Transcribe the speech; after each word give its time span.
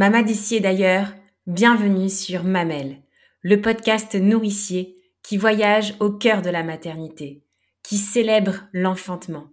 Maman 0.00 0.22
d'ici 0.22 0.62
d'ailleurs, 0.62 1.12
bienvenue 1.46 2.08
sur 2.08 2.42
Mamel, 2.42 3.02
le 3.42 3.60
podcast 3.60 4.14
nourricier 4.14 4.96
qui 5.22 5.36
voyage 5.36 5.94
au 6.00 6.08
cœur 6.08 6.40
de 6.40 6.48
la 6.48 6.62
maternité, 6.62 7.44
qui 7.82 7.98
célèbre 7.98 8.62
l'enfantement, 8.72 9.48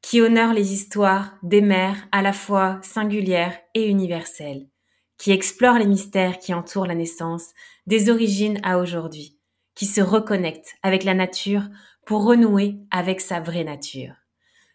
qui 0.00 0.20
honore 0.20 0.52
les 0.52 0.72
histoires 0.72 1.36
des 1.42 1.62
mères 1.62 2.06
à 2.12 2.22
la 2.22 2.32
fois 2.32 2.78
singulières 2.80 3.58
et 3.74 3.88
universelles, 3.88 4.68
qui 5.16 5.32
explore 5.32 5.78
les 5.80 5.88
mystères 5.88 6.38
qui 6.38 6.54
entourent 6.54 6.86
la 6.86 6.94
naissance 6.94 7.48
des 7.88 8.08
origines 8.08 8.60
à 8.62 8.78
aujourd'hui, 8.78 9.36
qui 9.74 9.86
se 9.86 10.00
reconnecte 10.00 10.76
avec 10.84 11.02
la 11.02 11.14
nature 11.14 11.64
pour 12.06 12.24
renouer 12.24 12.76
avec 12.92 13.20
sa 13.20 13.40
vraie 13.40 13.64
nature. 13.64 14.14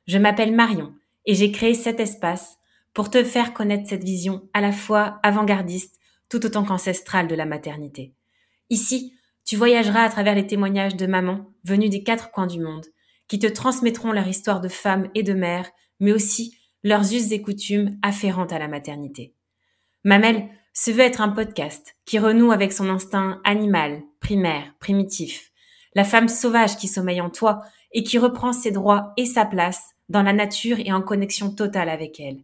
Je 0.05 0.17
m'appelle 0.17 0.53
Marion 0.53 0.93
et 1.25 1.33
j'ai 1.33 1.53
créé 1.53 1.75
cet 1.75 2.01
espace 2.01 2.57
pour 2.93 3.09
te 3.09 3.23
faire 3.23 3.53
connaître 3.53 3.89
cette 3.89 4.03
vision 4.03 4.47
à 4.53 4.61
la 4.61 4.71
fois 4.71 5.19
avant-gardiste 5.23 5.99
tout 6.29 6.45
autant 6.45 6.63
qu'ancestrale 6.63 7.27
de 7.27 7.35
la 7.35 7.45
maternité. 7.45 8.13
Ici, 8.69 9.13
tu 9.45 9.55
voyageras 9.55 10.03
à 10.03 10.09
travers 10.09 10.35
les 10.35 10.47
témoignages 10.47 10.95
de 10.95 11.05
mamans 11.05 11.51
venues 11.63 11.89
des 11.89 12.03
quatre 12.03 12.31
coins 12.31 12.47
du 12.47 12.59
monde, 12.59 12.85
qui 13.27 13.39
te 13.39 13.47
transmettront 13.47 14.11
leur 14.11 14.27
histoire 14.27 14.61
de 14.61 14.67
femme 14.67 15.09
et 15.15 15.23
de 15.23 15.33
mère, 15.33 15.69
mais 15.99 16.11
aussi 16.11 16.57
leurs 16.83 17.13
us 17.13 17.31
et 17.31 17.41
coutumes 17.41 17.97
afférentes 18.01 18.53
à 18.53 18.59
la 18.59 18.67
maternité. 18.67 19.33
Mamel 20.03 20.49
se 20.73 20.91
veut 20.91 21.01
être 21.01 21.21
un 21.21 21.29
podcast 21.29 21.95
qui 22.05 22.19
renoue 22.19 22.51
avec 22.51 22.73
son 22.73 22.89
instinct 22.89 23.41
animal, 23.43 24.01
primaire, 24.19 24.73
primitif, 24.79 25.51
la 25.95 26.03
femme 26.03 26.27
sauvage 26.27 26.77
qui 26.77 26.87
sommeille 26.87 27.21
en 27.21 27.29
toi 27.29 27.59
et 27.91 28.03
qui 28.03 28.17
reprend 28.17 28.53
ses 28.53 28.71
droits 28.71 29.13
et 29.17 29.25
sa 29.25 29.45
place 29.45 29.91
dans 30.09 30.23
la 30.23 30.33
nature 30.33 30.79
et 30.79 30.91
en 30.91 31.01
connexion 31.01 31.51
totale 31.53 31.89
avec 31.89 32.19
elle. 32.19 32.43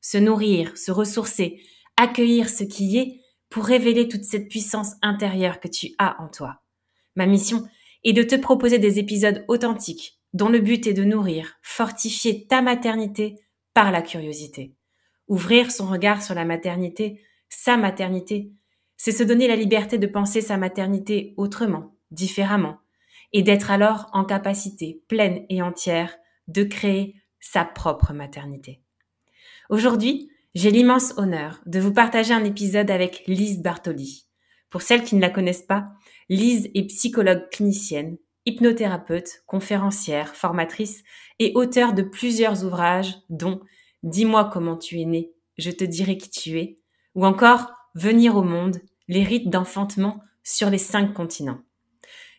Se 0.00 0.18
nourrir, 0.18 0.76
se 0.76 0.90
ressourcer, 0.90 1.60
accueillir 1.96 2.48
ce 2.48 2.64
qui 2.64 2.98
est 2.98 3.20
pour 3.48 3.64
révéler 3.64 4.08
toute 4.08 4.24
cette 4.24 4.48
puissance 4.48 4.92
intérieure 5.02 5.60
que 5.60 5.68
tu 5.68 5.88
as 5.98 6.20
en 6.22 6.28
toi. 6.28 6.62
Ma 7.16 7.26
mission 7.26 7.68
est 8.04 8.12
de 8.12 8.22
te 8.22 8.36
proposer 8.36 8.78
des 8.78 8.98
épisodes 8.98 9.44
authentiques 9.48 10.20
dont 10.32 10.48
le 10.48 10.60
but 10.60 10.86
est 10.86 10.94
de 10.94 11.04
nourrir, 11.04 11.58
fortifier 11.62 12.46
ta 12.46 12.62
maternité 12.62 13.36
par 13.74 13.90
la 13.90 14.02
curiosité. 14.02 14.74
Ouvrir 15.28 15.70
son 15.70 15.86
regard 15.86 16.22
sur 16.22 16.34
la 16.34 16.44
maternité, 16.44 17.20
sa 17.48 17.76
maternité, 17.76 18.52
c'est 18.96 19.12
se 19.12 19.22
donner 19.22 19.48
la 19.48 19.56
liberté 19.56 19.98
de 19.98 20.06
penser 20.06 20.40
sa 20.40 20.56
maternité 20.56 21.34
autrement, 21.36 21.96
différemment, 22.10 22.78
et 23.32 23.42
d'être 23.42 23.70
alors 23.70 24.08
en 24.12 24.24
capacité 24.24 25.02
pleine 25.08 25.44
et 25.48 25.62
entière 25.62 26.16
de 26.48 26.64
créer 26.64 27.16
sa 27.40 27.64
propre 27.64 28.12
maternité. 28.12 28.82
Aujourd'hui, 29.70 30.28
j'ai 30.56 30.72
l'immense 30.72 31.14
honneur 31.16 31.60
de 31.64 31.78
vous 31.78 31.92
partager 31.92 32.34
un 32.34 32.42
épisode 32.42 32.90
avec 32.90 33.22
Lise 33.28 33.62
Bartoli. 33.62 34.26
Pour 34.68 34.82
celles 34.82 35.04
qui 35.04 35.14
ne 35.14 35.20
la 35.20 35.30
connaissent 35.30 35.62
pas, 35.62 35.86
Lise 36.28 36.68
est 36.74 36.88
psychologue 36.88 37.48
clinicienne, 37.52 38.18
hypnothérapeute, 38.46 39.44
conférencière, 39.46 40.34
formatrice 40.34 41.04
et 41.38 41.52
auteure 41.54 41.92
de 41.92 42.02
plusieurs 42.02 42.64
ouvrages 42.64 43.14
dont 43.28 43.60
Dis-moi 44.02 44.50
comment 44.52 44.76
tu 44.76 44.98
es 45.00 45.04
né, 45.04 45.30
je 45.56 45.70
te 45.70 45.84
dirai 45.84 46.18
qui 46.18 46.30
tu 46.30 46.58
es, 46.58 46.80
ou 47.14 47.24
encore 47.24 47.70
Venir 47.94 48.36
au 48.36 48.42
monde, 48.42 48.80
les 49.06 49.22
rites 49.22 49.50
d'enfantement 49.50 50.20
sur 50.42 50.68
les 50.68 50.78
cinq 50.78 51.14
continents. 51.14 51.60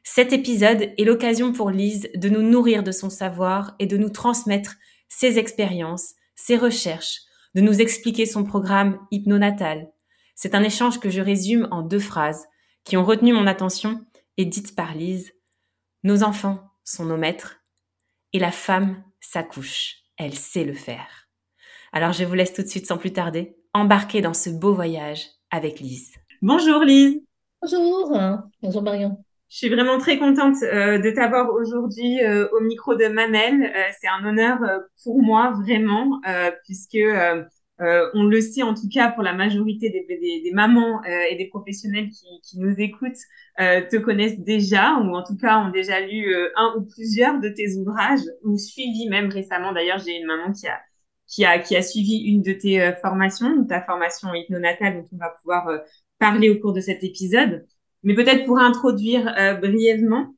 Cet 0.04 0.34
épisode 0.34 0.92
est 0.98 1.06
l'occasion 1.06 1.54
pour 1.54 1.70
Lise 1.70 2.10
de 2.14 2.28
nous 2.28 2.42
nourrir 2.42 2.84
de 2.84 2.92
son 2.92 3.10
savoir 3.10 3.76
et 3.80 3.86
de 3.86 3.96
nous 3.96 4.10
transmettre 4.10 4.76
ses 5.08 5.40
expériences, 5.40 6.16
ses 6.44 6.58
recherches, 6.58 7.22
de 7.54 7.62
nous 7.62 7.82
expliquer 7.82 8.26
son 8.26 8.44
programme 8.44 9.00
hypnonatal. 9.12 9.92
C'est 10.36 10.56
un 10.56 10.64
échange 10.64 11.00
que 11.00 11.10
je 11.10 11.22
résume 11.22 11.68
en 11.70 11.84
deux 11.84 12.00
phrases 12.00 12.48
qui 12.84 12.98
ont 12.98 13.06
retenu 13.06 13.32
mon 13.32 13.46
attention 13.46 14.04
et 14.38 14.46
dites 14.46 14.76
par 14.76 14.96
Lise. 14.96 15.34
Nos 16.04 16.24
enfants 16.24 16.72
sont 16.84 17.06
nos 17.06 17.18
maîtres 17.18 17.58
et 18.34 18.40
la 18.40 18.52
femme 18.52 19.04
s'accouche. 19.20 19.98
Elle 20.18 20.34
sait 20.34 20.64
le 20.64 20.74
faire. 20.74 21.28
Alors 21.94 22.14
je 22.14 22.24
vous 22.24 22.34
laisse 22.34 22.54
tout 22.54 22.64
de 22.64 22.68
suite 22.68 22.88
sans 22.88 22.98
plus 22.98 23.14
tarder 23.14 23.56
embarquer 23.74 24.22
dans 24.22 24.34
ce 24.34 24.50
beau 24.50 24.74
voyage 24.74 25.28
avec 25.52 25.80
Lise. 25.80 26.12
Bonjour 26.42 26.82
Lise. 26.82 27.22
Bonjour. 27.62 28.18
Bonjour 28.64 28.82
Marion. 28.82 29.24
Je 29.52 29.58
suis 29.58 29.70
vraiment 29.70 29.98
très 29.98 30.18
contente 30.18 30.56
euh, 30.64 30.98
de 30.98 31.12
t'avoir 31.12 31.54
aujourd'hui 31.54 32.24
euh, 32.24 32.48
au 32.54 32.62
micro 32.62 32.96
de 32.96 33.08
Mamel. 33.08 33.62
Euh, 33.66 33.92
c'est 34.00 34.08
un 34.08 34.26
honneur 34.26 34.60
pour 35.04 35.22
moi 35.22 35.52
vraiment, 35.62 36.22
puisque 36.64 36.98
on 38.14 38.24
le 38.24 38.40
sait 38.40 38.64
en 38.64 38.74
tout 38.74 38.88
cas 38.88 39.12
pour 39.12 39.24
la 39.24 39.34
majorité 39.34 39.90
des, 39.90 40.06
des, 40.08 40.42
des 40.42 40.52
mamans 40.54 41.02
et 41.04 41.36
des 41.36 41.48
professionnels 41.48 42.10
qui, 42.10 42.28
qui 42.44 42.60
nous 42.60 42.76
écoutent 42.78 43.20
te 43.58 43.98
connaissent 43.98 44.40
déjà, 44.40 44.94
ou 45.00 45.14
en 45.16 45.24
tout 45.24 45.36
cas 45.36 45.58
ont 45.60 45.72
déjà 45.72 46.00
lu 46.00 46.34
un 46.56 46.76
ou 46.78 46.84
plusieurs 46.86 47.42
de 47.42 47.50
tes 47.50 47.76
ouvrages, 47.76 48.22
ou 48.46 48.58
suivi 48.58 49.10
même 49.10 49.30
récemment. 49.30 49.74
D'ailleurs, 49.74 50.00
j'ai 50.00 50.16
une 50.16 50.28
maman 50.28 50.54
qui 50.54 50.68
a 50.68 50.80
qui 51.28 51.44
a 51.44 51.60
qui 51.60 51.76
a 51.76 51.82
suivi 51.82 52.20
une 52.32 52.42
de 52.42 52.54
tes 52.54 52.94
formations, 53.02 53.66
ta 53.66 53.82
formation 53.82 54.34
hypnonatale 54.34 55.02
dont 55.02 55.10
on 55.12 55.18
va 55.18 55.30
pouvoir 55.42 55.68
parler 56.20 56.50
au 56.50 56.60
cours 56.60 56.74
de 56.74 56.82
cet 56.82 57.04
épisode. 57.04 57.66
Mais 58.04 58.16
peut-être 58.16 58.46
pour 58.46 58.60
introduire 58.60 59.34
euh, 59.38 59.54
brièvement, 59.56 60.34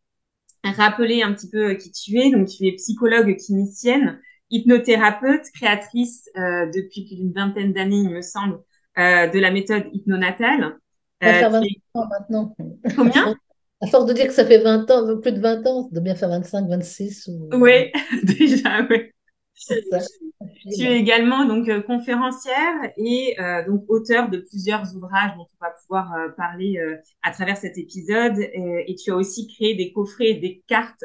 rappeler 0.64 1.22
un 1.22 1.34
petit 1.34 1.50
peu 1.50 1.72
euh, 1.72 1.76
qui 1.76 1.92
tu 1.92 2.18
es. 2.18 2.32
Donc, 2.32 2.48
tu 2.48 2.68
es 2.68 2.74
psychologue 2.74 3.36
clinicienne, 3.38 4.20
hypnothérapeute, 4.50 5.46
créatrice 5.54 6.30
euh, 6.38 6.66
depuis 6.68 7.06
plus 7.06 7.16
d'une 7.16 7.34
vingtaine 7.34 7.74
d'années, 7.74 8.02
il 8.02 8.10
me 8.10 8.22
semble, 8.22 8.60
de 8.96 9.40
la 9.40 9.50
méthode 9.50 9.86
hypnonatale. 9.92 10.78
Ça 11.22 11.34
fait 11.34 11.50
20 11.50 11.62
ans 11.96 12.08
maintenant. 12.10 12.56
Combien? 12.96 13.36
À 13.82 13.88
force 13.88 14.06
de 14.06 14.14
dire 14.14 14.28
que 14.28 14.34
ça 14.34 14.46
fait 14.46 14.60
20 14.60 14.90
ans, 14.92 15.20
plus 15.20 15.32
de 15.32 15.40
20 15.42 15.66
ans, 15.66 15.84
ça 15.84 15.90
doit 15.92 16.04
bien 16.04 16.16
faire 16.16 16.30
25, 16.30 16.70
26. 16.70 17.28
Ou... 17.28 17.50
Oui, 17.54 17.92
déjà, 18.24 18.86
oui. 18.90 19.12
Tu 19.66 20.84
es 20.84 21.00
également 21.00 21.46
donc 21.46 21.68
euh, 21.70 21.82
conférencière 21.82 22.92
et 22.98 23.36
euh, 23.40 23.66
donc 23.66 23.84
auteur 23.88 24.30
de 24.30 24.38
plusieurs 24.38 24.96
ouvrages 24.96 25.36
dont 25.36 25.48
on 25.60 25.66
va 25.66 25.72
pouvoir 25.82 26.14
euh, 26.14 26.30
parler 26.30 26.80
à 27.22 27.32
travers 27.32 27.58
cet 27.58 27.78
épisode. 27.78 28.38
Et, 28.40 28.96
tu 28.96 29.12
as 29.12 29.16
aussi 29.16 29.48
créé 29.48 29.76
des 29.76 29.92
coffrets 29.92 30.30
et 30.30 30.36
des 30.36 30.64
cartes 30.68 31.04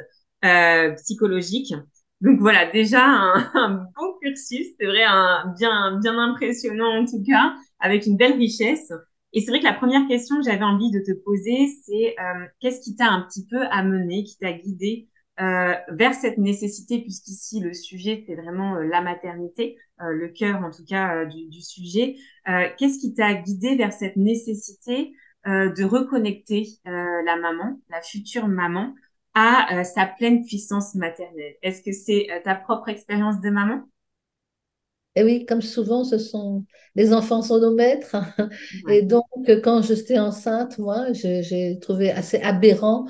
psychologiques. 0.96 1.74
Donc 2.20 2.40
voilà, 2.40 2.70
déjà 2.70 3.04
un, 3.04 3.50
un 3.54 3.86
bon 3.96 4.14
cursus, 4.20 4.66
c'est 4.78 4.86
vrai, 4.86 5.04
un, 5.04 5.54
bien 5.56 5.98
bien 6.00 6.18
impressionnant 6.18 7.02
en 7.02 7.04
tout 7.04 7.22
cas, 7.26 7.54
avec 7.80 8.06
une 8.06 8.16
belle 8.16 8.34
richesse. 8.34 8.92
Et 9.32 9.40
c'est 9.40 9.50
vrai 9.50 9.60
que 9.60 9.66
la 9.66 9.74
première 9.74 10.06
question 10.08 10.36
que 10.36 10.44
j'avais 10.44 10.64
envie 10.64 10.90
de 10.90 11.00
te 11.00 11.12
poser, 11.12 11.68
c'est 11.84 12.16
qu'est-ce 12.60 12.80
qui 12.80 12.96
t'a 12.96 13.10
un 13.10 13.22
petit 13.22 13.46
peu 13.46 13.60
amené, 13.70 14.24
qui 14.24 14.38
t'a 14.38 14.52
guidé 14.52 15.08
euh, 15.40 15.74
vers 15.90 16.14
cette 16.14 16.38
nécessité, 16.38 17.00
puisqu'ici 17.00 17.60
le 17.60 17.72
sujet 17.72 18.24
c'est 18.26 18.34
vraiment 18.34 18.74
euh, 18.74 18.82
la 18.82 19.00
maternité, 19.00 19.76
euh, 20.00 20.12
le 20.12 20.28
cœur 20.28 20.64
en 20.64 20.70
tout 20.70 20.84
cas 20.84 21.24
du, 21.26 21.46
du, 21.46 21.62
sujet. 21.62 22.16
Qu'est-ce 22.76 22.98
qui 22.98 23.14
t'a 23.14 23.34
guidé 23.34 23.76
vers 23.76 23.92
cette 23.92 24.16
nécessité 24.16 25.12
de 25.46 25.84
reconnecter 25.84 26.66
la 26.84 27.36
maman, 27.36 27.80
la 27.90 28.00
future 28.02 28.48
maman, 28.48 28.94
à 29.34 29.84
sa 29.84 30.06
pleine 30.06 30.44
puissance 30.44 30.94
maternelle? 30.94 31.56
Est-ce 31.62 31.82
que 31.82 31.92
c'est 31.92 32.28
ta 32.44 32.54
propre 32.54 32.88
expérience 32.88 33.40
de 33.40 33.50
maman? 33.50 33.82
Et 35.14 35.24
oui, 35.24 35.46
comme 35.46 35.62
souvent, 35.62 36.04
ce 36.04 36.16
sont 36.16 36.64
les 36.94 37.12
enfants 37.12 37.42
sont 37.42 37.60
nos 37.60 37.74
maîtres. 37.74 38.16
Et 38.88 39.02
donc, 39.02 39.24
quand 39.62 39.82
j'étais 39.82 40.18
enceinte, 40.18 40.78
moi, 40.78 41.12
j'ai 41.12 41.78
trouvé 41.80 42.10
assez 42.10 42.38
aberrant 42.40 43.06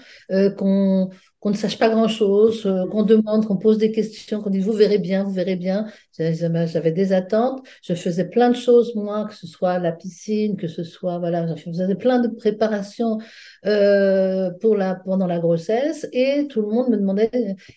qu'on 0.56 1.10
qu'on 1.40 1.50
ne 1.50 1.56
sache 1.56 1.78
pas 1.78 1.88
grand-chose, 1.88 2.66
euh, 2.66 2.86
qu'on 2.88 3.04
demande, 3.04 3.46
qu'on 3.46 3.56
pose 3.56 3.78
des 3.78 3.92
questions, 3.92 4.40
qu'on 4.40 4.50
dit 4.50 4.58
vous 4.58 4.72
verrez 4.72 4.98
bien, 4.98 5.22
vous 5.22 5.32
verrez 5.32 5.56
bien. 5.56 5.86
J'avais 6.18 6.90
des 6.90 7.12
attentes, 7.12 7.64
je 7.82 7.94
faisais 7.94 8.28
plein 8.28 8.50
de 8.50 8.56
choses 8.56 8.94
moi, 8.96 9.26
que 9.28 9.34
ce 9.34 9.46
soit 9.46 9.78
la 9.78 9.92
piscine, 9.92 10.56
que 10.56 10.66
ce 10.66 10.82
soit 10.82 11.18
voilà, 11.18 11.46
je 11.54 11.62
faisais 11.62 11.94
plein 11.94 12.18
de 12.18 12.28
préparations 12.28 13.18
euh, 13.66 14.50
pour 14.60 14.76
la 14.76 14.96
pendant 14.96 15.26
la 15.26 15.38
grossesse 15.38 16.08
et 16.12 16.48
tout 16.48 16.60
le 16.62 16.68
monde 16.68 16.90
me 16.90 16.96
demandait 16.96 17.30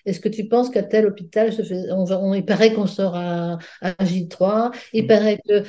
est-ce 0.05 0.19
que 0.19 0.29
tu 0.29 0.47
penses 0.47 0.69
qu'à 0.71 0.83
tel 0.83 1.05
hôpital 1.05 1.51
je 1.51 1.61
fais, 1.61 1.91
on, 1.91 2.33
il 2.33 2.45
paraît 2.45 2.73
qu'on 2.73 2.87
sort 2.87 3.15
à, 3.15 3.59
à 3.81 3.91
J3, 4.03 4.73
il 4.93 5.03
mmh. 5.03 5.07
paraît 5.07 5.39
que 5.47 5.63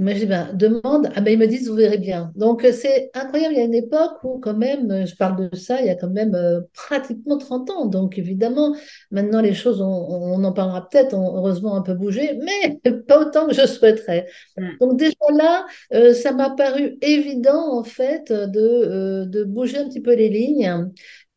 moi, 0.00 0.14
je 0.14 0.20
dis, 0.20 0.26
ben, 0.26 0.54
demande. 0.54 1.10
Ah, 1.14 1.20
ben, 1.20 1.34
ils 1.34 1.38
me 1.38 1.46
disent, 1.46 1.68
vous 1.68 1.74
verrez 1.74 1.98
bien. 1.98 2.32
Donc, 2.34 2.64
euh, 2.64 2.72
c'est 2.72 3.10
incroyable. 3.12 3.54
Il 3.54 3.58
y 3.58 3.60
a 3.60 3.64
une 3.64 3.74
époque 3.74 4.24
où, 4.24 4.38
quand 4.38 4.56
même, 4.56 4.90
euh, 4.90 5.04
je 5.04 5.14
parle 5.14 5.50
de 5.50 5.54
ça, 5.54 5.82
il 5.82 5.86
y 5.86 5.90
a 5.90 5.94
quand 5.94 6.08
même 6.08 6.34
euh, 6.34 6.62
pratiquement 6.72 7.36
30 7.36 7.70
ans. 7.70 7.86
Donc, 7.86 8.16
évidemment, 8.16 8.74
maintenant, 9.10 9.42
les 9.42 9.52
choses, 9.52 9.82
on, 9.82 10.42
en 10.42 10.52
parlera 10.52 10.88
peut-être, 10.88 11.12
ont 11.12 11.36
heureusement 11.36 11.76
un 11.76 11.82
peu 11.82 11.92
bougé, 11.92 12.38
mais 12.42 12.80
pas 13.06 13.20
autant 13.20 13.46
que 13.46 13.54
je 13.54 13.66
souhaiterais. 13.66 14.26
Mm. 14.56 14.68
Donc, 14.80 14.98
déjà 14.98 15.12
là, 15.36 15.66
ça 16.14 16.32
m'a 16.32 16.50
paru 16.50 16.96
évident, 17.02 17.78
en 17.78 17.84
fait, 17.84 18.32
de, 18.32 19.24
de 19.26 19.44
bouger 19.44 19.76
un 19.78 19.88
petit 19.88 20.00
peu 20.00 20.14
les 20.14 20.30
lignes. 20.30 20.90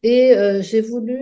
Et 0.04 0.36
j'ai 0.62 0.82
voulu, 0.82 1.18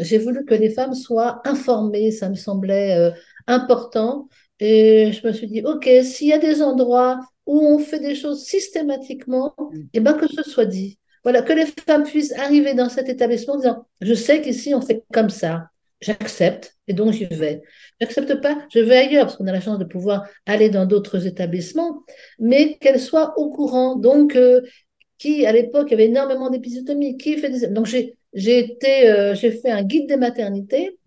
j'ai 0.00 0.18
voulu 0.18 0.44
que 0.44 0.54
les 0.54 0.70
femmes 0.70 0.94
soient 0.94 1.42
informées. 1.44 2.10
Ça 2.10 2.30
me 2.30 2.34
semblait 2.34 3.12
important. 3.46 4.28
Et 4.64 5.10
je 5.12 5.26
me 5.26 5.32
suis 5.32 5.48
dit, 5.48 5.62
OK, 5.64 5.88
s'il 6.04 6.28
y 6.28 6.32
a 6.32 6.38
des 6.38 6.62
endroits 6.62 7.18
où 7.46 7.60
on 7.66 7.78
fait 7.78 7.98
des 7.98 8.14
choses 8.14 8.44
systématiquement, 8.44 9.54
Mm. 9.58 9.80
eh 9.94 10.00
ben 10.00 10.12
que 10.14 10.28
ce 10.28 10.42
soit 10.42 10.66
dit. 10.66 10.98
Voilà, 11.24 11.42
que 11.42 11.52
les 11.52 11.66
femmes 11.66 12.04
puissent 12.04 12.32
arriver 12.38 12.74
dans 12.74 12.88
cet 12.88 13.08
établissement 13.08 13.54
en 13.54 13.58
disant, 13.58 13.86
je 14.00 14.14
sais 14.14 14.40
qu'ici 14.42 14.74
on 14.74 14.80
fait 14.80 15.04
comme 15.12 15.30
ça, 15.30 15.68
j'accepte 16.00 16.74
et 16.88 16.92
donc 16.94 17.12
j'y 17.12 17.26
vais. 17.26 17.62
J'accepte 18.00 18.40
pas, 18.40 18.58
je 18.72 18.80
vais 18.80 18.96
ailleurs 18.96 19.26
parce 19.26 19.36
qu'on 19.36 19.46
a 19.46 19.52
la 19.52 19.60
chance 19.60 19.78
de 19.78 19.84
pouvoir 19.84 20.24
aller 20.46 20.68
dans 20.70 20.86
d'autres 20.86 21.26
établissements, 21.26 22.02
mais 22.38 22.76
qu'elles 22.80 23.00
soient 23.00 23.34
au 23.38 23.50
courant. 23.50 23.96
Donc, 23.96 24.36
euh, 24.36 24.60
qui 25.18 25.46
à 25.46 25.52
l'époque 25.52 25.92
avait 25.92 26.06
énormément 26.06 26.50
d'épisiotomie, 26.50 27.16
qui 27.16 27.36
fait 27.38 27.50
des... 27.50 27.68
donc 27.68 27.86
j'ai 27.86 28.16
été 28.58 29.08
euh, 29.08 29.34
j'ai 29.34 29.52
fait 29.52 29.70
un 29.70 29.82
guide 29.84 30.08
des 30.08 30.16
maternités. 30.16 30.98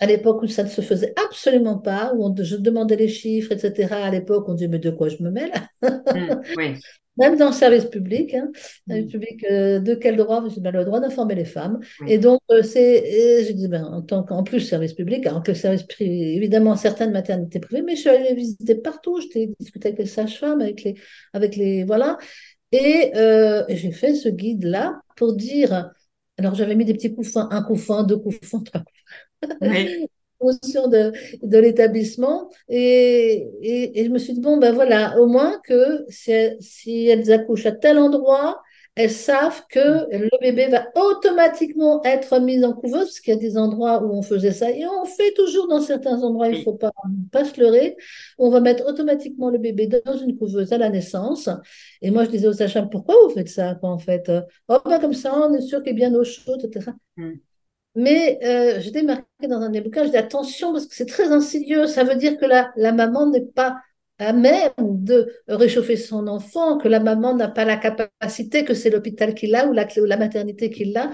À 0.00 0.06
l'époque 0.06 0.42
où 0.42 0.46
ça 0.48 0.64
ne 0.64 0.68
se 0.68 0.80
faisait 0.80 1.14
absolument 1.28 1.78
pas, 1.78 2.12
où 2.14 2.24
on- 2.26 2.34
je 2.42 2.56
demandais 2.56 2.96
les 2.96 3.08
chiffres, 3.08 3.52
etc. 3.52 4.04
À 4.04 4.10
l'époque, 4.10 4.48
on 4.48 4.54
disait, 4.54 4.68
mais 4.68 4.78
de 4.78 4.90
quoi 4.90 5.08
je 5.08 5.22
me 5.22 5.30
mêle? 5.30 5.52
Mm. 5.82 5.82
Oui. 6.56 6.80
Même 7.16 7.36
dans 7.36 7.46
le 7.46 7.52
service 7.52 7.84
public, 7.84 8.34
hein, 8.34 8.50
service 8.88 9.06
Mm. 9.06 9.10
public, 9.10 9.44
euh, 9.48 9.78
de 9.78 9.94
quel 9.94 10.16
droit? 10.16 10.42
Je 10.48 10.54
dis, 10.54 10.60
ben, 10.60 10.72
le 10.72 10.84
droit 10.84 10.98
d'informer 10.98 11.36
les 11.36 11.44
femmes. 11.44 11.78
Et 12.08 12.18
donc, 12.18 12.40
euh, 12.50 12.62
c'est, 12.64 12.96
et 13.06 13.44
je 13.44 13.52
dis, 13.52 13.68
ben, 13.68 13.84
en 13.84 14.02
tant 14.02 14.24
qu'en 14.24 14.42
plus 14.42 14.58
service 14.60 14.94
public, 14.94 15.24
alors 15.26 15.42
que 15.44 15.52
le 15.52 15.56
service 15.56 15.84
privé, 15.84 16.34
évidemment, 16.34 16.74
certaines 16.74 17.12
maternités 17.12 17.60
privées, 17.60 17.82
mais 17.82 17.94
je 17.94 18.00
suis 18.00 18.08
allée 18.10 18.34
visiter 18.34 18.74
partout, 18.74 19.20
j'étais 19.20 19.48
discuté 19.60 19.88
avec 19.88 20.00
les 20.00 20.06
sages-femmes, 20.06 20.60
avec 20.60 20.82
les, 20.82 20.94
avec 21.32 21.54
les, 21.54 21.84
voilà. 21.84 22.18
Et 22.72 23.12
euh, 23.16 23.64
j'ai 23.68 23.92
fait 23.92 24.14
ce 24.14 24.28
guide-là 24.28 25.00
pour 25.16 25.34
dire, 25.34 25.90
alors 26.38 26.54
j'avais 26.54 26.74
mis 26.74 26.84
des 26.84 26.94
petits 26.94 27.14
couffins, 27.14 27.48
un 27.52 27.62
couffin, 27.62 28.02
deux 28.04 28.18
couffins, 28.18 28.60
trois 28.60 28.82
Oui. 29.60 30.08
de, 30.42 31.12
de 31.42 31.58
l'établissement. 31.58 32.50
Et, 32.68 33.48
et, 33.62 34.00
et 34.00 34.04
je 34.04 34.10
me 34.10 34.18
suis 34.18 34.34
dit, 34.34 34.40
bon, 34.40 34.58
ben 34.58 34.74
voilà, 34.74 35.18
au 35.20 35.26
moins 35.26 35.58
que 35.64 36.04
si, 36.08 36.30
elles- 36.32 36.56
si 36.60 37.06
elles 37.08 37.32
accouchent 37.32 37.66
à 37.66 37.72
tel 37.72 37.98
endroit, 37.98 38.62
elles 38.96 39.10
savent 39.10 39.62
que 39.70 39.80
le 40.12 40.28
bébé 40.40 40.68
va 40.68 40.86
automatiquement 40.94 42.00
être 42.04 42.38
mis 42.40 42.64
en 42.64 42.72
couveuse, 42.74 43.06
parce 43.06 43.20
qu'il 43.20 43.34
y 43.34 43.36
a 43.36 43.40
des 43.40 43.56
endroits 43.58 44.02
où 44.04 44.12
on 44.16 44.22
faisait 44.22 44.52
ça, 44.52 44.70
et 44.70 44.86
on 44.86 45.04
fait 45.04 45.32
toujours 45.34 45.66
dans 45.66 45.80
certains 45.80 46.22
endroits, 46.22 46.46
il 46.48 46.52
ne 46.52 46.56
faut 46.62 46.74
pas, 46.74 46.92
pas 47.32 47.44
se 47.44 47.58
leurrer, 47.60 47.96
on 48.38 48.50
va 48.50 48.60
mettre 48.60 48.86
automatiquement 48.86 49.50
le 49.50 49.58
bébé 49.58 49.88
dans 49.88 50.16
une 50.16 50.36
couveuse 50.38 50.72
à 50.72 50.78
la 50.78 50.90
naissance. 50.90 51.48
Et 52.02 52.10
moi, 52.12 52.24
je 52.24 52.30
disais 52.30 52.46
aux 52.46 52.52
sages 52.52 52.78
pourquoi 52.90 53.16
vous 53.24 53.30
faites 53.34 53.48
ça, 53.48 53.74
quoi, 53.74 53.90
en 53.90 53.98
fait? 53.98 54.30
Oh, 54.68 54.78
ben 54.84 55.00
comme 55.00 55.14
ça, 55.14 55.34
on 55.36 55.52
est 55.54 55.60
sûr 55.62 55.82
qu'il 55.82 55.92
a 55.92 55.94
bien 55.96 56.14
eau 56.14 56.22
chaude, 56.24 56.60
etc. 56.64 56.94
Mm. 57.16 57.34
Mais 57.96 58.38
euh, 58.44 58.80
j'ai 58.80 59.02
marqué 59.02 59.24
dans 59.48 59.60
un 59.60 59.70
des 59.70 59.80
bouquins, 59.80 60.04
je 60.04 60.10
dis 60.10 60.16
attention 60.16 60.72
parce 60.72 60.86
que 60.86 60.94
c'est 60.94 61.06
très 61.06 61.28
insidieux. 61.30 61.86
Ça 61.86 62.02
veut 62.04 62.16
dire 62.16 62.36
que 62.38 62.44
la, 62.46 62.72
la 62.76 62.92
maman 62.92 63.30
n'est 63.30 63.44
pas 63.44 63.76
à 64.18 64.32
même 64.32 64.70
de 64.78 65.32
réchauffer 65.48 65.96
son 65.96 66.26
enfant, 66.28 66.78
que 66.78 66.88
la 66.88 67.00
maman 67.00 67.34
n'a 67.34 67.48
pas 67.48 67.64
la 67.64 67.76
capacité, 67.76 68.64
que 68.64 68.74
c'est 68.74 68.90
l'hôpital 68.90 69.34
qui 69.34 69.46
l'a 69.48 69.66
ou 69.66 69.72
la, 69.72 69.86
ou 69.98 70.04
la 70.04 70.16
maternité 70.16 70.70
qui 70.70 70.86
l'a. 70.86 71.10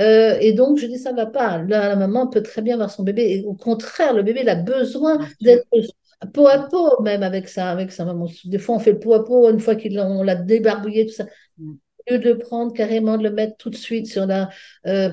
Euh, 0.00 0.36
et 0.40 0.52
donc, 0.52 0.78
je 0.78 0.86
dis, 0.86 0.98
ça 0.98 1.12
va 1.12 1.26
pas. 1.26 1.58
La, 1.62 1.88
la 1.88 1.96
maman 1.96 2.28
peut 2.28 2.42
très 2.42 2.62
bien 2.62 2.76
voir 2.76 2.90
son 2.90 3.02
bébé. 3.02 3.22
Et 3.30 3.44
au 3.44 3.54
contraire, 3.54 4.14
le 4.14 4.22
bébé, 4.22 4.40
il 4.42 4.48
a 4.48 4.54
besoin 4.54 5.18
d'être 5.40 5.66
peau 6.32 6.46
à 6.48 6.68
peau, 6.68 7.00
même 7.02 7.22
avec 7.22 7.48
sa, 7.48 7.70
avec 7.70 7.92
sa 7.92 8.04
maman. 8.04 8.28
Des 8.44 8.58
fois, 8.58 8.76
on 8.76 8.78
fait 8.78 8.92
le 8.92 9.00
peau 9.00 9.14
à 9.14 9.24
peau, 9.24 9.50
une 9.50 9.60
fois 9.60 9.76
qu'on 9.76 10.22
l'a 10.22 10.34
débarbouillé, 10.36 11.06
tout 11.06 11.14
ça. 11.14 11.26
Mm. 11.58 11.72
Au 12.10 12.12
lieu 12.14 12.18
de 12.18 12.30
le 12.30 12.38
prendre 12.38 12.72
carrément, 12.72 13.16
de 13.16 13.22
le 13.22 13.30
mettre 13.30 13.56
tout 13.56 13.70
de 13.70 13.76
suite 13.76 14.06
sur 14.08 14.26
la. 14.26 14.48
euh, 14.86 15.10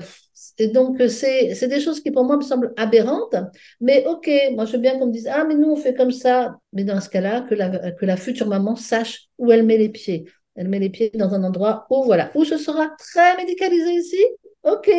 et 0.60 0.68
donc, 0.68 1.00
c'est 1.08 1.54
c'est 1.54 1.68
des 1.68 1.80
choses 1.80 2.00
qui, 2.02 2.10
pour 2.10 2.22
moi, 2.24 2.36
me 2.36 2.42
semblent 2.42 2.74
aberrantes. 2.76 3.34
Mais 3.80 4.04
OK, 4.06 4.30
moi, 4.52 4.66
je 4.66 4.72
veux 4.72 4.78
bien 4.78 4.98
qu'on 4.98 5.06
me 5.06 5.12
dise, 5.12 5.26
ah, 5.26 5.44
mais 5.44 5.54
nous, 5.54 5.70
on 5.70 5.76
fait 5.76 5.94
comme 5.94 6.10
ça. 6.10 6.54
Mais 6.74 6.84
dans 6.84 7.00
ce 7.00 7.08
cas-là, 7.08 7.46
que 7.48 7.54
la, 7.54 7.92
que 7.92 8.04
la 8.04 8.18
future 8.18 8.46
maman 8.46 8.76
sache 8.76 9.28
où 9.38 9.50
elle 9.50 9.64
met 9.64 9.78
les 9.78 9.88
pieds. 9.88 10.26
Elle 10.56 10.68
met 10.68 10.78
les 10.78 10.90
pieds 10.90 11.10
dans 11.14 11.32
un 11.32 11.44
endroit 11.44 11.86
où, 11.88 12.04
voilà, 12.04 12.30
où 12.34 12.44
ce 12.44 12.58
sera 12.58 12.90
très 12.98 13.38
médicalisé 13.38 13.90
ici. 13.92 14.22
OK. 14.64 14.90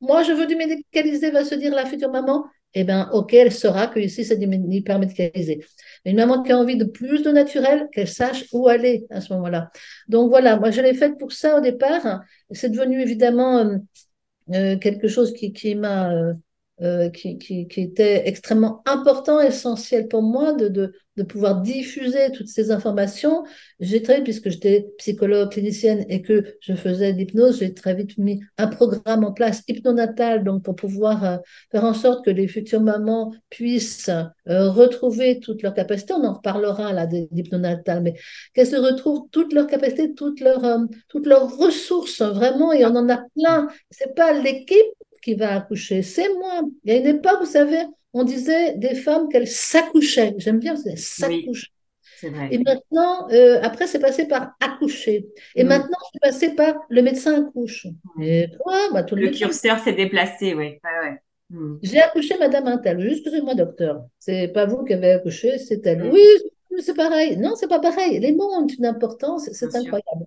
Moi, 0.00 0.22
je 0.22 0.32
veux 0.32 0.46
du 0.46 0.56
médicalisé, 0.56 1.30
va 1.30 1.44
se 1.44 1.54
dire 1.54 1.74
la 1.74 1.84
future 1.84 2.10
maman. 2.10 2.46
Eh 2.72 2.84
bien, 2.84 3.10
OK, 3.12 3.34
elle 3.34 3.52
saura 3.52 3.88
que 3.88 4.00
ici, 4.00 4.24
c'est 4.24 4.38
du 4.38 4.48
hyper 4.70 4.98
médicalisé. 4.98 5.62
Mais 6.04 6.12
une 6.12 6.16
maman 6.16 6.42
qui 6.42 6.52
a 6.52 6.58
envie 6.58 6.76
de 6.76 6.84
plus 6.84 7.22
de 7.22 7.30
naturel, 7.30 7.88
qu'elle 7.92 8.08
sache 8.08 8.46
où 8.52 8.68
aller 8.68 9.06
à 9.10 9.20
ce 9.20 9.34
moment-là. 9.34 9.70
Donc 10.08 10.30
voilà, 10.30 10.58
moi, 10.58 10.70
je 10.70 10.80
l'ai 10.80 10.94
faite 10.94 11.18
pour 11.18 11.32
ça 11.32 11.58
au 11.58 11.60
départ. 11.60 12.22
C'est 12.52 12.70
devenu 12.70 13.02
évidemment 13.02 13.58
euh, 13.58 13.64
euh, 13.64 13.78
quelque 14.50 15.08
chose 15.08 15.32
qui, 15.32 15.52
qui 15.52 15.74
m'a, 15.74 16.10
euh, 16.80 17.10
qui, 17.10 17.66
était 17.76 18.28
extrêmement 18.28 18.82
important, 18.86 19.40
essentiel 19.40 20.06
pour 20.06 20.22
moi 20.22 20.52
de, 20.52 20.92
pouvoir 21.28 21.60
diffuser 21.60 22.30
toutes 22.32 22.46
ces 22.46 22.70
informations. 22.70 23.42
J'ai 23.80 24.00
très, 24.00 24.22
puisque 24.22 24.50
j'étais 24.50 24.86
psychologue 24.98 25.50
clinicienne 25.50 26.06
et 26.08 26.22
que 26.22 26.44
je 26.60 26.74
faisais 26.74 27.10
l'hypnose, 27.10 27.58
j'ai 27.58 27.74
très 27.74 27.96
vite 27.96 28.16
mis 28.18 28.40
un 28.58 28.68
programme 28.68 29.24
en 29.24 29.32
place 29.32 29.64
hypnonatal, 29.66 30.44
donc 30.44 30.62
pour 30.62 30.76
pouvoir 30.76 31.24
euh, 31.24 31.36
faire 31.72 31.84
en 31.84 31.94
sorte 31.94 32.24
que 32.24 32.30
les 32.30 32.46
futures 32.46 32.80
mamans 32.80 33.34
puissent 33.50 34.08
euh, 34.48 34.70
retrouver 34.70 35.40
toutes 35.40 35.62
leurs 35.62 35.74
capacités. 35.74 36.12
On 36.12 36.22
en 36.24 36.34
reparlera 36.34 36.92
là 36.92 37.06
de 37.08 37.26
l'hypnonatal, 37.32 38.02
mais 38.02 38.14
qu'elles 38.54 38.68
se 38.68 38.76
retrouvent 38.76 39.26
toutes 39.32 39.52
leurs 39.52 39.66
capacités, 39.66 40.14
toutes 40.14 40.38
leurs, 40.38 40.86
toutes 41.08 41.26
leurs 41.26 41.56
ressources, 41.56 42.22
vraiment, 42.22 42.72
et 42.72 42.86
on 42.86 42.94
en 42.94 43.08
a 43.08 43.18
plein. 43.34 43.66
C'est 43.90 44.14
pas 44.14 44.32
l'équipe 44.32 44.97
qui 45.20 45.34
va 45.34 45.54
accoucher, 45.56 46.02
c'est 46.02 46.28
moi. 46.34 46.62
Il 46.84 46.92
y 46.92 46.96
a 46.96 46.98
une 47.00 47.06
époque, 47.06 47.38
vous 47.40 47.46
savez, 47.46 47.82
on 48.12 48.24
disait 48.24 48.74
des 48.76 48.94
femmes 48.94 49.28
qu'elles 49.28 49.48
s'accouchaient. 49.48 50.34
J'aime 50.38 50.58
bien, 50.58 50.76
c'est 50.76 50.96
s'accoucher. 50.96 51.68
Vrai. 52.22 52.48
Et 52.50 52.58
maintenant, 52.58 53.28
euh, 53.30 53.60
après, 53.62 53.86
c'est 53.86 54.00
passé 54.00 54.26
par 54.26 54.56
accoucher. 54.60 55.28
Et 55.54 55.62
Mm. 55.62 55.68
maintenant, 55.68 55.98
c'est 56.12 56.20
passé 56.20 56.54
par 56.56 56.74
le 56.88 57.02
médecin 57.02 57.40
accouche. 57.46 57.86
Et 58.20 58.48
quoi 58.58 58.76
bah, 58.92 59.04
tout 59.04 59.14
le, 59.14 59.28
curseur 59.30 59.78
s'est 59.78 59.92
déplacé, 59.92 60.52
oui. 60.54 60.78
Ouais, 60.82 61.08
ouais. 61.10 61.16
Mm. 61.50 61.76
J'ai 61.82 62.00
accouché 62.00 62.36
Madame 62.38 62.66
Intel. 62.66 63.06
Excusez-moi, 63.08 63.54
docteur. 63.54 64.04
C'est 64.18 64.48
pas 64.48 64.66
vous 64.66 64.84
qui 64.84 64.94
avez 64.94 65.12
accouché, 65.12 65.58
c'est 65.58 65.86
elle. 65.86 66.04
Mm. 66.04 66.10
Oui, 66.12 66.80
c'est 66.80 66.94
pareil. 66.96 67.36
Non, 67.36 67.54
c'est 67.54 67.68
pas 67.68 67.78
pareil. 67.78 68.18
Les 68.18 68.32
mots 68.32 68.50
ont 68.52 68.66
une 68.66 68.86
importance, 68.86 69.44
c'est 69.52 69.70
sûr. 69.70 69.76
incroyable. 69.76 70.26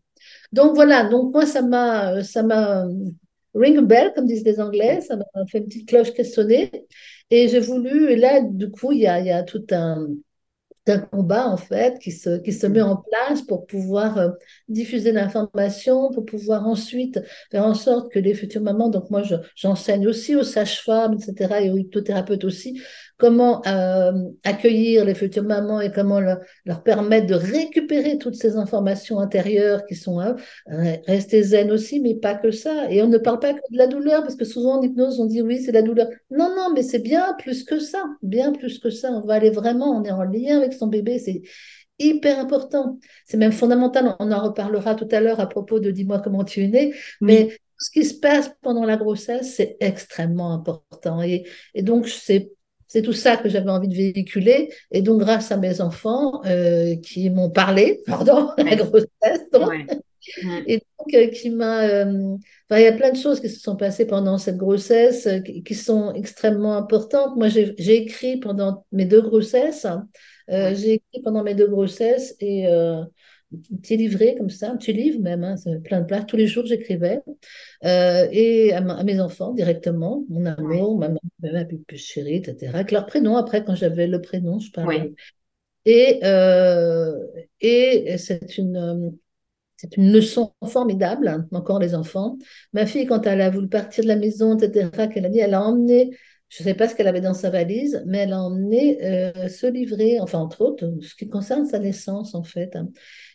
Donc 0.54 0.76
voilà. 0.76 1.04
Donc 1.10 1.34
moi, 1.34 1.46
ça 1.46 1.62
m'a, 1.62 2.24
ça 2.24 2.42
m'a 2.44 2.86
euh, 2.86 2.94
ring 3.56 3.78
a 3.78 3.82
bell, 3.82 4.12
comme 4.16 4.26
disent 4.28 4.46
les 4.46 4.60
Anglais. 4.60 5.02
Ça 5.02 5.16
m'a 5.18 5.26
fait 5.48 5.60
une 5.60 5.66
petite 5.66 5.88
cloche 5.90 6.14
qui 6.14 6.22
a 6.22 6.24
sonné. 6.26 6.72
Et 7.30 7.48
j'ai 7.48 7.60
voulu. 7.60 8.10
Et 8.12 8.16
là, 8.18 8.42
du 8.42 8.70
coup, 8.72 8.92
il 8.92 9.00
y 9.00 9.08
a, 9.08 9.20
il 9.20 9.28
y 9.28 9.32
a 9.32 9.44
tout 9.44 9.66
un 9.72 10.08
combat 11.12 11.48
en 11.48 11.58
fait 11.58 12.00
qui 12.00 12.12
se, 12.12 12.40
qui 12.40 12.52
se 12.52 12.66
met 12.68 12.82
en 12.82 12.98
place 12.98 13.44
pour 13.44 13.68
pouvoir 13.68 14.18
euh, 14.18 14.30
diffuser 14.68 15.12
l'information, 15.12 16.12
pour 16.12 16.26
pouvoir 16.26 16.68
ensuite 16.68 17.20
faire 17.52 17.66
en 17.66 17.76
sorte 17.76 18.12
que 18.12 18.20
les 18.20 18.34
futures 18.34 18.62
mamans, 18.62 18.90
donc 18.90 19.10
moi 19.12 19.22
je- 19.24 19.36
j'enseigne 19.56 20.08
aussi 20.08 20.36
aux 20.36 20.44
sages-femmes, 20.44 21.14
etc., 21.14 21.62
et 21.62 21.70
aux 21.70 21.78
hypnothérapeutes 21.78 22.44
aussi, 22.44 22.82
comment 23.22 23.62
euh, 23.68 24.12
accueillir 24.44 25.06
les 25.06 25.14
futures 25.16 25.44
mamans 25.44 25.80
et 25.80 25.92
comment 25.92 26.20
leur, 26.20 26.40
leur 26.66 26.84
permettre 26.84 27.28
de 27.28 27.36
récupérer 27.36 28.18
toutes 28.18 28.36
ces 28.36 28.58
informations 28.58 29.20
intérieures 29.20 29.86
qui 29.86 29.96
sont 29.96 30.20
euh, 30.20 30.34
rester 31.08 31.44
zen 31.44 31.72
aussi, 31.72 32.00
mais 32.02 32.16
pas 32.16 32.34
que 32.36 32.50
ça. 32.52 32.92
Et 32.92 33.02
on 33.04 33.08
ne 33.08 33.20
parle 33.20 33.40
pas 33.40 33.54
que 33.54 33.60
de 33.72 33.78
la 33.78 33.88
douleur, 33.88 34.24
parce 34.24 34.36
que 34.36 34.46
souvent 34.46 34.80
en 34.80 34.82
hypnose 34.82 35.20
on 35.20 35.26
dit 35.28 35.42
oui 35.44 35.62
c'est 35.64 35.72
la 35.72 35.84
douleur. 35.84 36.08
Non, 36.32 36.50
non, 36.56 36.74
mais 36.74 36.84
c'est 36.84 37.00
bien 37.00 37.36
plus 37.40 37.64
que 37.64 37.80
ça, 37.80 38.04
bien 38.24 38.52
plus 38.54 38.80
que 38.80 38.90
ça. 38.90 39.12
On 39.12 39.22
va 39.26 39.36
aller 39.36 39.52
vraiment, 39.52 39.96
on 39.96 40.04
est 40.04 40.12
en 40.12 40.24
lien 40.24 40.58
avec 40.58 40.74
son 40.74 40.88
bébé, 40.88 41.20
c'est 41.20 41.44
hyper 42.00 42.40
important. 42.40 43.00
C'est 43.26 43.38
même 43.38 43.52
fondamental. 43.52 44.16
On 44.20 44.32
en 44.32 44.44
reparlera 44.44 44.96
tout 44.96 45.08
à 45.12 45.22
l'heure 45.22 45.40
à 45.40 45.48
propos 45.48 45.80
de 45.80 45.92
Dis-moi 45.92 46.20
comment 46.20 46.44
tu 46.44 46.64
es 46.64 46.68
né. 46.68 46.94
Mais 47.22 47.50
Oui. 47.50 47.58
ce 47.78 47.92
qui 47.92 48.06
se 48.06 48.16
passe 48.20 48.52
pendant 48.62 48.86
la 48.86 48.98
grossesse, 48.98 49.56
c'est 49.56 49.78
extrêmement 49.80 50.54
important. 50.54 51.22
Et, 51.22 51.46
et 51.76 51.84
donc, 51.84 52.08
c'est 52.08 52.52
c'est 52.92 53.02
tout 53.02 53.14
ça 53.14 53.38
que 53.38 53.48
j'avais 53.48 53.70
envie 53.70 53.88
de 53.88 53.96
véhiculer. 53.96 54.70
Et 54.92 55.02
donc, 55.02 55.22
grâce 55.22 55.50
à 55.54 55.58
mes 55.58 55.80
enfants 55.80 56.42
euh, 56.46 56.98
qui 56.98 57.30
m'ont 57.30 57.50
parlé 57.50 58.02
pendant 58.08 58.54
la 58.58 58.76
grossesse, 58.76 59.50
donc, 59.54 59.72
Ouais. 60.44 60.64
Et 60.68 60.78
donc 60.78 61.14
euh, 61.14 61.28
qui 61.30 61.50
m'a. 61.50 61.82
euh, 61.84 62.38
il 62.70 62.80
y 62.80 62.86
a 62.86 62.92
plein 62.92 63.12
de 63.12 63.18
choses 63.18 63.40
qui 63.40 63.50
se 63.50 63.60
sont 63.60 63.76
passées 63.76 64.06
pendant 64.06 64.38
cette 64.38 64.58
grossesse 64.58 65.26
euh, 65.26 65.40
qui, 65.40 65.74
sont 65.74 66.14
extrêmement 66.14 66.78
importantes. 66.78 67.36
Moi, 67.38 67.48
j'ai 67.48 67.96
écrit 67.96 68.38
pendant 68.38 68.86
mes 68.92 69.06
deux 69.06 69.22
grossesses. 69.22 69.88
Ouais. 70.48 70.76
j'ai 70.76 70.94
écrit 70.94 71.22
pendant 71.24 71.44
mes 71.44 71.56
deux 71.56 71.68
grossesses 71.68 72.36
et 72.40 72.68
petit 73.82 73.98
livret 73.98 74.36
comme 74.38 74.50
ça, 74.50 74.72
un 74.72 74.78
petit 74.78 74.94
livre 74.94 75.20
même, 75.22 75.44
hein, 75.44 75.56
plein 75.84 76.02
de 76.02 76.06
places. 76.06 76.26
Tous 76.28 76.38
les 76.38 76.48
jours, 76.48 76.66
j'écrivais. 76.66 77.20
Euh, 77.86 78.28
et 78.32 78.74
à, 78.74 78.82
ma- 78.82 78.96
à 78.98 79.04
mes 79.04 79.20
enfants 79.22 79.54
directement, 79.54 80.26
mon 80.30 80.46
amour, 80.46 80.98
ma, 80.98 81.10
ma, 81.10 81.20
ma 81.54 81.66
plus 81.66 81.98
chérie, 81.98 82.36
etc. 82.38 82.78
Avec 82.80 82.92
leur 82.92 83.06
prénom, 83.06 83.38
après, 83.38 83.64
quand 83.66 83.76
j'avais 83.76 84.08
le 84.08 84.22
prénom, 84.22 84.60
je 84.60 84.72
parlais. 84.72 85.14
Et, 85.86 86.20
euh, 86.24 87.18
et 87.62 88.18
c'est 88.18 88.58
une, 88.58 88.78
euh, 88.78 89.10
c'est 89.78 89.98
une 89.98 90.12
leçon 90.12 90.54
formidable, 90.70 91.28
hein, 91.28 91.48
encore 91.52 91.80
les 91.80 91.96
enfants. 91.96 92.38
Ma 92.74 92.86
fille, 92.86 93.06
quand 93.08 93.26
elle 93.28 93.42
a 93.42 93.50
voulu 93.50 93.68
partir 93.70 94.04
de 94.04 94.10
la 94.10 94.16
maison, 94.16 94.58
etc., 94.58 95.08
qu'elle 95.08 95.26
a 95.26 95.30
dit, 95.30 95.40
elle 95.40 95.56
a 95.56 95.64
emmené 95.64 96.12
Je 96.50 96.64
ne 96.64 96.66
sais 96.70 96.74
pas 96.76 96.88
ce 96.90 96.96
qu'elle 96.96 97.08
avait 97.08 97.22
dans 97.22 97.34
sa 97.34 97.50
valise, 97.50 98.04
mais 98.08 98.20
elle 98.20 98.34
a 98.34 98.42
emmené 98.42 99.04
euh, 99.04 99.48
ce 99.50 99.68
livret, 99.68 100.20
enfin 100.20 100.40
entre 100.40 100.62
autres, 100.62 100.86
ce 101.02 101.16
qui 101.16 101.28
concerne 101.30 101.66
sa 101.66 101.80
naissance 101.80 102.36
en 102.36 102.44
fait. 102.44 102.76
hein. 102.76 102.90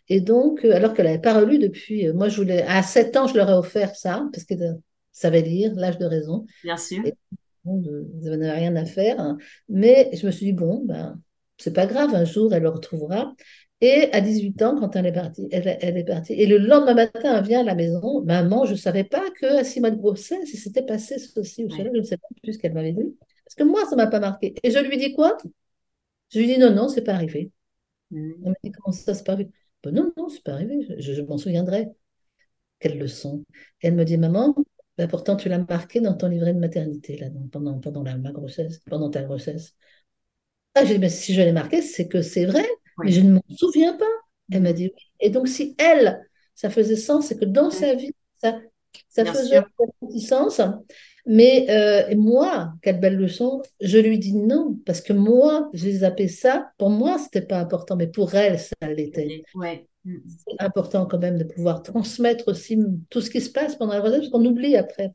Et 0.09 0.21
donc, 0.21 0.65
euh, 0.65 0.75
alors 0.75 0.95
qu'elle 0.95 1.07
n'avait 1.07 1.21
pas 1.21 1.35
relu 1.39 1.59
depuis, 1.59 2.07
euh, 2.07 2.13
moi 2.15 2.29
je 2.29 2.37
voulais, 2.37 2.63
à 2.63 2.83
7 2.83 3.17
ans, 3.17 3.27
je 3.27 3.35
leur 3.35 3.51
ai 3.51 3.55
offert 3.55 3.95
ça, 3.97 4.29
parce 4.33 4.45
qu'elle 4.45 4.79
savait 5.13 5.43
lire, 5.43 5.73
l'âge 5.75 5.99
de 5.99 6.05
raison. 6.07 6.47
Bien 6.63 6.77
sûr. 6.77 7.03
Et 7.07 7.15
bon, 7.65 7.79
de- 7.79 8.09
ils 8.23 8.31
n'avaient 8.31 8.51
rien 8.53 8.77
à 8.77 8.85
faire. 8.85 9.21
hein. 9.21 9.39
Mais 9.69 10.11
je 10.15 10.27
me 10.27 10.31
suis 10.31 10.47
dit, 10.47 10.53
bon, 10.53 10.85
ben, 10.85 11.21
c'est 11.59 11.73
pas 11.73 11.87
grave, 11.87 12.15
un 12.15 12.25
jour 12.25 12.53
elle 12.55 12.63
le 12.63 12.69
retrouvera. 12.69 13.35
Et 13.83 14.09
à 14.13 14.21
18 14.23 14.61
ans, 14.63 14.77
quand 14.79 14.97
elle 14.97 15.07
est 15.07 15.13
partie, 15.13 15.47
elle, 15.51 15.77
elle 15.81 15.99
est 15.99 16.05
partie. 16.05 16.33
Et 16.33 16.47
le 16.47 16.57
lendemain 16.59 16.95
matin, 16.95 17.37
elle 17.39 17.45
vient 17.45 17.61
à 17.61 17.65
la 17.65 17.75
maison. 17.75 18.23
Maman, 18.25 18.65
je 18.65 18.73
ne 18.73 18.77
savais 18.77 19.05
pas 19.05 19.23
qu'à 19.39 19.65
six 19.65 19.81
mois 19.81 19.91
de 19.91 19.97
grossesse, 19.99 20.51
il 20.53 20.57
s'était 20.59 20.83
passé 20.85 21.19
ceci 21.19 21.65
ou 21.65 21.71
cela. 21.71 21.91
Je 21.93 21.99
ne 21.99 22.03
sais 22.05 22.17
pas 22.17 22.29
plus 22.43 22.55
ce 22.55 22.59
qu'elle 22.59 22.73
m'avait 22.73 22.93
dit. 22.93 23.17
Parce 23.45 23.55
que 23.55 23.65
moi, 23.65 23.85
ça 23.85 23.91
ne 23.93 23.97
m'a 23.97 24.07
pas 24.07 24.21
marqué. 24.21 24.55
Et 24.63 24.71
je 24.71 24.79
lui 24.79 24.97
dis 24.97 25.13
quoi? 25.13 25.37
Je 26.33 26.39
lui 26.39 26.47
dis 26.47 26.59
non, 26.59 26.73
non, 26.75 26.89
c'est 26.89 27.03
pas 27.05 27.15
arrivé. 27.15 27.51
Mm. 28.11 28.33
Elle 28.45 28.51
me 28.53 28.57
dit 28.65 28.73
comment 28.73 28.93
ça, 28.93 29.15
c'est 29.15 29.25
pas 29.25 29.33
arrivé? 29.35 29.51
Ben 29.87 29.95
non, 29.95 30.13
non, 30.17 30.29
c'est 30.29 30.43
pas 30.43 30.53
arrivé. 30.55 30.87
Je, 30.99 31.13
je 31.15 31.23
m'en 31.23 31.39
souviendrai. 31.39 31.89
Quelle 32.81 32.99
leçon. 32.99 33.45
Elle 33.81 33.95
me 33.95 34.05
dit, 34.05 34.19
maman, 34.19 34.55
ben 34.99 35.09
pourtant 35.09 35.37
tu 35.37 35.49
l'as 35.49 35.59
marqué 35.59 36.01
dans 36.01 36.15
ton 36.15 36.29
livret 36.29 36.55
de 36.55 36.61
maternité, 36.61 37.17
là, 37.19 37.29
pendant, 37.53 37.79
pendant 37.81 38.03
la, 38.03 38.17
ma 38.19 38.33
grossesse, 38.33 38.81
pendant 38.81 39.11
ta 39.11 39.23
grossesse. 39.23 39.75
Ah, 40.75 40.85
j'ai 40.85 40.95
dit, 40.95 41.01
mais 41.01 41.09
si 41.09 41.35
je 41.35 41.41
l'ai 41.41 41.53
marqué, 41.53 41.81
c'est 41.83 42.09
que 42.09 42.23
c'est 42.23 42.45
vrai, 42.45 42.67
mais 43.03 43.13
je 43.13 43.21
ne 43.21 43.35
m'en 43.35 43.43
souviens 43.57 43.97
pas. 43.97 44.05
Elle 44.51 44.63
m'a 44.63 44.71
Mm. 44.71 44.75
dit, 44.75 44.85
oui. 44.95 45.03
Et 45.21 45.31
donc, 45.31 45.49
si 45.49 45.75
elle, 45.79 46.29
ça 46.55 46.71
faisait 46.71 46.97
sens, 46.97 47.27
c'est 47.27 47.39
que 47.39 47.45
dans 47.47 47.71
sa 47.71 47.95
vie, 47.95 48.13
ça, 48.39 48.61
ça 49.09 49.23
Bien 49.23 49.33
faisait 49.33 49.63
sens. 50.21 50.61
Mais 51.27 51.67
euh, 51.71 52.15
moi, 52.17 52.73
quelle 52.83 53.01
belle 53.01 53.17
leçon, 53.17 53.61
je 53.81 53.99
lui 53.99 54.19
dis 54.19 54.35
non, 54.35 54.79
parce 54.87 55.01
que 55.01 55.13
moi, 55.13 55.69
j'ai 55.73 55.93
zappé 55.93 56.29
ça. 56.29 56.71
Pour 56.79 56.89
moi, 56.89 57.19
c'était 57.19 57.43
pas 57.45 57.59
important, 57.59 57.97
mais 57.97 58.07
pour 58.07 58.35
elle, 58.35 58.61
ça 58.61 58.75
l'était. 58.83 59.43
Ouais. 59.57 59.89
Mm. 60.05 60.19
C'est 60.27 60.65
important 60.65 61.05
quand 61.07 61.19
même 61.19 61.37
de 61.37 61.45
pouvoir 61.45 61.83
transmettre 61.83 62.49
aussi 62.49 62.79
tout 63.11 63.21
ce 63.21 63.31
qui 63.31 63.41
se 63.41 63.51
passe 63.51 63.75
pendant 63.75 63.95
la 63.95 64.01
grossesse, 64.01 64.21
parce 64.21 64.31
qu'on 64.31 64.45
oublie 64.45 64.77
après. 64.77 65.13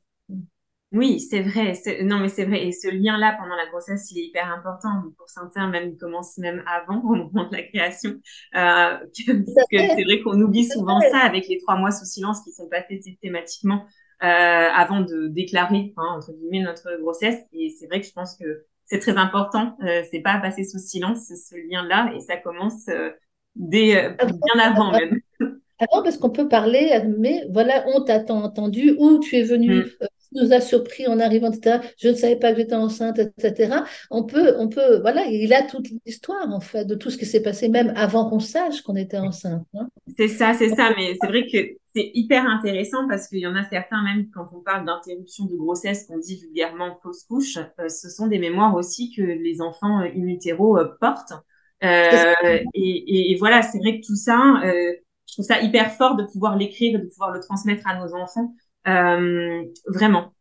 Oui, 0.92 1.22
c'est 1.22 1.42
vrai. 1.42 1.74
Non, 2.04 2.20
mais 2.20 2.28
c'est 2.28 2.44
vrai. 2.44 2.68
Et 2.68 2.74
ce 2.74 2.90
lien-là 2.90 3.38
pendant 3.40 3.56
la 3.56 3.66
grossesse, 3.68 4.12
il 4.12 4.20
est 4.20 4.26
hyper 4.26 4.52
important. 4.52 4.90
Pour 5.18 5.30
certains, 5.30 5.70
même, 5.70 5.92
il 5.92 5.98
commence 5.98 6.38
même 6.38 6.64
avant, 6.68 6.98
au 7.04 7.16
moment 7.16 7.48
de 7.50 7.56
la 7.56 7.64
création. 7.64 8.12
Euh, 8.56 8.98
que- 9.26 9.32
parce 9.54 9.68
que 9.72 9.78
c'est 9.96 10.04
vrai 10.04 10.20
qu'on 10.22 10.40
oublie 10.42 10.66
souvent 10.66 11.00
ça 11.02 11.20
avec 11.20 11.48
les 11.48 11.60
trois 11.60 11.78
mois 11.78 11.92
sous 11.92 12.04
silence 12.06 12.42
qui 12.44 12.52
sont 12.52 12.68
passés 12.68 13.00
systématiquement 13.02 13.86
euh, 14.22 14.26
avant 14.26 15.00
de 15.00 15.28
déclarer, 15.30 15.94
hein, 15.96 16.04
entre 16.18 16.34
guillemets, 16.34 16.60
notre 16.62 16.98
grossesse. 17.02 17.40
Et 17.54 17.70
c'est 17.80 17.88
vrai 17.88 18.02
que 18.02 18.08
je 18.08 18.12
pense 18.12 18.36
que 18.36 18.66
c'est 18.86 19.00
très 19.00 19.16
important. 19.18 19.78
Euh, 19.84 20.04
c'est 20.12 20.20
pas 20.20 20.40
passer 20.40 20.66
sous 20.66 20.80
silence 20.80 21.28
ce 21.28 21.56
lien-là. 21.56 22.12
Et 22.18 22.20
ça 22.20 22.36
commence 22.36 22.90
euh, 22.90 23.12
dès 23.56 23.96
euh, 23.96 24.10
bien 24.20 24.62
avant 24.62 24.92
même. 24.92 25.18
Avant, 25.80 26.04
parce 26.04 26.18
qu'on 26.18 26.30
peut 26.30 26.48
parler, 26.48 27.02
mais 27.20 27.44
voilà, 27.52 27.84
on 27.88 28.04
t'a 28.04 28.24
entendu, 28.36 28.96
ou 29.00 29.18
tu 29.20 29.36
es 29.38 29.42
venu, 29.44 29.72
Mm. 29.72 30.06
Nous 30.34 30.54
a 30.54 30.62
surpris 30.62 31.08
en 31.08 31.20
arrivant, 31.20 31.52
etc. 31.52 31.82
Je 31.98 32.10
ne 32.10 32.14
savais 32.14 32.36
pas 32.38 32.52
que 32.52 32.58
j'étais 32.60 32.76
enceinte, 32.76 33.20
etc. 33.20 33.84
On 34.10 34.24
peut, 34.26 34.56
on 34.58 34.70
peut, 34.70 35.00
voilà, 35.02 35.26
il 35.26 35.54
a 35.54 35.64
toute 35.64 35.88
l'histoire, 36.06 36.50
en 36.52 36.60
fait, 36.62 36.86
de 36.86 36.96
tout 36.96 37.10
ce 37.10 37.18
qui 37.18 37.26
s'est 37.26 37.42
passé, 37.44 37.70
même 37.70 37.94
avant 37.96 38.30
qu'on 38.30 38.40
sache 38.40 38.82
qu'on 38.82 38.96
était 38.96 39.18
enceinte. 39.18 39.66
hein. 39.76 39.88
C'est 40.18 40.28
ça, 40.28 40.54
c'est 40.54 40.70
ça, 40.76 40.92
mais 40.98 41.16
c'est 41.20 41.28
vrai 41.28 41.46
que 41.48 41.58
c'est 41.96 42.12
hyper 42.14 42.46
intéressant 42.48 43.08
parce 43.08 43.28
qu'il 43.28 43.40
y 43.40 43.48
en 43.48 43.56
a 43.56 43.64
certains, 43.70 44.02
même 44.04 44.30
quand 44.34 44.50
on 44.54 44.62
parle 44.62 44.86
d'interruption 44.86 45.46
de 45.46 45.56
grossesse, 45.56 46.06
qu'on 46.08 46.18
dit 46.18 46.38
vulgairement 46.38 46.98
fausse 47.04 47.24
couche, 47.24 47.58
euh, 47.80 47.88
ce 47.90 48.10
sont 48.10 48.28
des 48.28 48.40
mémoires 48.40 48.76
aussi 48.76 49.12
que 49.16 49.22
les 49.22 49.62
enfants 49.62 50.02
euh, 50.02 50.06
in 50.16 50.28
utero 50.28 50.78
euh, 50.78 50.90
portent. 51.00 51.34
Euh, 51.84 52.34
et, 52.44 52.60
et- 52.74 53.32
et 53.32 53.36
voilà, 53.38 53.62
c'est 53.62 53.80
vrai 53.80 54.00
que 54.00 54.06
tout 54.06 54.16
ça, 54.16 54.62
je 55.28 55.34
trouve 55.34 55.46
ça 55.46 55.62
hyper 55.62 55.92
fort 55.94 56.16
de 56.16 56.24
pouvoir 56.26 56.58
l'écrire 56.58 57.00
et 57.00 57.02
de 57.04 57.08
pouvoir 57.08 57.32
le 57.32 57.40
transmettre 57.40 57.88
à 57.88 57.98
nos 58.00 58.14
enfants. 58.14 58.54
Euh, 58.88 59.64
vraiment. 59.88 60.34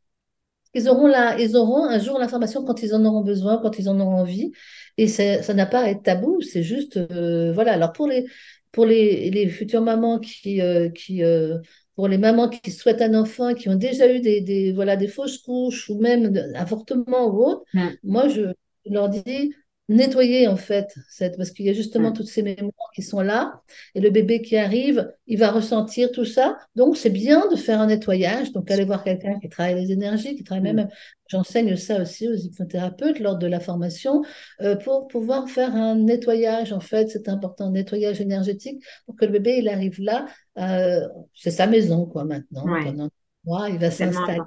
Ils 0.75 0.88
auront 0.88 1.06
la, 1.09 1.38
ils 1.40 1.56
auront 1.56 1.85
un 1.87 1.99
jour 1.99 2.18
l'information 2.18 2.64
quand 2.64 2.82
ils 2.82 2.94
en 2.94 3.04
auront 3.04 3.23
besoin, 3.23 3.59
quand 3.61 3.78
ils 3.78 3.88
en 3.88 3.99
auront 4.00 4.18
envie. 4.20 4.52
Et 4.99 5.09
ça 5.09 5.54
n'a 5.54 5.66
pas 5.66 5.82
à 5.82 5.88
être 5.90 6.02
tabou, 6.04 6.40
c'est 6.42 6.62
juste, 6.62 6.97
euh, 6.97 7.52
voilà. 7.52 7.73
Alors 7.73 7.92
pour 7.92 8.06
les, 8.06 8.26
pour 8.73 8.87
les, 8.87 9.30
les 9.30 9.49
futures 9.49 9.82
mamans 9.82 10.20
qui, 10.20 10.61
euh, 10.62 10.88
qui 10.90 11.25
euh, 11.25 11.59
pour 11.97 12.06
les 12.09 12.18
mamans 12.18 12.49
qui 12.49 12.70
souhaitent 12.70 13.02
un 13.02 13.14
enfant, 13.14 13.54
qui 13.54 13.68
ont 13.68 13.75
déjà 13.75 14.12
eu 14.12 14.20
des, 14.20 14.40
des, 14.42 14.73
voilà, 14.73 14.97
des 14.97 15.09
fausses 15.09 15.38
couches 15.38 15.90
ou 15.90 16.00
même 16.00 16.32
avortement 16.54 17.26
ou 17.28 17.44
autre, 17.44 17.64
Mm. 17.75 17.88
moi 18.04 18.28
je 18.28 18.52
leur 18.87 19.09
dis 19.09 19.54
nettoyer 19.94 20.49
en 20.49 20.56
fait, 20.56 20.94
cette, 21.09 21.37
parce 21.37 21.50
qu'il 21.50 21.66
y 21.66 21.70
a 21.70 21.73
justement 21.73 22.11
Mm. 22.11 22.14
toutes 22.14 22.28
ces 22.28 22.42
mémoires 22.42 22.90
qui 22.94 23.02
sont 23.02 23.20
là. 23.20 23.61
Et 23.94 24.00
le 24.00 24.11
bébé 24.11 24.40
qui 24.40 24.56
arrive, 24.56 25.12
il 25.26 25.38
va 25.38 25.50
ressentir 25.50 26.11
tout 26.12 26.25
ça. 26.25 26.56
Donc, 26.76 26.97
c'est 26.97 27.11
bien 27.11 27.49
de 27.50 27.56
faire 27.56 27.80
un 27.80 27.87
nettoyage. 27.88 28.52
Donc, 28.52 28.70
aller 28.70 28.85
voir 28.85 29.04
quelqu'un 29.04 29.38
qui 29.40 29.49
travaille 29.49 29.75
les 29.85 29.92
énergies, 29.92 30.37
qui 30.37 30.44
travaille 30.44 30.73
Mm. 30.73 30.76
même, 30.76 30.88
j'enseigne 31.28 31.76
ça 31.76 32.00
aussi 32.00 32.28
aux 32.28 32.35
hypnothérapeutes 32.35 33.18
lors 33.20 33.37
de 33.37 33.47
la 33.47 33.61
formation, 33.61 34.23
euh, 34.62 34.76
pour 34.76 35.09
pouvoir 35.09 35.49
faire 35.49 35.75
un 35.75 35.97
nettoyage. 35.97 36.73
En 36.73 36.80
fait, 36.80 37.09
c'est 37.11 37.28
important, 37.28 37.66
un 37.66 37.73
nettoyage 37.73 38.20
énergétique 38.20 38.82
pour 39.06 39.16
que 39.16 39.25
le 39.25 39.32
bébé, 39.32 39.59
il 39.59 39.68
arrive 39.68 40.00
là. 40.00 40.26
euh, 40.59 41.06
c'est 41.35 41.50
sa 41.50 41.66
maison, 41.66 42.06
quoi, 42.06 42.25
maintenant. 42.25 42.64
Ouais. 42.66 42.85
Pendant 42.85 43.04
un 43.04 43.11
mois, 43.44 43.68
il 43.70 43.78
va 43.78 43.90
s'installer. 43.90 44.40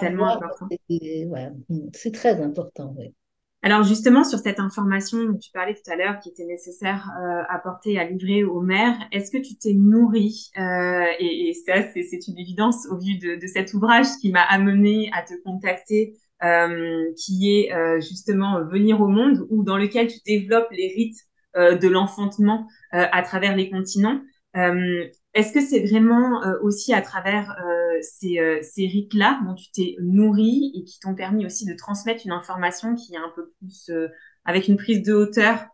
tellement 0.00 0.32
important. 0.34 0.68
ouais, 0.90 1.50
c'est 1.94 2.12
très 2.12 2.40
important, 2.40 2.94
oui. 2.98 3.12
Alors 3.66 3.82
justement, 3.82 4.22
sur 4.22 4.38
cette 4.38 4.60
information 4.60 5.24
dont 5.24 5.36
tu 5.36 5.50
parlais 5.50 5.74
tout 5.74 5.90
à 5.90 5.96
l'heure, 5.96 6.20
qui 6.20 6.28
était 6.28 6.44
nécessaire 6.44 7.10
euh, 7.20 7.42
à 7.48 7.58
porter, 7.58 7.98
à 7.98 8.04
livrer 8.04 8.44
aux 8.44 8.60
mères, 8.60 8.96
est-ce 9.10 9.32
que 9.32 9.38
tu 9.38 9.56
t'es 9.56 9.72
nourrie 9.72 10.52
euh, 10.56 11.04
et, 11.18 11.52
ça, 11.66 11.82
c'est 11.92 12.28
une 12.28 12.38
évidence 12.38 12.86
au 12.92 12.96
vu 12.96 13.18
de, 13.18 13.44
cet 13.48 13.74
ouvrage 13.74 14.06
qui 14.20 14.30
m'a 14.30 14.42
amené 14.42 15.10
à 15.12 15.22
te 15.22 15.34
contacter, 15.42 16.14
euh, 16.44 17.06
qui 17.16 17.56
est 17.56 17.72
euh, 17.72 18.00
justement 18.00 18.64
Venir 18.66 19.00
au 19.00 19.08
monde, 19.08 19.44
ou 19.50 19.64
dans 19.64 19.78
lequel 19.78 20.06
tu 20.06 20.18
développes 20.24 20.70
les 20.70 20.92
rites 20.94 21.18
de 21.56 21.88
l'enfantement 21.88 22.68
à 22.92 23.22
travers 23.22 23.56
les 23.56 23.68
continents. 23.68 24.20
Est-ce 25.36 25.52
que 25.52 25.60
c'est 25.60 25.80
vraiment 25.86 26.42
euh, 26.44 26.58
aussi 26.62 26.94
à 26.94 27.02
travers 27.02 27.52
euh, 27.64 27.98
ces, 28.02 28.38
euh, 28.40 28.60
ces 28.62 28.86
rites-là 28.86 29.40
dont 29.46 29.54
tu 29.54 29.70
t'es 29.70 29.96
nourri 30.00 30.72
et 30.74 30.84
qui 30.84 30.98
t'ont 31.00 31.14
permis 31.14 31.46
aussi 31.46 31.66
de 31.66 31.74
transmettre 31.74 32.22
une 32.24 32.32
information 32.32 32.94
qui 32.96 33.14
est 33.14 33.18
un 33.18 33.32
peu 33.36 33.52
plus 33.58 33.90
euh, 33.90 34.08
avec 34.44 34.68
une 34.68 34.76
prise 34.76 35.02
de 35.02 35.14
hauteur 35.14 35.66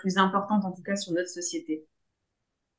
plus 0.00 0.18
importante 0.18 0.64
en 0.64 0.72
tout 0.72 0.82
cas 0.82 0.96
sur 0.96 1.12
notre 1.12 1.28
société? 1.28 1.86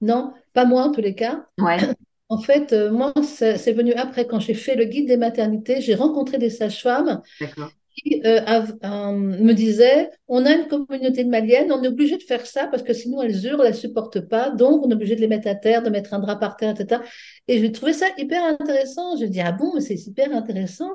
Non, 0.01 0.33
pas 0.53 0.65
moi 0.65 0.83
en 0.83 0.91
tous 0.91 1.01
les 1.01 1.15
cas. 1.15 1.47
Ouais, 1.59 1.77
En 2.29 2.39
fait, 2.39 2.73
moi, 2.91 3.13
c'est 3.23 3.57
c'est 3.59 3.73
venu 3.73 3.93
après, 3.93 4.25
quand 4.27 4.39
j'ai 4.39 4.55
fait 4.55 4.75
le 4.75 4.85
guide 4.85 5.07
des 5.07 5.17
maternités, 5.17 5.79
j'ai 5.81 5.93
rencontré 5.95 6.39
des 6.39 6.49
sages-femmes 6.49 7.21
d'accord. 7.39 7.71
Qui 7.95 8.21
euh, 8.25 8.41
euh, 8.83 9.11
me 9.13 9.53
disaient, 9.53 10.09
on 10.27 10.45
a 10.45 10.51
une 10.53 10.67
communauté 10.67 11.23
de 11.23 11.29
Maliennes, 11.29 11.71
on 11.71 11.81
est 11.83 11.87
obligé 11.87 12.17
de 12.17 12.23
faire 12.23 12.45
ça 12.45 12.67
parce 12.67 12.83
que 12.83 12.93
sinon 12.93 13.21
elles 13.21 13.45
hurlent, 13.45 13.61
elles 13.65 13.71
ne 13.73 13.77
supportent 13.77 14.21
pas, 14.21 14.49
donc 14.51 14.85
on 14.85 14.89
est 14.89 14.93
obligé 14.93 15.15
de 15.15 15.21
les 15.21 15.27
mettre 15.27 15.47
à 15.47 15.55
terre, 15.55 15.81
de 15.83 15.89
mettre 15.89 16.13
un 16.13 16.19
drap 16.19 16.35
par 16.37 16.57
terre, 16.57 16.71
etc. 16.75 17.01
Et 17.47 17.59
j'ai 17.59 17.71
trouvé 17.71 17.93
ça 17.93 18.07
hyper 18.17 18.43
intéressant. 18.43 19.17
Je 19.17 19.25
dis, 19.25 19.41
ah 19.41 19.51
bon, 19.51 19.73
mais 19.75 19.81
c'est 19.81 19.95
hyper 19.95 20.31
intéressant. 20.35 20.89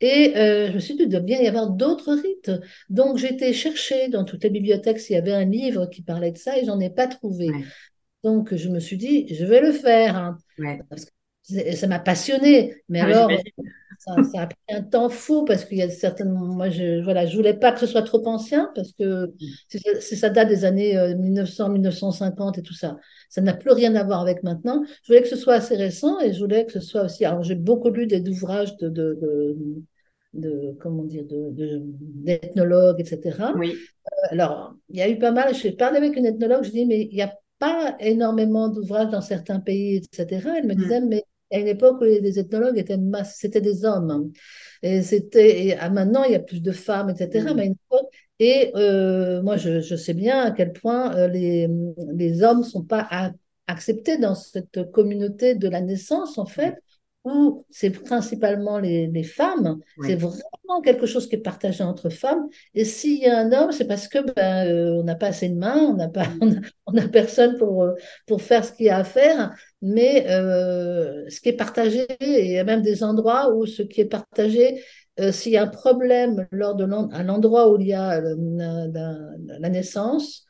Et 0.00 0.36
euh, 0.36 0.68
je 0.68 0.74
me 0.74 0.78
suis 0.80 0.94
dit, 0.94 1.02
il 1.04 1.08
doit 1.08 1.20
bien 1.20 1.40
y 1.40 1.48
avoir 1.48 1.70
d'autres 1.70 2.14
rites. 2.14 2.50
Donc 2.88 3.22
été 3.22 3.52
chercher 3.52 4.08
dans 4.08 4.24
toutes 4.24 4.44
les 4.44 4.50
bibliothèques 4.50 5.00
s'il 5.00 5.16
y 5.16 5.18
avait 5.18 5.32
un 5.32 5.44
livre 5.44 5.86
qui 5.86 6.02
parlait 6.02 6.32
de 6.32 6.38
ça 6.38 6.58
et 6.58 6.64
j'en 6.64 6.80
ai 6.80 6.90
pas 6.90 7.06
trouvé. 7.08 7.48
Ouais. 7.50 7.64
Donc 8.24 8.54
je 8.54 8.68
me 8.68 8.80
suis 8.80 8.96
dit, 8.96 9.26
je 9.34 9.44
vais 9.44 9.60
le 9.60 9.72
faire. 9.72 10.16
hein. 10.16 10.38
Ouais. 10.58 10.80
Parce 10.88 11.04
que 11.04 11.10
c'est- 11.42 11.76
ça 11.76 11.86
m'a 11.86 11.98
passionné. 11.98 12.82
Mais 12.88 13.00
Ah, 13.00 13.06
alors. 13.06 13.30
Ça, 13.98 14.22
ça 14.22 14.42
a 14.42 14.46
pris 14.46 14.56
un 14.70 14.82
temps 14.82 15.08
fou 15.08 15.44
parce 15.44 15.64
qu'il 15.64 15.78
y 15.78 15.82
a 15.82 15.90
certainement. 15.90 16.40
Moi, 16.46 16.70
je 16.70 17.02
voilà, 17.02 17.26
je 17.26 17.36
voulais 17.36 17.54
pas 17.54 17.72
que 17.72 17.80
ce 17.80 17.86
soit 17.86 18.02
trop 18.02 18.26
ancien 18.28 18.70
parce 18.74 18.92
que 18.92 19.32
si 20.00 20.16
ça, 20.16 20.30
date 20.30 20.48
des 20.48 20.64
années 20.64 20.96
euh, 20.96 21.14
1900, 21.16 21.68
1950 21.68 22.58
et 22.58 22.62
tout 22.62 22.74
ça, 22.74 22.96
ça 23.28 23.40
n'a 23.40 23.54
plus 23.54 23.72
rien 23.72 23.94
à 23.96 24.04
voir 24.04 24.20
avec 24.20 24.42
maintenant. 24.42 24.84
Je 25.04 25.08
voulais 25.12 25.22
que 25.22 25.28
ce 25.28 25.36
soit 25.36 25.54
assez 25.54 25.76
récent 25.76 26.20
et 26.20 26.32
je 26.32 26.38
voulais 26.40 26.64
que 26.66 26.72
ce 26.72 26.80
soit 26.80 27.04
aussi. 27.04 27.24
Alors, 27.24 27.42
j'ai 27.42 27.54
beaucoup 27.56 27.90
lu 27.90 28.06
des 28.06 28.26
ouvrages 28.30 28.76
de, 28.78 28.88
de, 28.88 29.18
de, 29.20 29.56
de- 30.34 30.76
comment 30.80 31.04
dire, 31.04 31.24
de, 31.24 31.50
de- 31.52 31.82
d'ethnologues, 31.84 33.00
etc. 33.00 33.52
Oui, 33.52 33.88
Alors, 34.30 34.74
il 34.90 34.96
y 34.98 35.02
a 35.02 35.08
eu 35.08 35.18
pas 35.18 35.32
mal. 35.32 35.54
J'ai 35.54 35.72
parlé 35.72 35.98
avec 35.98 36.16
une 36.16 36.26
ethnologue, 36.26 36.64
je 36.64 36.70
dis, 36.70 36.86
mais 36.86 37.08
il 37.10 37.14
n'y 37.16 37.22
a 37.22 37.34
pas 37.58 37.96
énormément 38.00 38.68
d'ouvrages 38.68 39.10
dans 39.10 39.20
certains 39.22 39.60
pays, 39.60 39.96
etc. 39.96 40.58
Elle 40.58 40.66
me 40.66 40.74
Mm. 40.74 40.76
disait, 40.76 41.00
mais 41.00 41.24
à 41.50 41.58
une 41.58 41.68
époque 41.68 42.00
où 42.00 42.04
les 42.04 42.38
ethnologues 42.38 42.78
étaient 42.78 42.96
masse, 42.96 43.36
c'était 43.38 43.60
des 43.60 43.84
hommes. 43.84 44.10
hein. 44.10 44.28
Et 44.82 45.02
c'était, 45.02 45.66
et 45.66 45.76
à 45.76 45.90
maintenant, 45.90 46.24
il 46.24 46.32
y 46.32 46.34
a 46.34 46.40
plus 46.40 46.60
de 46.62 46.72
femmes, 46.72 47.10
etc. 47.10 47.52
Mm. 47.52 47.56
Mais 47.56 47.62
à 47.62 47.64
une 47.66 47.72
époque, 47.72 48.12
et 48.38 48.72
euh, 48.76 49.42
moi, 49.42 49.56
je, 49.56 49.80
je 49.80 49.96
sais 49.96 50.14
bien 50.14 50.40
à 50.42 50.50
quel 50.52 50.72
point 50.72 51.14
euh, 51.16 51.26
les, 51.28 51.68
les 52.12 52.42
hommes 52.42 52.58
ne 52.60 52.64
sont 52.64 52.84
pas 52.84 53.08
acceptés 53.66 54.18
dans 54.18 54.34
cette 54.34 54.90
communauté 54.92 55.54
de 55.54 55.68
la 55.68 55.80
naissance, 55.80 56.38
en 56.38 56.46
fait. 56.46 56.76
Où 57.24 57.66
c'est 57.70 57.90
principalement 57.90 58.78
les, 58.78 59.06
les 59.06 59.22
femmes, 59.22 59.78
c'est 60.02 60.14
vraiment 60.14 60.80
quelque 60.82 61.06
chose 61.06 61.28
qui 61.28 61.36
est 61.36 61.38
partagé 61.38 61.82
entre 61.82 62.08
femmes. 62.10 62.48
Et 62.74 62.84
s'il 62.84 63.20
y 63.20 63.26
a 63.26 63.38
un 63.38 63.52
homme, 63.52 63.72
c'est 63.72 63.86
parce 63.86 64.08
que 64.08 64.18
ben, 64.34 64.66
euh, 64.66 65.00
on 65.00 65.04
n'a 65.04 65.14
pas 65.14 65.28
assez 65.28 65.48
de 65.48 65.56
mains, 65.56 65.78
on 65.78 65.94
n'a 65.94 66.08
pas, 66.08 66.26
on 66.86 66.96
a, 66.96 67.08
personne 67.08 67.56
pour, 67.58 67.82
euh, 67.82 67.94
pour 68.26 68.42
faire 68.42 68.64
ce 68.64 68.72
qu'il 68.72 68.86
y 68.86 68.90
a 68.90 68.98
à 68.98 69.04
faire. 69.04 69.54
Mais 69.82 70.26
euh, 70.30 71.28
ce 71.28 71.40
qui 71.40 71.50
est 71.50 71.56
partagé, 71.56 72.06
et 72.20 72.46
il 72.46 72.52
y 72.52 72.58
a 72.58 72.64
même 72.64 72.82
des 72.82 73.02
endroits 73.02 73.54
où 73.54 73.66
ce 73.66 73.82
qui 73.82 74.00
est 74.00 74.06
partagé, 74.06 74.82
s'il 75.32 75.50
y 75.50 75.56
a 75.56 75.64
un 75.64 75.66
problème 75.66 76.46
lors 76.52 76.76
de 76.76 76.84
un 76.84 77.28
endroit 77.28 77.72
où 77.72 77.80
il 77.80 77.88
y 77.88 77.92
a 77.92 78.20
la 78.20 79.68
naissance, 79.68 80.46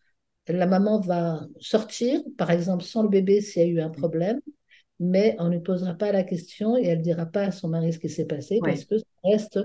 la 0.46 0.66
maman 0.66 1.00
va 1.00 1.40
sortir, 1.58 2.20
par 2.36 2.50
exemple, 2.50 2.84
sans 2.84 3.02
le 3.02 3.08
bébé 3.08 3.40
s'il 3.40 3.62
y 3.62 3.64
a 3.64 3.68
eu 3.68 3.80
un 3.80 3.88
problème 3.88 4.40
mais 5.00 5.36
on 5.38 5.48
ne 5.48 5.58
posera 5.58 5.94
pas 5.94 6.12
la 6.12 6.24
question 6.24 6.76
et 6.76 6.86
elle 6.86 6.98
ne 6.98 7.02
dira 7.02 7.26
pas 7.26 7.42
à 7.42 7.50
son 7.50 7.68
mari 7.68 7.92
ce 7.92 7.98
qui 7.98 8.08
s'est 8.08 8.26
passé 8.26 8.58
parce 8.62 8.84
que 8.84 8.98
ça 8.98 9.04
reste 9.24 9.58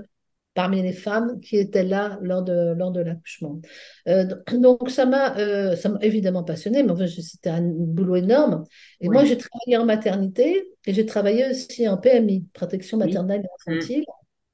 parmi 0.54 0.82
les 0.84 0.94
femmes 0.94 1.40
qui 1.40 1.58
étaient 1.58 1.84
là 1.84 2.20
lors 2.22 2.44
de, 2.44 2.74
lors 2.75 2.92
de 2.92 3.02
l'accouchement. 3.02 3.60
Euh, 4.08 4.25
donc 4.54 4.90
ça 4.90 5.06
m'a 5.06 5.38
euh, 5.38 5.75
évidemment 6.02 6.44
passionné, 6.44 6.84
mais 6.84 7.08
c'était 7.08 7.50
un 7.50 7.62
boulot 7.63 8.18
énorme. 8.18 8.63
Et 9.02 9.10
moi, 9.10 9.25
j'ai 9.25 9.38
travaillé 9.38 9.78
en 9.78 9.86
maternité 9.86 10.70
et 10.86 10.94
j'ai 10.94 11.06
travaillé 11.06 11.50
aussi 11.50 11.88
en 11.88 11.98
PMI, 11.98 12.46
protection 12.54 12.98
maternelle 12.98 13.42
et 13.42 13.72
mmh. 13.72 13.74
infantile. 13.74 14.06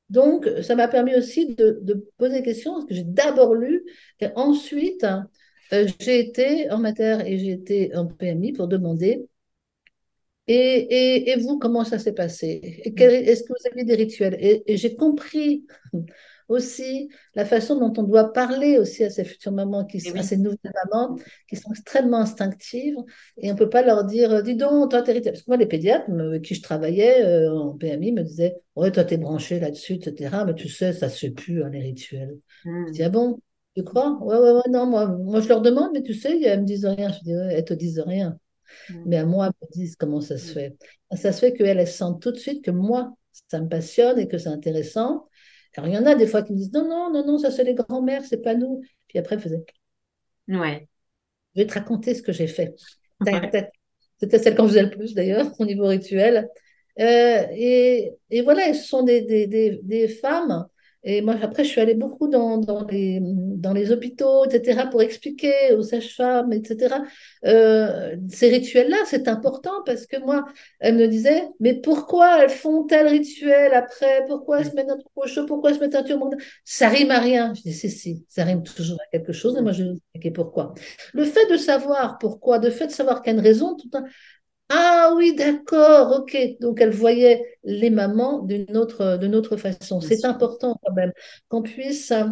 Donc, 0.09 0.49
ça 0.63 0.75
m'a 0.75 0.87
permis 0.87 1.15
aussi 1.15 1.53
de, 1.53 1.79
de, 1.83 2.09
poser 2.17 2.39
des 2.39 2.43
questions, 2.43 2.73
parce 2.73 2.85
que 2.85 2.95
j'ai 2.95 3.03
d'abord 3.03 3.53
lu, 3.53 3.83
et 4.19 4.29
ensuite, 4.35 5.05
euh, 5.71 5.87
j'ai 5.99 6.19
été 6.19 6.71
en 6.71 6.79
mater 6.79 7.19
et 7.27 7.37
j'ai 7.37 7.51
été 7.51 7.95
en 7.95 8.07
PMI 8.07 8.53
pour 8.53 8.67
demander 8.67 9.27
et, 10.51 11.29
et, 11.29 11.35
vous, 11.37 11.59
comment 11.59 11.83
ça 11.83 11.99
s'est 11.99 12.13
passé? 12.13 12.81
Est-ce 12.83 13.43
que 13.43 13.49
vous 13.49 13.67
avez 13.71 13.83
des 13.83 13.93
rituels? 13.93 14.35
Et, 14.39 14.77
j'ai 14.77 14.95
compris 14.95 15.67
aussi 16.47 17.09
la 17.35 17.45
façon 17.45 17.79
dont 17.79 17.93
on 18.01 18.03
doit 18.03 18.33
parler 18.33 18.79
aussi 18.79 19.03
à 19.03 19.11
ces 19.11 19.23
futures 19.23 19.51
mamans, 19.51 19.85
qui 19.85 19.99
sont, 19.99 20.15
à 20.15 20.23
ces 20.23 20.37
nouvelles 20.37 20.73
mamans, 20.91 21.15
qui 21.47 21.55
sont 21.55 21.69
extrêmement 21.69 22.17
instinctives. 22.17 22.95
Et 23.37 23.51
on 23.51 23.53
ne 23.53 23.59
peut 23.59 23.69
pas 23.69 23.83
leur 23.83 24.05
dire, 24.05 24.41
dis 24.41 24.55
donc, 24.55 24.89
toi, 24.89 25.03
t'es 25.03 25.11
rituel. 25.11 25.33
Parce 25.33 25.43
que 25.43 25.51
moi, 25.51 25.57
les 25.57 25.67
pédiatres 25.67 26.09
avec 26.09 26.41
qui 26.41 26.55
je 26.55 26.63
travaillais 26.63 27.23
euh, 27.23 27.53
en 27.53 27.77
PMI 27.77 28.11
me 28.13 28.23
disaient, 28.23 28.55
ouais, 28.75 28.91
toi, 28.91 29.03
t'es 29.03 29.17
branché 29.17 29.59
là-dessus, 29.59 29.93
etc. 29.93 30.45
Mais 30.47 30.55
tu 30.55 30.67
sais, 30.67 30.93
ça 30.93 31.09
se 31.09 31.27
plus, 31.27 31.61
hein, 31.63 31.69
les 31.69 31.81
rituels. 31.81 32.39
Je 32.65 32.91
dis, 32.91 33.03
ah 33.03 33.09
bon? 33.09 33.39
Tu 33.75 33.83
crois? 33.83 34.17
Ouais, 34.23 34.35
ouais, 34.35 34.51
ouais, 34.51 34.69
non, 34.71 34.87
moi, 34.87 35.07
moi, 35.07 35.41
je 35.41 35.47
leur 35.47 35.61
demande, 35.61 35.91
mais 35.93 36.01
tu 36.01 36.15
sais, 36.15 36.41
elles 36.41 36.61
me 36.61 36.65
disent 36.65 36.87
rien. 36.87 37.11
Je 37.11 37.19
dis, 37.19 37.35
ouais, 37.35 37.53
elles 37.53 37.65
te 37.65 37.75
disent 37.75 37.99
rien. 37.99 38.39
Mais 39.05 39.17
à 39.17 39.25
moi, 39.25 39.47
elles 39.47 39.67
me 39.67 39.73
disent 39.73 39.95
comment 39.95 40.21
ça 40.21 40.37
se 40.37 40.53
fait. 40.53 40.77
Ça 41.15 41.31
se 41.31 41.39
fait 41.39 41.53
qu'elles 41.53 41.87
sentent 41.87 42.21
tout 42.21 42.31
de 42.31 42.37
suite 42.37 42.63
que 42.63 42.71
moi, 42.71 43.13
ça 43.49 43.59
me 43.59 43.67
passionne 43.67 44.19
et 44.19 44.27
que 44.27 44.37
c'est 44.37 44.49
intéressant. 44.49 45.27
Alors, 45.77 45.89
il 45.89 45.93
y 45.93 45.97
en 45.97 46.05
a 46.05 46.15
des 46.15 46.27
fois 46.27 46.41
qui 46.41 46.53
me 46.53 46.57
disent 46.57 46.73
non, 46.73 46.87
non, 46.87 47.11
non, 47.11 47.25
non, 47.25 47.37
ça 47.37 47.51
c'est 47.51 47.63
les 47.63 47.75
grands-mères, 47.75 48.23
c'est 48.25 48.41
pas 48.41 48.55
nous. 48.55 48.81
Puis 49.07 49.19
après, 49.19 49.35
elles 49.35 49.41
faisaient. 49.41 49.65
Ouais. 50.47 50.87
Je 51.55 51.61
vais 51.61 51.67
te 51.67 51.73
raconter 51.73 52.13
ce 52.13 52.21
que 52.21 52.31
j'ai 52.31 52.47
fait. 52.47 52.75
C'était 54.19 54.39
celle 54.39 54.55
qu'on 54.55 54.67
faisait 54.67 54.83
le 54.83 54.89
plus 54.89 55.13
d'ailleurs, 55.13 55.47
au 55.59 55.65
niveau 55.65 55.87
rituel. 55.87 56.49
Euh, 56.99 57.45
et, 57.51 58.11
et, 58.29 58.41
voilà, 58.41 58.73
ce 58.73 58.85
sont 58.85 59.03
des, 59.03 59.21
des, 59.21 59.47
des, 59.47 59.79
des 59.83 60.07
femmes 60.09 60.67
et 61.03 61.21
moi, 61.21 61.35
après, 61.41 61.63
je 61.63 61.69
suis 61.69 61.79
allée 61.79 61.93
beaucoup 61.93 62.27
dans, 62.27 62.57
dans, 62.57 62.85
les, 62.85 63.19
dans 63.21 63.71
les 63.71 63.91
hôpitaux, 63.91 64.43
etc., 64.45 64.87
pour 64.91 65.01
expliquer 65.01 65.73
aux 65.73 65.81
sages-femmes, 65.81 66.51
etc. 66.51 66.95
Euh, 67.45 68.17
ces 68.29 68.49
rituels-là, 68.49 68.97
c'est 69.05 69.29
important 69.29 69.81
parce 69.85 70.05
que 70.05 70.17
moi, 70.17 70.45
elle 70.79 70.95
me 70.95 71.07
disait, 71.07 71.47
mais 71.61 71.73
pourquoi 71.73 72.43
elles 72.43 72.49
font 72.49 72.83
tel 72.83 73.07
rituel 73.07 73.73
après? 73.73 74.25
Pourquoi 74.27 74.59
elles 74.59 74.65
se 74.69 74.75
mettent 74.75 74.89
un 74.89 74.97
truc 74.97 75.07
au 75.15 75.25
chaud? 75.25 75.45
Pourquoi 75.45 75.69
elles 75.69 75.77
se 75.77 75.81
mettent 75.81 75.95
un 75.95 76.03
turban 76.03 76.31
Ça 76.65 76.89
rime 76.89 77.11
à 77.11 77.19
rien. 77.19 77.53
Je 77.53 77.61
dis, 77.61 77.73
si, 77.73 77.89
si, 77.89 78.25
ça 78.27 78.43
rime 78.43 78.63
toujours 78.63 78.97
à 78.99 79.09
quelque 79.09 79.31
chose. 79.31 79.57
Et 79.57 79.61
moi, 79.61 79.71
je 79.71 79.83
vais 79.83 79.91
expliquer 79.91 80.31
pourquoi. 80.31 80.73
Le 81.13 81.23
fait 81.23 81.49
de 81.49 81.55
savoir 81.55 82.17
pourquoi, 82.17 82.57
le 82.57 82.71
fait 82.71 82.87
de 82.87 82.91
savoir 82.91 83.21
qu'il 83.21 83.31
y 83.31 83.35
a 83.35 83.39
une 83.39 83.45
raison, 83.45 83.75
tout 83.77 83.89
un, 83.93 84.03
ah 84.69 85.13
oui, 85.15 85.35
d'accord, 85.35 86.11
ok. 86.19 86.37
Donc 86.61 86.79
elle 86.81 86.91
voyait 86.91 87.57
les 87.63 87.89
mamans 87.89 88.39
d'une 88.43 88.77
autre, 88.77 89.17
d'une 89.17 89.35
autre 89.35 89.57
façon. 89.57 89.99
C'est 90.01 90.25
important 90.25 90.79
quand 90.83 90.93
même 90.93 91.11
qu'on 91.47 91.61
puisse 91.63 92.11
euh, 92.11 92.25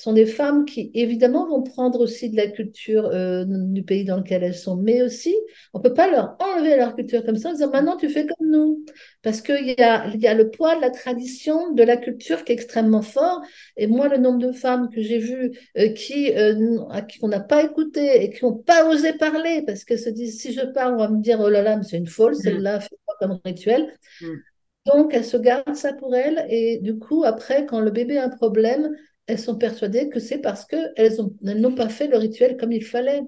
sont 0.00 0.14
des 0.14 0.24
femmes 0.24 0.64
qui, 0.64 0.90
évidemment, 0.94 1.46
vont 1.46 1.62
prendre 1.62 2.00
aussi 2.00 2.30
de 2.30 2.36
la 2.36 2.46
culture 2.46 3.04
euh, 3.06 3.44
du 3.46 3.82
pays 3.82 4.04
dans 4.04 4.16
lequel 4.16 4.42
elles 4.42 4.54
sont, 4.54 4.76
mais 4.76 5.02
aussi, 5.02 5.36
on 5.74 5.78
ne 5.78 5.82
peut 5.82 5.92
pas 5.92 6.10
leur 6.10 6.36
enlever 6.40 6.76
leur 6.76 6.96
culture 6.96 7.24
comme 7.24 7.36
ça 7.36 7.50
en 7.50 7.52
disant 7.52 7.70
maintenant 7.70 7.96
tu 7.98 8.08
fais 8.08 8.26
comme 8.26 8.50
nous. 8.50 8.84
Parce 9.22 9.42
qu'il 9.42 9.74
y 9.78 9.82
a, 9.82 10.08
y 10.16 10.26
a 10.26 10.32
le 10.32 10.50
poids 10.50 10.76
de 10.76 10.80
la 10.80 10.90
tradition, 10.90 11.72
de 11.72 11.82
la 11.82 11.98
culture 11.98 12.44
qui 12.44 12.52
est 12.52 12.54
extrêmement 12.54 13.02
fort. 13.02 13.42
Et 13.76 13.86
moi, 13.86 14.08
le 14.08 14.16
nombre 14.16 14.38
de 14.38 14.52
femmes 14.52 14.88
que 14.88 15.02
j'ai 15.02 15.18
vues 15.18 15.52
euh, 15.76 15.88
qui, 15.90 16.32
euh, 16.32 16.80
à 16.90 17.02
qui 17.02 17.18
on 17.20 17.28
n'a 17.28 17.40
pas 17.40 17.62
écouté 17.62 18.22
et 18.24 18.30
qui 18.30 18.44
n'ont 18.44 18.56
pas 18.56 18.88
osé 18.88 19.12
parler 19.12 19.62
parce 19.66 19.84
qu'elles 19.84 19.98
se 19.98 20.08
disent 20.08 20.40
si 20.40 20.54
je 20.54 20.62
parle, 20.72 20.94
on 20.94 20.98
va 20.98 21.08
me 21.08 21.20
dire 21.20 21.40
oh 21.40 21.50
là 21.50 21.60
là, 21.60 21.76
mais 21.76 21.82
c'est 21.82 21.98
une 21.98 22.06
folle, 22.06 22.32
mm. 22.32 22.36
celle-là 22.42 22.80
fait 22.80 22.96
pas 23.06 23.14
comme 23.20 23.38
rituel. 23.44 23.92
Mm. 24.22 24.26
Donc, 24.86 25.12
elles 25.12 25.26
se 25.26 25.36
gardent 25.36 25.76
ça 25.76 25.92
pour 25.92 26.14
elles. 26.16 26.46
Et 26.48 26.78
du 26.78 26.98
coup, 26.98 27.24
après, 27.24 27.66
quand 27.66 27.80
le 27.80 27.90
bébé 27.90 28.16
a 28.16 28.24
un 28.24 28.30
problème, 28.30 28.90
elles 29.30 29.38
sont 29.38 29.56
persuadées 29.56 30.08
que 30.08 30.18
c'est 30.18 30.38
parce 30.38 30.64
qu'elles 30.64 31.16
n'ont 31.42 31.74
pas 31.74 31.88
fait 31.88 32.08
le 32.08 32.16
rituel 32.16 32.56
comme 32.56 32.72
il 32.72 32.84
fallait. 32.84 33.22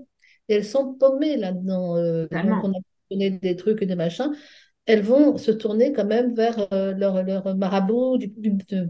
Et 0.49 0.55
elles 0.55 0.65
sont 0.65 0.95
paumées 0.95 1.37
là-dedans. 1.37 1.97
Euh, 1.97 2.27
on 2.33 2.73
a 2.73 2.79
donné 3.09 3.31
des 3.31 3.55
trucs 3.55 3.81
et 3.83 3.87
des 3.87 3.95
machins. 3.95 4.33
Elles 4.85 5.03
vont 5.03 5.37
se 5.39 5.53
tourner 5.53 5.93
quand 5.93 6.05
même 6.05 6.35
vers 6.35 6.67
euh, 6.73 6.93
leur, 6.93 7.23
leur, 7.23 7.55
marabout, 7.57 8.19
du, 8.19 8.33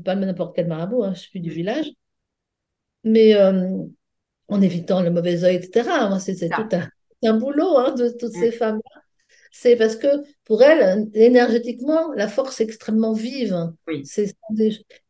pas 0.03 0.15
n'importe 0.15 0.57
quel 0.57 0.69
marabout, 0.69 1.05
hein, 1.05 1.13
je 1.13 1.21
suis 1.21 1.41
du 1.41 1.51
village, 1.51 1.91
mais 3.05 3.35
euh, 3.35 3.69
en 4.49 4.63
évitant 4.63 5.03
le 5.03 5.11
mauvais 5.11 5.45
oeil, 5.45 5.57
etc. 5.57 5.91
C'est 6.19 6.49
tout 6.49 6.69
un, 6.73 6.89
un 7.29 7.37
boulot 7.37 7.77
hein, 7.77 7.95
de 7.95 8.09
toutes 8.09 8.33
ces 8.33 8.53
femmes-là 8.53 8.82
c'est 9.55 9.77
parce 9.77 9.97
que 9.97 10.09
pour 10.45 10.63
elles, 10.63 11.09
énergétiquement, 11.13 12.13
la 12.15 12.27
force 12.27 12.61
est 12.61 12.65
extrêmement 12.65 13.13
vive. 13.13 13.55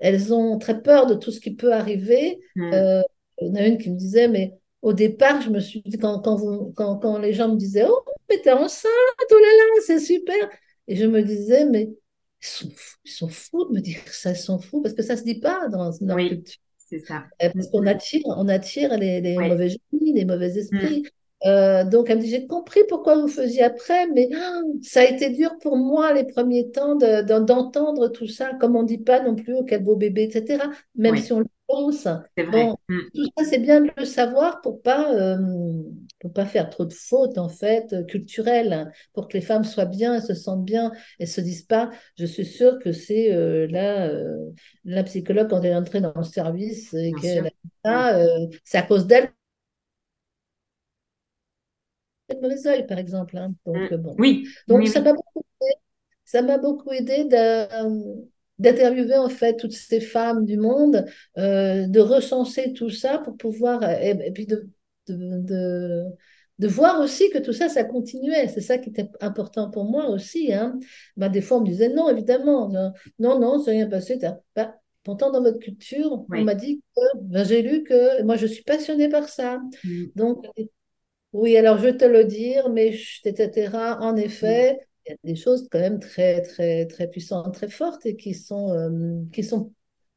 elles 0.00 0.34
ont 0.34 0.58
très 0.58 0.82
peur 0.82 1.06
de 1.06 1.14
tout 1.14 1.30
ce 1.30 1.40
qui 1.40 1.54
peut 1.54 1.72
arriver. 1.72 2.40
Hmm. 2.56 2.72
Euh, 2.74 3.02
il 3.40 3.48
y 3.48 3.50
en 3.50 3.54
a 3.54 3.66
une 3.66 3.78
qui 3.78 3.90
me 3.90 3.96
disait, 3.96 4.26
mais 4.26 4.52
au 4.82 4.92
départ, 4.92 5.40
je 5.42 5.48
me 5.48 5.60
suis 5.60 5.80
dit, 5.82 5.96
quand, 5.96 6.18
quand, 6.20 7.18
les 7.18 7.32
gens 7.32 7.48
me 7.48 7.56
disaient, 7.56 7.86
oh, 7.88 8.04
mais 8.28 8.38
t'es 8.42 8.52
enceinte, 8.52 8.90
oh 9.30 9.34
là 9.34 9.40
là, 9.40 9.82
c'est 9.86 10.00
super. 10.00 10.50
Et 10.88 10.96
je 10.96 11.06
me 11.06 11.22
disais, 11.22 11.64
mais 11.64 11.90
ils 12.42 13.12
sont, 13.12 13.28
fous, 13.28 13.66
de 13.66 13.74
me 13.74 13.80
dire 13.80 14.00
ça, 14.06 14.32
ils 14.32 14.36
sont 14.36 14.58
fous, 14.58 14.82
parce 14.82 14.94
que 14.94 15.02
ça 15.02 15.14
ne 15.14 15.20
se 15.20 15.24
dit 15.24 15.38
pas 15.38 15.68
dans, 15.68 15.92
dans 16.00 16.16
oui, 16.16 16.30
culture. 16.30 16.60
C'est 16.76 16.98
ça. 16.98 17.26
Euh, 17.42 17.48
parce 17.54 17.68
qu'on 17.68 17.86
attire, 17.86 18.22
on 18.26 18.48
attire 18.48 18.98
les, 18.98 19.36
mauvais 19.38 19.68
génies, 19.68 20.12
les 20.14 20.24
mauvais 20.24 20.58
esprits. 20.58 21.04
Euh, 21.46 21.84
donc, 21.84 22.08
elle 22.10 22.18
me 22.18 22.22
dit, 22.22 22.30
j'ai 22.30 22.46
compris 22.46 22.80
pourquoi 22.88 23.16
vous 23.16 23.28
faisiez 23.28 23.62
après, 23.62 24.06
mais 24.08 24.28
ah, 24.34 24.60
ça 24.82 25.00
a 25.00 25.04
été 25.04 25.30
dur 25.30 25.56
pour 25.60 25.76
moi 25.76 26.12
les 26.12 26.24
premiers 26.24 26.70
temps 26.70 26.94
d'entendre 26.94 28.08
tout 28.08 28.28
ça, 28.28 28.52
comme 28.60 28.76
on 28.76 28.82
ne 28.82 28.88
dit 28.88 28.98
pas 28.98 29.20
non 29.20 29.34
plus, 29.34 29.54
oh, 29.56 29.64
quel 29.64 29.82
beau 29.82 29.96
bébé, 29.96 30.24
etc., 30.24 30.64
même 30.94 31.16
si 31.16 31.32
on 31.32 31.40
le 31.40 31.46
pense. 31.66 32.06
Bon, 32.50 32.76
mm. 32.88 32.98
Tout 33.14 33.28
ça, 33.36 33.44
c'est 33.44 33.58
bien 33.58 33.80
de 33.80 33.90
le 33.96 34.04
savoir 34.04 34.60
pour 34.60 34.82
pas, 34.82 35.12
euh, 35.14 35.36
pour 36.20 36.32
pas 36.32 36.46
faire 36.46 36.70
trop 36.70 36.84
de 36.84 36.92
fautes, 36.92 37.38
en 37.38 37.48
fait, 37.48 38.06
culturelles, 38.06 38.92
pour 39.12 39.26
que 39.26 39.36
les 39.36 39.40
femmes 39.40 39.64
soient 39.64 39.84
bien, 39.84 40.20
se 40.20 40.34
sentent 40.34 40.64
bien 40.64 40.92
et 41.18 41.26
se 41.26 41.40
disent 41.40 41.64
pas, 41.64 41.90
je 42.16 42.26
suis 42.26 42.46
sûre 42.46 42.78
que 42.78 42.92
c'est 42.92 43.34
euh, 43.34 43.66
là, 43.68 44.12
la 44.84 45.02
psychologue, 45.02 45.48
quand 45.50 45.60
elle 45.62 45.72
est 45.72 45.76
entrée 45.76 46.00
dans 46.00 46.12
le 46.14 46.22
service, 46.22 46.94
et 46.94 47.12
qu'elle 47.20 47.46
a 47.46 47.50
dit 47.50 47.70
ça, 47.84 48.18
c'est 48.64 48.78
à 48.78 48.82
cause 48.82 49.08
d'elle 49.08 49.30
de 52.34 52.40
mauvais 52.40 52.66
oeil, 52.66 52.86
par 52.86 52.98
exemple. 52.98 53.36
Hein. 53.36 53.54
Donc, 53.66 53.90
mm. 53.90 53.96
bon. 53.96 54.14
Oui. 54.18 54.46
Donc, 54.68 54.86
ça 54.88 55.00
m'a 55.00 55.12
beaucoup 55.12 55.44
aidé, 55.60 55.74
ça 56.24 56.42
m'a 56.42 56.58
beaucoup 56.58 56.92
aidé 56.92 57.24
d'interviewer 58.58 59.16
en 59.16 59.28
fait 59.28 59.56
toutes 59.56 59.72
ces 59.72 60.00
femmes 60.00 60.44
du 60.44 60.56
monde, 60.56 61.06
euh, 61.38 61.86
de 61.86 62.00
recenser 62.00 62.72
tout 62.72 62.90
ça 62.90 63.18
pour 63.18 63.36
pouvoir, 63.36 63.82
et, 63.82 64.30
puis 64.32 64.46
de, 64.46 64.68
de, 65.08 66.04
de, 66.58 66.68
voir 66.68 67.00
aussi 67.00 67.30
que 67.30 67.38
tout 67.38 67.52
ça, 67.52 67.68
ça 67.68 67.84
continuait. 67.84 68.48
C'est 68.48 68.60
ça 68.60 68.78
qui 68.78 68.90
était 68.90 69.08
important 69.20 69.70
pour 69.70 69.84
moi 69.84 70.08
aussi. 70.08 70.52
Hein. 70.52 70.78
Bah, 71.16 71.28
des 71.28 71.40
fois, 71.40 71.58
on 71.58 71.60
me 71.60 71.66
disait 71.66 71.88
non, 71.88 72.08
évidemment, 72.08 72.68
non, 73.18 73.38
non, 73.38 73.58
c'est 73.58 73.72
rien 73.72 73.88
passé. 73.88 74.18
Bah, 74.54 74.74
pourtant, 75.04 75.30
dans 75.30 75.42
votre 75.42 75.58
culture, 75.58 76.24
on 76.30 76.44
m'a 76.44 76.54
dit 76.54 76.82
que, 76.94 77.18
ben, 77.20 77.44
j'ai 77.44 77.62
lu 77.62 77.82
que, 77.82 78.22
moi, 78.22 78.36
je 78.36 78.46
suis 78.46 78.62
passionnée 78.62 79.08
par 79.08 79.28
ça. 79.28 79.60
Mm. 79.84 80.04
Donc, 80.14 80.46
oui, 81.32 81.56
alors 81.56 81.78
je 81.78 81.84
vais 81.84 81.96
te 81.96 82.04
le 82.04 82.24
dire, 82.24 82.68
mais 82.70 82.94
etc. 83.24 83.96
En 84.00 84.16
effet, 84.16 84.78
il 85.06 85.10
y 85.10 85.12
a 85.12 85.16
des 85.24 85.36
choses 85.36 85.68
quand 85.70 85.80
même 85.80 85.98
très, 85.98 86.42
très, 86.42 86.86
très 86.86 87.08
puissantes, 87.08 87.54
très 87.54 87.68
fortes 87.68 88.06
et 88.06 88.16
qui 88.16 88.34
sont, 88.34 88.70
euh, 88.70 89.22
qui 89.32 89.42
sont 89.42 89.72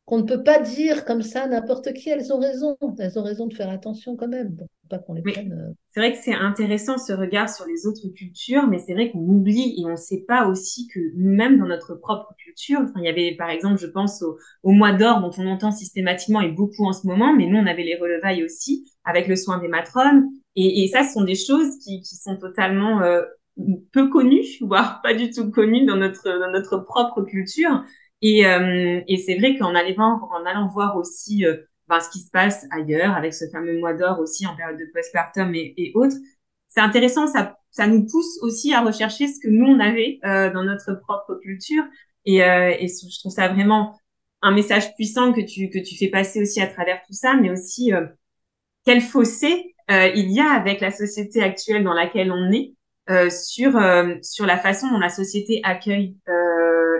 qu'on 0.05 0.19
ne 0.19 0.23
peut 0.23 0.43
pas 0.43 0.59
dire 0.59 1.03
comme 1.03 1.23
ça 1.23 1.47
n'importe 1.47 1.91
qui. 1.93 2.09
Elles 2.09 2.31
ont 2.31 2.39
raison. 2.39 2.77
Elles 2.99 3.17
ont 3.17 3.23
raison 3.23 3.47
de 3.47 3.53
faire 3.55 3.69
attention 3.69 4.15
quand 4.15 4.27
même, 4.27 4.55
pour 4.55 4.67
pas 4.87 4.99
qu'on 4.99 5.13
les 5.13 5.23
prenne. 5.23 5.51
Euh. 5.51 5.73
C'est 5.91 5.99
vrai 5.99 6.11
que 6.11 6.19
c'est 6.23 6.33
intéressant 6.33 6.97
ce 6.99 7.11
regard 7.13 7.49
sur 7.49 7.65
les 7.65 7.87
autres 7.87 8.07
cultures, 8.09 8.67
mais 8.67 8.77
c'est 8.77 8.93
vrai 8.93 9.11
qu'on 9.11 9.19
oublie 9.19 9.75
et 9.79 9.85
on 9.85 9.91
ne 9.91 9.95
sait 9.95 10.23
pas 10.27 10.47
aussi 10.47 10.87
que 10.93 10.99
nous-mêmes, 11.15 11.57
dans 11.57 11.65
notre 11.65 11.95
propre 11.95 12.35
culture, 12.37 12.81
il 12.97 13.03
y 13.03 13.07
avait 13.07 13.35
par 13.35 13.49
exemple, 13.49 13.79
je 13.79 13.87
pense 13.87 14.21
au, 14.21 14.37
au 14.61 14.71
mois 14.71 14.93
d'or 14.93 15.21
dont 15.21 15.31
on 15.39 15.47
entend 15.47 15.71
systématiquement 15.71 16.41
et 16.41 16.51
beaucoup 16.51 16.85
en 16.85 16.93
ce 16.93 17.07
moment, 17.07 17.33
mais 17.35 17.47
nous 17.47 17.57
on 17.57 17.65
avait 17.65 17.83
les 17.83 17.95
relevailles 17.95 18.43
aussi 18.43 18.85
avec 19.05 19.27
le 19.27 19.35
soin 19.35 19.57
des 19.57 19.69
matrones. 19.69 20.29
Et, 20.55 20.83
et 20.83 20.87
ça, 20.87 21.03
ce 21.03 21.13
sont 21.13 21.23
des 21.23 21.35
choses 21.35 21.77
qui, 21.83 22.01
qui 22.01 22.15
sont 22.15 22.37
totalement 22.37 23.01
euh, 23.01 23.23
peu 23.91 24.09
connues, 24.09 24.45
voire 24.61 25.01
pas 25.01 25.13
du 25.13 25.29
tout 25.31 25.51
connues 25.51 25.85
dans 25.85 25.95
notre, 25.97 26.39
dans 26.39 26.51
notre 26.51 26.77
propre 26.79 27.21
culture. 27.23 27.83
Et, 28.21 28.45
euh, 28.47 29.01
et 29.07 29.17
c'est 29.17 29.37
vrai 29.37 29.57
qu'en 29.57 29.75
allant, 29.75 30.29
en 30.31 30.45
allant 30.45 30.67
voir 30.69 30.95
aussi 30.97 31.45
euh, 31.45 31.57
ben, 31.87 31.99
ce 31.99 32.09
qui 32.09 32.19
se 32.19 32.31
passe 32.31 32.65
ailleurs, 32.71 33.13
avec 33.15 33.33
ce 33.33 33.45
fameux 33.51 33.77
mois 33.79 33.93
d'or 33.93 34.19
aussi 34.19 34.47
en 34.47 34.55
période 34.55 34.79
de 34.79 34.85
postpartum 34.93 35.53
et, 35.53 35.73
et 35.77 35.91
autres, 35.95 36.15
c'est 36.69 36.81
intéressant, 36.81 37.27
ça, 37.27 37.57
ça 37.71 37.87
nous 37.87 38.05
pousse 38.05 38.39
aussi 38.41 38.73
à 38.73 38.81
rechercher 38.81 39.27
ce 39.27 39.39
que 39.39 39.49
nous, 39.49 39.65
on 39.65 39.79
avait 39.79 40.19
euh, 40.25 40.51
dans 40.51 40.63
notre 40.63 40.93
propre 41.01 41.35
culture. 41.41 41.83
Et, 42.25 42.43
euh, 42.43 42.73
et 42.79 42.87
je 42.87 43.19
trouve 43.19 43.31
ça 43.31 43.47
vraiment 43.49 43.97
un 44.41 44.51
message 44.51 44.93
puissant 44.95 45.31
que 45.31 45.41
tu, 45.41 45.69
que 45.69 45.79
tu 45.79 45.95
fais 45.95 46.09
passer 46.09 46.41
aussi 46.41 46.61
à 46.61 46.67
travers 46.67 47.01
tout 47.05 47.13
ça, 47.13 47.35
mais 47.35 47.49
aussi 47.51 47.91
quel 48.85 49.01
fossé 49.01 49.74
il 49.89 50.31
y 50.31 50.39
a 50.39 50.51
avec 50.51 50.81
la 50.81 50.91
société 50.91 51.41
actuelle 51.41 51.83
dans 51.83 51.93
laquelle 51.93 52.31
on 52.31 52.51
est 52.51 52.73
euh, 53.09 53.29
sur, 53.29 53.77
euh, 53.77 54.15
sur 54.23 54.45
la 54.45 54.57
façon 54.57 54.89
dont 54.89 54.97
la 54.97 55.09
société 55.09 55.61
accueille 55.63 56.17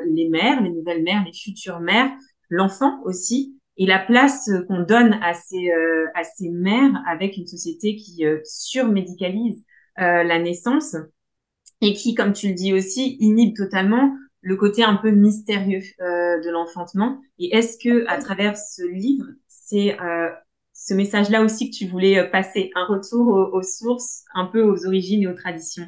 les 0.07 0.29
mères, 0.29 0.61
les 0.61 0.69
nouvelles 0.69 1.01
mères, 1.01 1.23
les 1.25 1.33
futures 1.33 1.79
mères, 1.79 2.11
l'enfant 2.49 3.01
aussi, 3.05 3.59
et 3.77 3.87
la 3.87 3.97
place 3.97 4.51
qu'on 4.67 4.81
donne 4.81 5.17
à 5.23 5.33
ces, 5.33 5.71
à 6.13 6.23
ces 6.23 6.49
mères 6.49 6.93
avec 7.07 7.35
une 7.37 7.47
société 7.47 7.95
qui 7.95 8.23
surmédicalise 8.43 9.65
la 9.97 10.39
naissance 10.39 10.95
et 11.81 11.93
qui, 11.93 12.13
comme 12.13 12.33
tu 12.33 12.49
le 12.49 12.53
dis 12.53 12.71
aussi, 12.73 13.17
inhibe 13.19 13.55
totalement 13.55 14.15
le 14.45 14.55
côté 14.55 14.83
un 14.83 14.95
peu 14.95 15.09
mystérieux 15.09 15.81
euh, 16.01 16.39
de 16.39 16.49
l'enfantement. 16.51 17.19
Et 17.39 17.55
est-ce 17.55 17.77
que 17.83 18.07
à 18.07 18.19
travers 18.19 18.55
ce 18.55 18.83
livre, 18.83 19.25
c'est 19.47 19.99
euh, 19.99 20.29
ce 20.85 20.93
message-là 20.93 21.41
aussi 21.41 21.71
que 21.71 21.75
tu 21.75 21.87
voulais 21.87 22.19
euh, 22.19 22.29
passer, 22.29 22.69
un 22.75 22.85
retour 22.85 23.27
aux, 23.27 23.57
aux, 23.57 23.63
sources, 23.63 24.23
un 24.35 24.45
peu 24.45 24.61
aux 24.61 24.85
origines 24.85 25.23
et 25.23 25.27
aux 25.27 25.33
traditions 25.33 25.87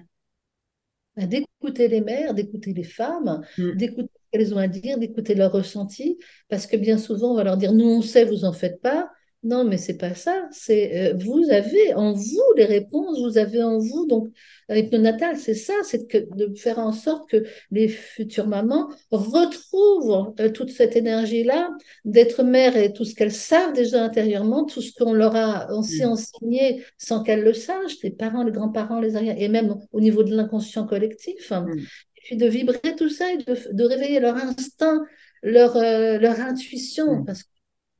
bah, 1.15 1.27
D'écouter 1.27 1.87
les 1.87 2.01
mères, 2.01 2.33
d'écouter 2.33 2.73
les 2.73 2.83
femmes, 2.83 3.43
mm. 3.59 3.75
d'écouter 3.75 4.09
ce 4.15 4.29
qu'elles 4.31 4.53
ont 4.55 4.57
à 4.57 4.67
dire, 4.67 4.97
d'écouter 4.97 5.35
leurs 5.35 5.51
ressentis, 5.51 6.17
parce 6.49 6.65
que 6.65 6.77
bien 6.77 6.97
souvent, 6.97 7.33
on 7.33 7.35
va 7.35 7.43
leur 7.43 7.57
dire, 7.57 7.73
nous 7.73 7.85
on 7.85 8.01
sait, 8.01 8.25
vous 8.25 8.43
en 8.43 8.53
faites 8.53 8.81
pas. 8.81 9.11
Non, 9.43 9.63
mais 9.63 9.77
c'est 9.77 9.97
pas 9.97 10.15
ça. 10.15 10.47
C'est 10.51 11.11
euh, 11.11 11.13
vous 11.15 11.49
avez 11.51 11.93
en 11.93 12.11
vous 12.11 12.43
les 12.55 12.65
réponses, 12.65 13.19
vous 13.21 13.37
avez 13.37 13.61
en 13.61 13.77
vous 13.77 14.07
donc 14.07 14.29
l'hypnonatal, 14.67 15.37
c'est 15.37 15.53
ça, 15.53 15.73
c'est 15.83 16.11
de 16.11 16.53
faire 16.55 16.79
en 16.79 16.91
sorte 16.91 17.29
que 17.29 17.45
les 17.71 17.87
futures 17.87 18.47
mamans 18.47 18.89
retrouvent 19.11 20.33
euh, 20.39 20.49
toute 20.49 20.71
cette 20.71 20.95
énergie-là 20.95 21.69
d'être 22.03 22.43
mère 22.43 22.75
et 22.75 22.93
tout 22.93 23.05
ce 23.05 23.13
qu'elles 23.13 23.31
savent 23.31 23.73
déjà 23.73 24.03
intérieurement, 24.03 24.65
tout 24.65 24.81
ce 24.81 24.91
qu'on 24.91 25.13
leur 25.13 25.35
a 25.35 25.71
aussi 25.73 26.03
mm. 26.03 26.09
enseigné 26.09 26.83
sans 26.97 27.21
qu'elles 27.23 27.43
le 27.43 27.53
sachent, 27.53 28.01
les 28.03 28.11
parents, 28.11 28.43
les 28.43 28.51
grands-parents, 28.51 28.99
les 28.99 29.15
arrières, 29.15 29.35
et 29.37 29.47
même 29.49 29.77
au 29.91 30.01
niveau 30.01 30.23
de 30.23 30.35
l'inconscient 30.35 30.85
collectif. 30.85 31.51
Mm. 31.51 31.77
Et 31.77 32.21
puis 32.23 32.37
de 32.37 32.47
vibrer 32.47 32.95
tout 32.97 33.09
ça 33.09 33.31
et 33.31 33.37
de, 33.37 33.55
de 33.71 33.83
réveiller 33.83 34.19
leur 34.19 34.35
instinct, 34.35 35.05
leur, 35.43 35.77
euh, 35.77 36.17
leur 36.17 36.39
intuition, 36.39 37.21
mm. 37.21 37.25
parce 37.25 37.43
que 37.43 37.49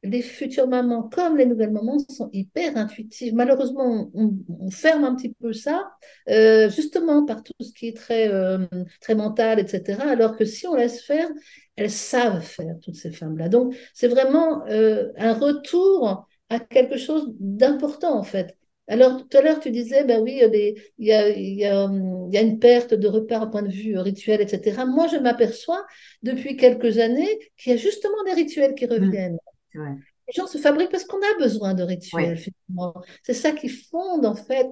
les 0.03 0.21
futures 0.21 0.67
mamans 0.67 1.03
comme 1.03 1.37
les 1.37 1.45
nouvelles 1.45 1.71
mamans 1.71 1.97
sont 2.09 2.29
hyper 2.33 2.77
intuitives. 2.77 3.33
Malheureusement, 3.33 4.11
on, 4.13 4.69
ferme 4.69 5.03
un 5.03 5.15
petit 5.15 5.33
peu 5.33 5.53
ça, 5.53 5.91
euh, 6.29 6.69
justement 6.69 7.25
par 7.25 7.43
tout 7.43 7.53
ce 7.59 7.71
qui 7.73 7.87
est 7.87 7.97
très, 7.97 8.29
euh, 8.29 8.65
très 9.01 9.15
mental, 9.15 9.59
etc. 9.59 10.01
Alors 10.01 10.35
que 10.37 10.45
si 10.45 10.67
on 10.67 10.75
laisse 10.75 11.01
faire, 11.01 11.27
elles 11.75 11.91
savent 11.91 12.41
faire, 12.41 12.75
toutes 12.81 12.95
ces 12.95 13.11
femmes-là. 13.11 13.49
Donc, 13.49 13.75
c'est 13.93 14.07
vraiment 14.07 14.65
euh, 14.67 15.11
un 15.17 15.33
retour 15.33 16.27
à 16.49 16.59
quelque 16.59 16.97
chose 16.97 17.33
d'important, 17.39 18.17
en 18.17 18.23
fait. 18.23 18.55
Alors, 18.89 19.27
tout 19.27 19.37
à 19.37 19.41
l'heure, 19.41 19.59
tu 19.59 19.69
disais, 19.69 20.05
ben 20.05 20.21
oui, 20.21 20.41
il 20.41 21.05
y 21.05 21.11
a, 21.11 21.29
y, 21.29 21.65
a, 21.65 21.89
y 22.31 22.37
a, 22.37 22.41
une 22.41 22.59
perte 22.59 22.93
de 22.93 23.07
repères 23.07 23.41
au 23.43 23.49
point 23.49 23.61
de 23.61 23.69
vue 23.69 23.97
rituel, 23.99 24.39
etc. 24.39 24.85
Moi, 24.85 25.07
je 25.07 25.17
m'aperçois 25.17 25.85
depuis 26.23 26.55
quelques 26.55 26.97
années 26.97 27.37
qu'il 27.57 27.73
y 27.73 27.75
a 27.75 27.77
justement 27.77 28.23
des 28.25 28.33
rituels 28.33 28.75
qui 28.75 28.85
mmh. 28.85 29.37
Les 29.73 30.33
gens 30.33 30.47
se 30.47 30.57
fabriquent 30.57 30.91
parce 30.91 31.05
qu'on 31.05 31.17
a 31.17 31.39
besoin 31.39 31.73
de 31.73 31.83
rituels, 31.83 32.39
C'est 33.23 33.33
ça 33.33 33.51
qui 33.51 33.69
fonde, 33.69 34.25
en 34.25 34.35
fait. 34.35 34.67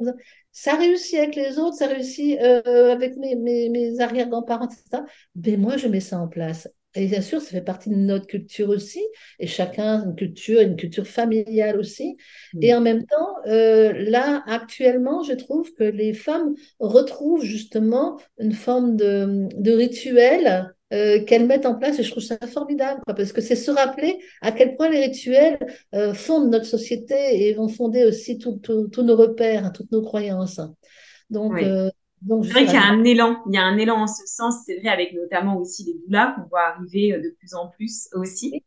Ça 0.51 0.75
réussit 0.75 1.15
avec 1.17 1.35
les 1.35 1.59
autres, 1.59 1.77
ça 1.77 1.87
réussit 1.87 2.37
euh, 2.41 2.91
avec 2.91 3.15
mes, 3.15 3.35
mes, 3.35 3.69
mes 3.69 3.99
arrière-grands-parents, 3.99 4.67
etc. 4.67 5.03
Mais 5.35 5.55
moi, 5.55 5.77
je 5.77 5.87
mets 5.87 6.01
ça 6.01 6.19
en 6.19 6.27
place. 6.27 6.67
Et 6.95 7.07
bien 7.07 7.21
sûr, 7.21 7.41
ça 7.41 7.51
fait 7.51 7.61
partie 7.61 7.89
de 7.89 7.95
notre 7.95 8.25
culture 8.25 8.69
aussi, 8.69 9.03
et 9.39 9.47
chacun 9.47 10.05
une 10.05 10.15
culture, 10.15 10.61
une 10.61 10.77
culture 10.77 11.05
familiale 11.05 11.77
aussi. 11.77 12.15
Et 12.61 12.73
en 12.73 12.79
même 12.79 13.05
temps, 13.05 13.35
euh, 13.47 13.91
là, 13.93 14.43
actuellement, 14.47 15.21
je 15.23 15.33
trouve 15.33 15.73
que 15.73 15.83
les 15.83 16.13
femmes 16.13 16.55
retrouvent 16.79 17.43
justement 17.43 18.17
une 18.39 18.53
forme 18.53 18.95
de, 18.95 19.47
de 19.57 19.71
rituel 19.73 20.73
euh, 20.93 21.23
qu'elles 21.25 21.47
mettent 21.47 21.65
en 21.65 21.75
place 21.75 21.97
et 21.99 22.03
je 22.03 22.11
trouve 22.11 22.23
ça 22.23 22.37
formidable 22.47 23.01
parce 23.07 23.31
que 23.33 23.41
c'est 23.41 23.55
se 23.55 23.71
rappeler 23.71 24.19
à 24.41 24.51
quel 24.51 24.75
point 24.75 24.89
les 24.89 25.01
rituels 25.05 25.57
euh, 25.95 26.13
fondent 26.13 26.51
notre 26.51 26.65
société 26.65 27.15
et 27.47 27.53
vont 27.53 27.67
fonder 27.69 28.05
aussi 28.05 28.37
tous 28.37 29.01
nos 29.03 29.15
repères, 29.15 29.73
toutes 29.73 29.91
nos 29.91 30.03
croyances. 30.03 30.61
Donc, 31.29 31.61
euh, 31.63 31.89
donc 32.21 32.45
c'est 32.45 32.51
vrai 32.51 32.65
qu'il 32.65 32.75
y 32.75 32.77
a 32.77 32.83
un 32.85 33.03
élan, 33.03 33.41
il 33.47 33.55
y 33.55 33.57
a 33.57 33.63
un 33.63 33.77
élan 33.77 33.95
en 34.03 34.07
ce 34.07 34.25
sens, 34.27 34.55
c'est 34.65 34.79
vrai 34.79 34.89
avec 34.89 35.13
notamment 35.13 35.57
aussi 35.57 35.85
les 35.85 35.95
doulas 36.05 36.33
qu'on 36.35 36.47
voit 36.49 36.67
arriver 36.75 37.13
de 37.19 37.35
plus 37.39 37.55
en 37.55 37.69
plus 37.69 38.07
aussi 38.13 38.63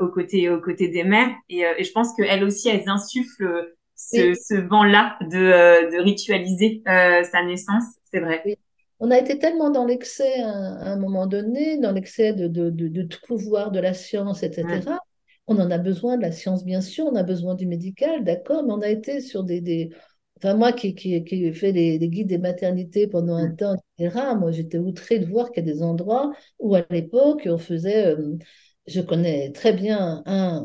aux 0.00 0.08
côtés 0.08 0.50
aux 0.50 0.60
côtés 0.60 0.88
des 0.88 1.04
mères. 1.04 1.30
Et, 1.48 1.60
et 1.60 1.84
je 1.84 1.92
pense 1.92 2.14
qu'elles 2.14 2.44
aussi 2.44 2.68
elles 2.68 2.88
insufflent 2.88 3.74
ce, 3.96 4.34
ce 4.34 4.54
vent-là 4.54 5.16
de, 5.22 5.90
de 5.90 6.02
ritualiser 6.02 6.82
sa 6.84 7.42
naissance, 7.44 7.84
c'est 8.10 8.20
vrai 8.20 8.42
on 9.02 9.10
a 9.10 9.18
été 9.18 9.36
tellement 9.36 9.70
dans 9.70 9.84
l'excès 9.84 10.40
à, 10.42 10.92
un 10.92 10.96
moment 10.96 11.26
donné, 11.26 11.76
dans 11.76 11.90
l'excès 11.90 12.32
de, 12.32 12.46
de, 12.46 13.02
tout 13.02 13.18
pouvoir 13.26 13.72
de 13.72 13.80
la 13.80 13.94
science, 13.94 14.44
etc. 14.44 15.00
On 15.48 15.58
en 15.58 15.72
a 15.72 15.78
besoin 15.78 16.16
de 16.16 16.22
la 16.22 16.30
science, 16.30 16.64
bien 16.64 16.80
sûr, 16.80 17.06
on 17.06 17.16
a 17.16 17.24
besoin 17.24 17.56
du 17.56 17.66
médical, 17.66 18.22
d'accord, 18.22 18.62
mais 18.62 18.72
on 18.72 18.80
a 18.80 18.88
été 18.88 19.20
sur 19.20 19.42
des... 19.42 19.90
Enfin, 20.36 20.54
moi 20.54 20.70
qui, 20.72 20.94
qui, 20.94 21.22
qui 21.24 21.44
ai 21.44 21.52
fait 21.52 21.72
des, 21.72 21.98
guides 21.98 22.28
des 22.28 22.38
maternités 22.38 23.08
pendant 23.08 23.34
un 23.34 23.50
temps, 23.50 23.74
etc., 23.98 24.36
moi 24.38 24.52
j'étais 24.52 24.78
outrée 24.78 25.18
de 25.18 25.26
voir 25.26 25.50
qu'il 25.50 25.66
y 25.66 25.70
a 25.70 25.72
des 25.74 25.82
endroits 25.82 26.32
où 26.60 26.76
à 26.76 26.84
l'époque 26.88 27.48
on 27.50 27.58
faisait... 27.58 28.06
Euh, 28.06 28.36
je 28.86 29.00
connais 29.00 29.50
très 29.50 29.72
bien 29.72 30.22
un 30.26 30.64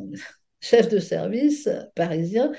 chef 0.60 0.90
de 0.90 1.00
service 1.00 1.70
parisien 1.96 2.52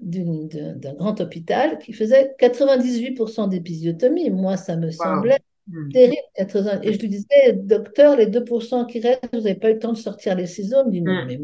d'un 0.00 0.94
grand 0.94 1.20
hôpital 1.20 1.78
qui 1.78 1.92
faisait 1.92 2.34
98% 2.38 3.48
d'épisiotomie. 3.48 4.30
Moi, 4.30 4.56
ça 4.56 4.76
me 4.76 4.90
semblait 4.90 5.38
hmm. 5.68 5.90
terrible. 5.92 6.82
Et 6.82 6.92
je 6.92 6.98
lui 6.98 7.08
disais, 7.08 7.52
docteur, 7.54 8.16
les 8.16 8.26
2% 8.26 8.86
qui 8.86 9.00
restent, 9.00 9.28
vous 9.32 9.40
n'avez 9.40 9.54
pas 9.54 9.70
eu 9.70 9.74
le 9.74 9.78
temps 9.78 9.92
de 9.92 9.98
sortir 9.98 10.34
les 10.34 10.46
ciseaux. 10.46 10.82
Il 10.84 10.86
me 10.86 10.90
dit, 10.92 11.02
non, 11.02 11.24
hmm. 11.24 11.26
mais 11.26 11.40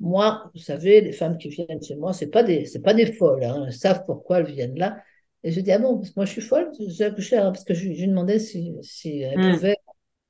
moi, 0.00 0.50
vous 0.54 0.60
savez, 0.60 1.02
les 1.02 1.12
femmes 1.12 1.36
qui 1.36 1.50
viennent 1.50 1.82
chez 1.82 1.96
moi, 1.96 2.12
ce 2.12 2.24
pas 2.24 2.42
des, 2.42 2.66
pas 2.82 2.94
des 2.94 3.12
folles. 3.12 3.44
Hein. 3.44 3.64
Elles 3.66 3.72
savent 3.72 4.04
pourquoi 4.06 4.38
elles 4.38 4.46
viennent 4.46 4.78
là. 4.78 4.96
Et 5.42 5.52
je 5.52 5.60
dis, 5.60 5.72
ah 5.72 5.78
bon, 5.78 5.96
parce 5.96 6.10
que 6.10 6.14
moi, 6.16 6.24
je 6.24 6.32
suis 6.32 6.40
folle. 6.40 6.70
J'ai 6.88 7.04
accouché, 7.04 7.36
parce 7.36 7.64
que 7.64 7.74
je, 7.74 7.88
lui 7.88 8.08
demandais 8.08 8.38
si, 8.38 8.72
si 8.82 9.20
elle 9.20 9.38
hmm. 9.38 9.52
pouvait 9.52 9.76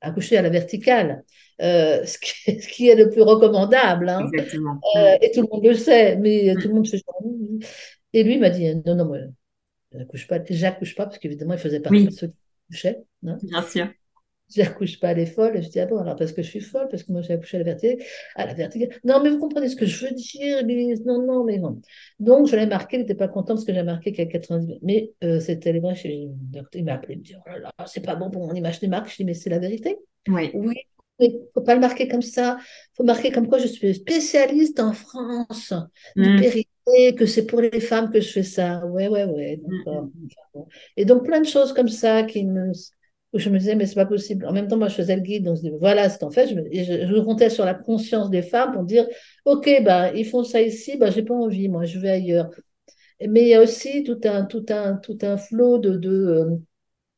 accoucher 0.01 0.37
à 0.37 0.41
la 0.41 0.49
verticale, 0.49 1.23
euh, 1.61 2.03
ce, 2.05 2.17
qui 2.17 2.89
est, 2.89 2.95
le 2.95 3.09
plus 3.09 3.21
recommandable. 3.21 4.09
Hein. 4.09 4.29
Euh, 4.97 5.17
et 5.21 5.31
tout 5.31 5.41
le 5.41 5.47
monde 5.51 5.65
le 5.65 5.73
sait, 5.73 6.17
mais 6.17 6.55
tout 6.61 6.67
le 6.67 6.73
monde 6.73 6.87
fait 6.87 7.01
Et 8.13 8.23
lui 8.23 8.37
m'a 8.37 8.49
dit 8.49 8.75
non, 8.85 8.95
non, 8.95 9.05
moi, 9.05 9.17
j'accouche 9.93 10.27
pas, 10.27 10.39
j'accouche 10.49 10.95
pas, 10.95 11.05
parce 11.05 11.19
qu'évidemment, 11.19 11.53
il 11.53 11.59
faisait 11.59 11.79
partie 11.79 12.05
de 12.05 12.11
ceux 12.11 12.27
qui 12.27 12.33
couchaient. 12.69 12.97
Hein. 13.25 13.37
Bien 13.43 13.61
sûr. 13.61 13.87
J'accouche 14.53 14.99
pas, 14.99 15.13
les 15.13 15.25
folles. 15.25 15.57
Et 15.57 15.61
je 15.61 15.69
dis, 15.69 15.79
ah 15.79 15.85
bon, 15.85 15.97
alors 15.97 16.15
parce 16.15 16.31
que 16.31 16.41
je 16.41 16.49
suis 16.49 16.59
folle, 16.59 16.87
parce 16.89 17.03
que 17.03 17.11
moi 17.11 17.21
j'ai 17.21 17.33
accouché 17.33 17.57
à 17.57 17.59
la 17.59 17.65
verticale. 17.65 18.05
À 18.35 18.45
la 18.45 18.53
verticale. 18.53 18.89
Non, 19.03 19.21
mais 19.23 19.29
vous 19.29 19.39
comprenez 19.39 19.69
ce 19.69 19.75
que 19.75 19.85
je 19.85 20.05
veux 20.05 20.11
dire, 20.11 20.63
Non, 21.05 21.25
non, 21.25 21.43
mais 21.43 21.57
non. 21.57 21.79
Donc, 22.19 22.47
je 22.47 22.55
l'ai 22.55 22.65
marqué, 22.65 22.97
il 22.97 23.01
n'était 23.01 23.15
pas 23.15 23.27
content 23.27 23.53
parce 23.55 23.65
que 23.65 23.73
j'ai 23.73 23.83
marqué 23.83 24.11
qu'il 24.11 24.25
y 24.25 24.27
a 24.27 24.31
90 24.31 24.79
Mais 24.81 25.11
euh, 25.23 25.39
c'était 25.39 25.71
les 25.71 25.79
vrais 25.79 25.95
chez. 25.95 26.29
Il 26.73 26.83
m'a 26.85 26.93
appelé, 26.93 27.13
il 27.13 27.19
me 27.19 27.23
dit, 27.23 27.35
oh 27.37 27.49
là 27.49 27.59
là, 27.59 27.71
c'est 27.85 28.05
pas 28.05 28.15
bon 28.15 28.29
pour 28.29 28.45
mon 28.45 28.53
image 28.53 28.79
des 28.79 28.87
marques. 28.87 29.09
Je 29.09 29.17
dis, 29.17 29.25
mais 29.25 29.33
c'est 29.33 29.49
la 29.49 29.59
vérité. 29.59 29.97
Oui. 30.27 30.51
Oui, 30.53 30.75
mais 31.19 31.27
il 31.27 31.33
ne 31.35 31.51
faut 31.53 31.61
pas 31.61 31.75
le 31.75 31.81
marquer 31.81 32.07
comme 32.07 32.21
ça. 32.21 32.57
Il 32.59 32.95
faut 32.97 33.03
marquer 33.03 33.31
comme 33.31 33.47
quoi 33.47 33.59
je 33.59 33.67
suis 33.67 33.95
spécialiste 33.95 34.79
en 34.79 34.93
France 34.93 35.73
du 36.15 36.29
mm. 36.29 36.39
périté, 36.39 37.15
que 37.17 37.25
c'est 37.25 37.45
pour 37.45 37.61
les 37.61 37.79
femmes 37.79 38.11
que 38.11 38.19
je 38.19 38.29
fais 38.29 38.43
ça. 38.43 38.85
Ouais, 38.87 39.07
ouais, 39.07 39.25
ouais. 39.25 39.61
Mm, 39.65 39.91
mm. 39.91 40.65
Et 40.97 41.05
donc, 41.05 41.23
plein 41.23 41.39
de 41.39 41.45
choses 41.45 41.73
comme 41.73 41.87
ça 41.87 42.23
qui 42.23 42.45
me 42.45 42.71
où 43.33 43.39
je 43.39 43.49
me 43.49 43.57
disais, 43.57 43.75
mais 43.75 43.85
c'est 43.85 43.95
pas 43.95 44.05
possible. 44.05 44.45
En 44.45 44.51
même 44.53 44.67
temps, 44.67 44.77
moi, 44.77 44.89
je 44.89 44.95
faisais 44.95 45.15
le 45.15 45.21
guide, 45.21 45.45
donc 45.45 45.55
je 45.57 45.61
disais, 45.61 45.75
voilà 45.79 46.09
ce 46.09 46.19
qu'en 46.19 46.31
fait, 46.31 46.47
je, 46.47 46.55
je, 46.83 47.07
je, 47.07 47.21
comptais 47.21 47.49
sur 47.49 47.65
la 47.65 47.73
conscience 47.73 48.29
des 48.29 48.41
femmes 48.41 48.73
pour 48.73 48.83
dire, 48.83 49.07
OK, 49.45 49.69
bah, 49.83 50.13
ils 50.13 50.25
font 50.25 50.43
ça 50.43 50.61
ici, 50.61 50.97
bah, 50.97 51.11
j'ai 51.11 51.23
pas 51.23 51.33
envie, 51.35 51.69
moi, 51.69 51.85
je 51.85 51.99
vais 51.99 52.09
ailleurs. 52.09 52.49
Mais 53.27 53.43
il 53.43 53.47
y 53.49 53.53
a 53.53 53.61
aussi 53.61 54.03
tout 54.03 54.19
un, 54.25 54.45
tout 54.45 54.65
un, 54.69 54.95
tout 54.97 55.17
un 55.21 55.37
flot 55.37 55.77
de, 55.77 55.95
de 55.95 56.09
euh, 56.09 56.57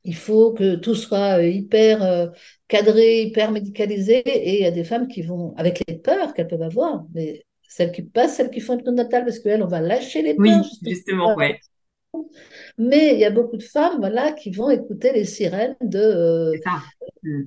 il 0.04 0.16
faut 0.16 0.52
que 0.54 0.76
tout 0.76 0.96
soit 0.96 1.40
euh, 1.40 1.48
hyper 1.48 2.04
euh, 2.04 2.28
cadré, 2.68 3.24
hyper 3.24 3.52
médicalisé, 3.52 4.20
et 4.20 4.58
il 4.58 4.64
y 4.64 4.66
a 4.66 4.72
des 4.72 4.84
femmes 4.84 5.08
qui 5.08 5.22
vont, 5.22 5.54
avec 5.56 5.82
les 5.88 5.98
peurs 5.98 6.34
qu'elles 6.34 6.48
peuvent 6.48 6.62
avoir, 6.62 7.06
mais 7.14 7.46
celles 7.68 7.92
qui 7.92 8.04
passent, 8.04 8.36
celles 8.36 8.52
qui 8.52 8.60
font 8.60 8.78
une 8.78 8.96
natale, 8.96 9.24
parce 9.24 9.40
qu'elles, 9.40 9.64
on 9.64 9.68
va 9.68 9.82
lâcher 9.82 10.22
les 10.22 10.36
peurs. 10.36 10.46
Oui, 10.46 10.90
justement, 10.90 11.36
ouais. 11.36 11.60
Mais 12.78 13.14
il 13.14 13.20
y 13.20 13.26
a 13.26 13.32
beaucoup 13.32 13.58
de 13.58 13.64
femmes 13.64 13.98
voilà, 14.00 14.32
qui 14.32 14.52
vont 14.52 14.70
écouter 14.70 15.14
les 15.14 15.26
sirènes 15.26 15.76
de... 15.82 16.00
Euh, 16.00 16.58
mm. 17.24 17.44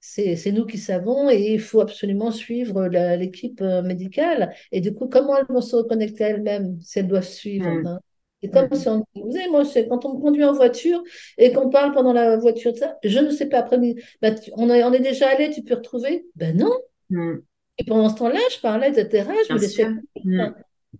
c'est 0.00 0.52
nous 0.52 0.66
qui 0.66 0.78
savons 0.78 1.30
et 1.30 1.54
il 1.54 1.60
faut 1.60 1.80
absolument 1.80 2.30
suivre 2.30 2.86
l'équipe 2.88 3.60
euh, 3.60 3.82
médicale. 3.82 4.54
Et 4.72 4.80
du 4.80 4.94
coup, 4.94 5.08
comment 5.08 5.36
elles 5.36 5.46
vont 5.48 5.60
se 5.60 5.76
reconnecter 5.76 6.24
elles-mêmes 6.24 6.78
si 6.82 6.98
elles 6.98 7.08
doivent 7.08 7.24
suivre 7.24 7.70
mm. 7.70 7.86
hein? 7.86 8.00
C'est 8.42 8.50
comme 8.52 8.68
mm. 8.70 8.74
si 8.74 8.88
on, 8.88 9.04
vous 9.16 9.32
savez, 9.32 9.48
moi, 9.48 9.64
quand 9.88 10.04
on 10.04 10.14
me 10.14 10.20
conduit 10.20 10.44
en 10.44 10.52
voiture 10.52 11.02
et 11.38 11.52
qu'on 11.52 11.70
parle 11.70 11.92
pendant 11.92 12.12
la 12.12 12.36
voiture, 12.36 12.76
ça, 12.76 12.96
je 13.02 13.18
ne 13.18 13.30
sais 13.30 13.46
pas, 13.46 13.58
après, 13.58 13.78
bah, 14.22 14.30
on, 14.52 14.70
est, 14.70 14.84
on 14.84 14.92
est 14.92 15.00
déjà 15.00 15.28
allé, 15.28 15.50
tu 15.50 15.62
peux 15.62 15.74
retrouver? 15.74 16.26
Ben 16.36 16.56
non. 16.56 16.72
Et 17.78 17.84
pendant 17.84 18.08
ce 18.08 18.16
temps-là, 18.16 18.40
je 18.54 18.60
parlais, 18.60 18.90
etc. 18.90 19.28
Je 19.48 19.54
me 19.54 19.58
laissais. 19.58 19.86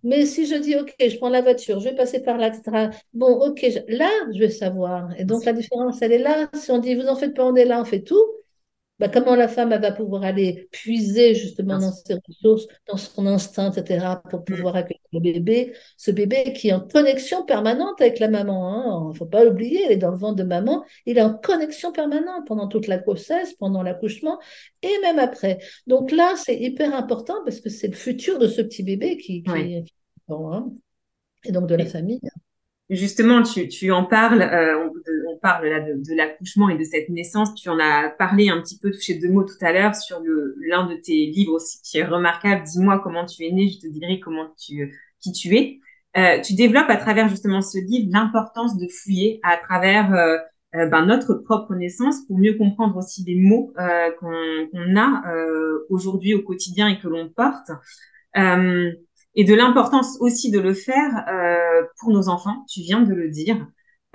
Mais 0.02 0.26
si 0.26 0.46
je 0.46 0.54
dis, 0.54 0.76
OK, 0.76 0.94
je 1.00 1.16
prends 1.16 1.28
la 1.28 1.42
voiture, 1.42 1.80
je 1.80 1.88
vais 1.88 1.94
passer 1.94 2.20
par 2.22 2.38
là, 2.38 2.48
etc. 2.48 2.90
Bon, 3.14 3.28
OK, 3.46 3.66
là, 3.88 4.10
je 4.32 4.38
vais 4.38 4.50
savoir. 4.50 5.08
Et 5.18 5.24
donc, 5.24 5.44
la 5.44 5.52
différence, 5.52 6.02
elle 6.02 6.12
est 6.12 6.18
là. 6.18 6.48
Si 6.54 6.70
on 6.70 6.78
dit, 6.78 6.94
vous 6.94 7.06
en 7.08 7.16
faites 7.16 7.34
pas, 7.34 7.44
on 7.44 7.54
est 7.56 7.64
là, 7.64 7.80
on 7.80 7.84
fait 7.84 8.02
tout, 8.02 8.22
bah, 8.98 9.08
comment 9.08 9.36
la 9.36 9.46
femme 9.46 9.72
elle 9.72 9.80
va 9.80 9.92
pouvoir 9.92 10.24
aller 10.24 10.68
puiser 10.72 11.34
justement 11.34 11.78
dans 11.78 11.92
ses 11.92 12.14
ressources, 12.26 12.66
dans 12.88 12.96
son 12.96 13.26
instinct, 13.26 13.70
etc., 13.70 14.06
pour 14.28 14.40
mm. 14.40 14.44
pouvoir 14.44 14.76
accueillir 14.76 15.00
le 15.12 15.20
bébé, 15.20 15.72
ce 15.96 16.10
bébé 16.10 16.52
qui 16.52 16.68
est 16.68 16.72
en 16.72 16.80
connexion 16.80 17.44
permanente 17.44 18.00
avec 18.00 18.18
la 18.18 18.28
maman. 18.28 18.58
Il 18.58 18.90
hein. 18.90 19.08
ne 19.12 19.16
faut 19.16 19.26
pas 19.26 19.44
l'oublier, 19.44 19.84
il 19.84 19.92
est 19.92 19.96
dans 19.96 20.10
le 20.10 20.16
ventre 20.16 20.36
de 20.36 20.42
maman, 20.42 20.84
il 21.06 21.16
est 21.18 21.22
en 21.22 21.34
connexion 21.34 21.92
permanente 21.92 22.46
pendant 22.46 22.66
toute 22.66 22.88
la 22.88 22.98
grossesse, 22.98 23.54
pendant 23.54 23.82
l'accouchement 23.82 24.40
et 24.82 24.98
même 25.02 25.18
après. 25.18 25.58
Donc 25.86 26.10
là, 26.10 26.34
c'est 26.36 26.56
hyper 26.56 26.94
important 26.94 27.36
parce 27.44 27.60
que 27.60 27.70
c'est 27.70 27.88
le 27.88 27.96
futur 27.96 28.38
de 28.38 28.48
ce 28.48 28.62
petit 28.62 28.82
bébé 28.82 29.16
qui, 29.16 29.42
qui, 29.42 29.84
bon, 30.26 30.52
hein. 30.52 30.72
et 31.44 31.52
donc 31.52 31.68
de 31.68 31.74
la 31.76 31.86
famille. 31.86 32.20
Justement, 32.90 33.42
tu, 33.42 33.68
tu 33.68 33.92
en 33.92 34.04
parles, 34.04 34.40
euh, 34.40 34.90
on, 35.27 35.27
parle 35.40 35.66
là 35.66 35.80
de, 35.80 36.14
l'accouchement 36.14 36.68
et 36.68 36.76
de 36.76 36.84
cette 36.84 37.08
naissance. 37.08 37.54
Tu 37.54 37.68
en 37.68 37.78
as 37.78 38.10
parlé 38.10 38.48
un 38.48 38.60
petit 38.60 38.78
peu, 38.78 38.90
touché 38.90 39.14
deux 39.14 39.30
mots 39.30 39.44
tout 39.44 39.58
à 39.60 39.72
l'heure 39.72 39.94
sur 39.94 40.20
l'un 40.60 40.86
de 40.86 40.94
tes 40.94 41.26
livres 41.26 41.54
aussi 41.54 41.80
qui 41.82 41.98
est 41.98 42.04
remarquable. 42.04 42.62
Dis-moi 42.64 43.00
comment 43.02 43.24
tu 43.26 43.44
es 43.44 43.52
né, 43.52 43.68
je 43.68 43.78
te 43.78 43.86
dirai 43.86 44.20
comment 44.20 44.52
tu 44.58 44.94
qui 45.20 45.32
tu 45.32 45.56
es. 45.56 45.80
Euh, 46.16 46.40
tu 46.40 46.54
développes 46.54 46.88
à 46.90 46.96
travers 46.96 47.28
justement 47.28 47.60
ce 47.60 47.78
livre 47.78 48.08
l'importance 48.12 48.76
de 48.78 48.86
fouiller 48.88 49.40
à 49.42 49.56
travers 49.56 50.14
euh, 50.14 50.36
euh 50.74 50.86
ben, 50.86 51.06
notre 51.06 51.34
propre 51.34 51.74
naissance 51.74 52.26
pour 52.26 52.38
mieux 52.38 52.54
comprendre 52.54 52.96
aussi 52.96 53.24
des 53.24 53.36
mots 53.36 53.72
qu'on 54.20 54.96
a 54.96 55.22
aujourd'hui 55.88 56.34
au 56.34 56.42
quotidien 56.42 56.88
et 56.88 56.98
que 56.98 57.08
l'on 57.08 57.28
porte 57.28 57.70
et 59.34 59.44
de 59.44 59.54
l'importance 59.54 60.18
aussi 60.20 60.50
de 60.50 60.60
le 60.60 60.74
faire 60.74 61.24
pour 61.98 62.10
nos 62.10 62.28
enfants. 62.28 62.66
Tu 62.68 62.80
viens 62.80 63.00
de 63.00 63.14
le 63.14 63.28
dire. 63.30 63.66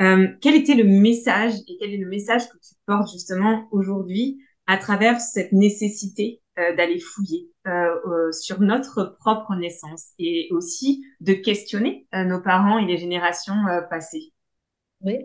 Euh, 0.01 0.27
quel 0.41 0.56
était 0.56 0.75
le 0.75 0.86
message 0.86 1.53
et 1.67 1.77
quel 1.79 1.91
est 1.91 1.97
le 1.97 2.08
message 2.08 2.49
que 2.49 2.58
tu 2.58 2.73
portes 2.86 3.12
justement 3.12 3.67
aujourd'hui 3.71 4.39
à 4.65 4.77
travers 4.77 5.19
cette 5.19 5.51
nécessité 5.51 6.41
euh, 6.60 6.75
d'aller 6.75 6.99
fouiller 6.99 7.49
euh, 7.67 8.32
sur 8.32 8.60
notre 8.60 9.15
propre 9.19 9.56
naissance 9.56 10.10
et 10.19 10.49
aussi 10.51 11.03
de 11.19 11.34
questionner 11.34 12.08
euh, 12.13 12.25
nos 12.25 12.41
parents 12.41 12.77
et 12.77 12.86
les 12.86 12.97
générations 12.97 13.56
euh, 13.69 13.82
passées? 13.82 14.34
Oui, 15.01 15.17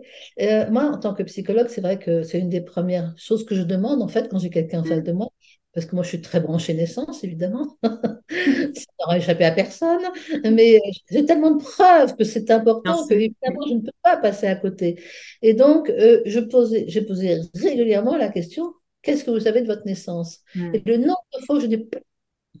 moi 0.71 0.85
en 0.85 0.97
tant 0.97 1.13
que 1.13 1.23
psychologue, 1.23 1.67
c'est 1.69 1.81
vrai 1.81 1.99
que 1.99 2.23
c'est 2.23 2.39
une 2.39 2.49
des 2.49 2.61
premières 2.61 3.13
choses 3.17 3.45
que 3.45 3.55
je 3.55 3.61
demande 3.61 4.01
en 4.01 4.07
fait 4.07 4.29
quand 4.29 4.39
j'ai 4.39 4.49
quelqu'un 4.49 4.81
en 4.81 4.83
face 4.83 4.99
mm. 4.99 5.03
de 5.03 5.11
moi 5.13 5.29
parce 5.73 5.85
que 5.85 5.95
moi 5.95 6.03
je 6.03 6.09
suis 6.09 6.21
très 6.21 6.39
branchée 6.39 6.73
naissance, 6.73 7.23
évidemment, 7.23 7.77
ça 7.83 8.91
n'aura 8.99 9.17
échappé 9.17 9.45
à 9.45 9.51
personne, 9.51 10.01
mais 10.43 10.79
j'ai 11.11 11.25
tellement 11.25 11.51
de 11.51 11.63
preuves 11.63 12.15
que 12.15 12.23
c'est 12.23 12.49
important 12.51 13.07
que 13.07 13.13
évidemment 13.13 13.65
je 13.67 13.73
ne 13.75 13.81
peux 13.81 13.91
pas 14.03 14.17
passer 14.17 14.47
à 14.47 14.55
côté. 14.55 15.01
Et 15.41 15.53
donc 15.53 15.89
euh, 15.89 16.21
je 16.25 16.39
posais, 16.39 16.85
j'ai 16.87 17.01
posé 17.01 17.39
régulièrement 17.53 18.17
la 18.17 18.29
question 18.29 18.73
qu'est-ce 19.01 19.23
que 19.23 19.31
vous 19.31 19.39
savez 19.39 19.61
de 19.61 19.67
votre 19.67 19.85
naissance? 19.85 20.39
Hmm. 20.55 20.73
Et 20.73 20.81
le 20.85 20.97
nombre 20.97 21.25
de 21.37 21.45
fois 21.45 21.57
où 21.57 21.59
je 21.59 21.67
dis 21.67 21.77
vous 21.77 22.59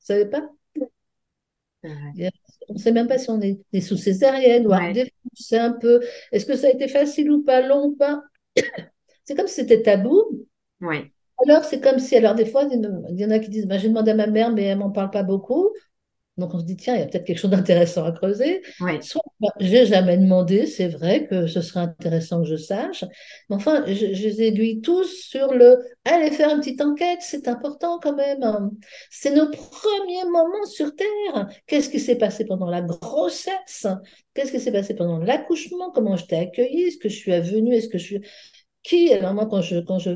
savez 0.00 0.26
pas? 0.26 0.48
On 1.84 2.74
ne 2.74 2.78
sait 2.78 2.92
même 2.92 3.06
pas 3.06 3.18
si 3.18 3.30
on 3.30 3.40
est, 3.40 3.80
sous 3.80 3.96
césarienne 3.96 4.66
ou 4.66 4.70
ouais. 4.70 5.10
c'est 5.34 5.58
un 5.58 5.72
peu. 5.72 6.00
Est-ce 6.32 6.44
que 6.44 6.56
ça 6.56 6.66
a 6.66 6.70
été 6.70 6.88
facile 6.88 7.30
ou 7.30 7.44
pas, 7.44 7.60
long 7.60 7.86
ou 7.86 7.96
pas? 7.96 8.22
C'est 9.24 9.34
comme 9.34 9.46
si 9.46 9.54
c'était 9.54 9.82
tabou. 9.82 10.46
Oui. 10.80 11.12
Alors, 11.46 11.64
c'est 11.64 11.80
comme 11.80 11.98
si, 11.98 12.16
alors 12.16 12.34
des 12.34 12.46
fois, 12.46 12.64
il 12.70 13.18
y 13.18 13.24
en 13.24 13.30
a 13.30 13.38
qui 13.38 13.48
disent, 13.48 13.66
bah, 13.66 13.78
j'ai 13.78 13.88
demandé 13.88 14.10
à 14.10 14.14
ma 14.14 14.26
mère, 14.26 14.52
mais 14.52 14.64
elle 14.64 14.78
m'en 14.78 14.90
parle 14.90 15.10
pas 15.10 15.22
beaucoup. 15.22 15.70
Donc, 16.38 16.54
on 16.54 16.60
se 16.60 16.64
dit, 16.64 16.76
tiens, 16.76 16.94
il 16.94 17.00
y 17.00 17.02
a 17.02 17.06
peut-être 17.06 17.24
quelque 17.24 17.38
chose 17.38 17.50
d'intéressant 17.50 18.04
à 18.04 18.12
creuser. 18.12 18.62
Oui. 18.80 19.02
Soit, 19.02 19.22
bah, 19.40 19.48
j'ai 19.58 19.86
jamais 19.86 20.16
demandé, 20.16 20.66
c'est 20.66 20.86
vrai 20.86 21.26
que 21.26 21.48
ce 21.48 21.60
serait 21.60 21.80
intéressant 21.80 22.42
que 22.42 22.48
je 22.48 22.56
sache. 22.56 23.04
Mais 23.50 23.56
enfin, 23.56 23.84
je, 23.86 24.06
les 24.06 24.42
aiguille 24.42 24.80
tous 24.80 25.04
sur 25.04 25.52
le, 25.52 25.78
allez 26.04 26.30
faire 26.30 26.50
une 26.50 26.60
petite 26.60 26.80
enquête, 26.80 27.18
c'est 27.22 27.48
important 27.48 27.98
quand 28.00 28.14
même. 28.14 28.70
C'est 29.10 29.34
nos 29.34 29.50
premiers 29.50 30.24
moments 30.30 30.66
sur 30.66 30.94
Terre. 30.94 31.48
Qu'est-ce 31.66 31.90
qui 31.90 31.98
s'est 31.98 32.18
passé 32.18 32.44
pendant 32.44 32.70
la 32.70 32.82
grossesse? 32.82 33.88
Qu'est-ce 34.32 34.52
qui 34.52 34.60
s'est 34.60 34.72
passé 34.72 34.94
pendant 34.94 35.18
l'accouchement? 35.18 35.90
Comment 35.90 36.16
je 36.16 36.26
t'ai 36.26 36.36
accueilli? 36.36 36.82
Est-ce 36.82 36.98
que 36.98 37.08
je 37.08 37.16
suis 37.16 37.32
venue? 37.40 37.74
Est-ce 37.74 37.88
que 37.88 37.98
je 37.98 38.04
suis 38.04 38.20
qui, 38.82 39.12
alors 39.12 39.34
moi, 39.34 39.46
quand 39.46 39.60
je, 39.60 39.80
quand 39.80 39.98
je, 39.98 40.10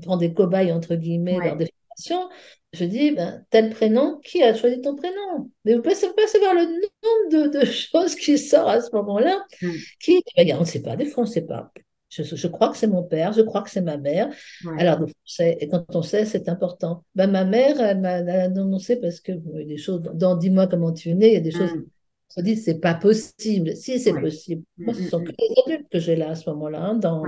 prends 0.00 0.16
des 0.16 0.32
cobayes, 0.32 0.72
entre 0.72 0.94
guillemets, 0.96 1.38
dans 1.38 1.56
des 1.56 1.70
formations, 1.96 2.28
je 2.72 2.84
dis, 2.84 3.12
ben, 3.12 3.44
tel 3.50 3.70
prénom, 3.70 4.20
qui 4.22 4.42
a 4.42 4.54
choisi 4.54 4.80
ton 4.80 4.94
prénom? 4.94 5.50
Mais 5.64 5.74
vous 5.74 5.82
pouvez 5.82 5.94
pas 5.94 6.26
savoir 6.26 6.54
le 6.54 6.66
nombre 6.66 7.50
de, 7.50 7.58
de, 7.60 7.64
choses 7.64 8.14
qui 8.14 8.36
sortent 8.38 8.68
à 8.68 8.80
ce 8.80 8.90
moment-là. 8.94 9.44
Mm. 9.62 9.70
Qui, 10.00 10.22
ben, 10.36 10.56
on 10.56 10.60
ne 10.60 10.64
sait 10.64 10.82
pas, 10.82 10.96
des 10.96 11.06
fois, 11.06 11.24
on 11.24 11.26
ne 11.26 11.32
sait 11.32 11.46
pas. 11.46 11.72
Je, 12.10 12.22
je, 12.22 12.48
crois 12.48 12.70
que 12.70 12.76
c'est 12.76 12.86
mon 12.86 13.02
père, 13.02 13.32
je 13.34 13.42
crois 13.42 13.62
que 13.62 13.70
c'est 13.70 13.82
ma 13.82 13.98
mère. 13.98 14.30
Alors, 14.78 15.00
on 15.02 15.06
sait, 15.26 15.58
et 15.60 15.68
quand 15.68 15.84
on 15.94 16.02
sait, 16.02 16.24
c'est 16.24 16.48
important. 16.48 17.04
Ben, 17.14 17.30
ma 17.30 17.44
mère, 17.44 17.80
elle 17.80 18.00
m'a 18.00 18.16
annoncé 18.16 18.96
parce 18.96 19.20
que 19.20 19.32
bon, 19.32 19.52
il 19.54 19.60
y 19.60 19.64
a 19.64 19.66
des 19.66 19.78
choses, 19.78 20.02
dans 20.14 20.36
Dis-moi 20.36 20.66
comment 20.66 20.92
tu 20.92 21.10
es 21.10 21.14
né, 21.14 21.28
il 21.28 21.34
y 21.34 21.36
a 21.36 21.40
des 21.40 21.50
choses 21.50 21.72
mm. 21.74 21.84
on 21.84 22.40
se 22.40 22.40
dit 22.40 22.56
c'est 22.56 22.80
pas 22.80 22.94
possible. 22.94 23.76
Si, 23.76 23.98
c'est 23.98 24.18
possible. 24.18 24.62
Moi, 24.78 24.94
ce 24.94 25.02
mm, 25.02 25.08
sont 25.08 25.22
que 25.22 25.32
les 25.38 25.74
adultes 25.74 25.88
que 25.90 25.98
j'ai 25.98 26.16
là 26.16 26.30
à 26.30 26.34
ce 26.34 26.48
moment-là, 26.48 26.80
hein, 26.80 26.94
dans, 26.94 27.22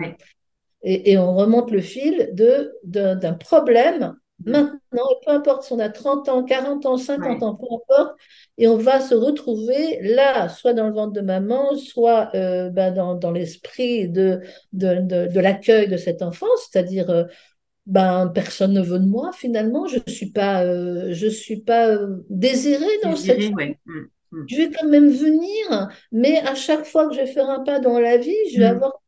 et, 0.83 1.19
on 1.19 1.35
remonte 1.35 1.71
le 1.71 1.81
fil 1.81 2.31
de, 2.33 2.73
d'un 2.85 3.35
problème 3.35 4.15
maintenant, 4.45 4.79
et 4.95 5.25
peu 5.25 5.33
importe 5.33 5.65
si 5.65 5.73
on 5.73 5.79
a 5.79 5.89
30 5.89 6.29
ans, 6.29 6.45
40 6.45 6.87
ans, 6.87 6.97
50 6.97 7.43
ans, 7.43 7.55
peu 7.57 7.67
importe, 7.75 8.17
et 8.59 8.69
on 8.69 8.77
va 8.77 9.01
se 9.01 9.15
retrouver 9.15 9.99
là, 10.03 10.49
soit 10.49 10.73
dans 10.73 10.87
le 10.87 10.95
ventre 10.95 11.13
de 11.13 11.21
maman, 11.21 11.77
soit 11.77 12.31
euh, 12.35 12.71
ben 12.71 12.93
dans, 12.93 13.15
dans 13.15 13.31
l'esprit 13.31 14.09
de, 14.09 14.41
de, 14.73 15.27
de, 15.27 15.41
l'accueil 15.41 15.89
de 15.89 15.97
cet 15.97 16.23
enfant, 16.23 16.47
c'est-à-dire 16.57 17.11
euh, 17.11 17.25
ben, 17.87 18.31
personne 18.35 18.73
ne 18.73 18.83
veut 18.83 18.99
de 18.99 19.07
moi 19.07 19.31
finalement, 19.33 19.87
je 19.87 19.99
ne 20.07 20.13
suis 20.13 20.31
pas, 20.31 20.65
euh, 20.65 21.09
je 21.11 21.27
suis 21.27 21.61
pas 21.61 21.99
désirée 22.29 22.99
dans 23.03 23.17
cette... 23.17 23.41
Mm, 23.41 23.75
mm. 23.85 24.45
Je 24.47 24.57
vais 24.57 24.71
quand 24.71 24.87
même 24.87 25.11
venir, 25.11 25.89
mais 26.13 26.39
à 26.47 26.55
chaque 26.55 26.85
fois 26.85 27.09
que 27.09 27.15
je 27.15 27.21
vais 27.21 27.27
faire 27.27 27.51
un 27.51 27.61
pas 27.65 27.81
dans 27.81 27.99
la 27.99 28.17
vie, 28.17 28.37
je 28.53 28.61
vais 28.61 28.71
mm. 28.71 28.77
avoir 28.77 29.00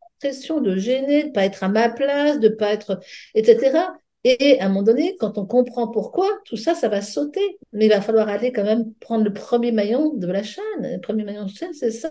de 0.60 0.76
gêner, 0.76 1.24
de 1.24 1.30
pas 1.30 1.44
être 1.44 1.64
à 1.64 1.68
ma 1.68 1.88
place, 1.88 2.40
de 2.40 2.48
pas 2.48 2.72
être, 2.72 3.00
etc. 3.34 3.92
Et 4.24 4.60
à 4.60 4.66
un 4.66 4.68
moment 4.68 4.84
donné, 4.84 5.16
quand 5.18 5.36
on 5.36 5.46
comprend 5.46 5.88
pourquoi, 5.88 6.28
tout 6.44 6.56
ça, 6.56 6.74
ça 6.74 6.88
va 6.88 7.02
sauter. 7.02 7.58
Mais 7.72 7.86
il 7.86 7.88
va 7.88 8.00
falloir 8.00 8.28
aller 8.28 8.52
quand 8.52 8.64
même 8.64 8.94
prendre 9.00 9.24
le 9.24 9.32
premier 9.32 9.72
maillon 9.72 10.14
de 10.14 10.26
la 10.28 10.42
chaîne. 10.44 10.62
Le 10.80 11.00
premier 11.00 11.24
maillon 11.24 11.44
de 11.44 11.48
la 11.48 11.54
chaîne, 11.54 11.74
c'est 11.74 11.90
ça. 11.90 12.10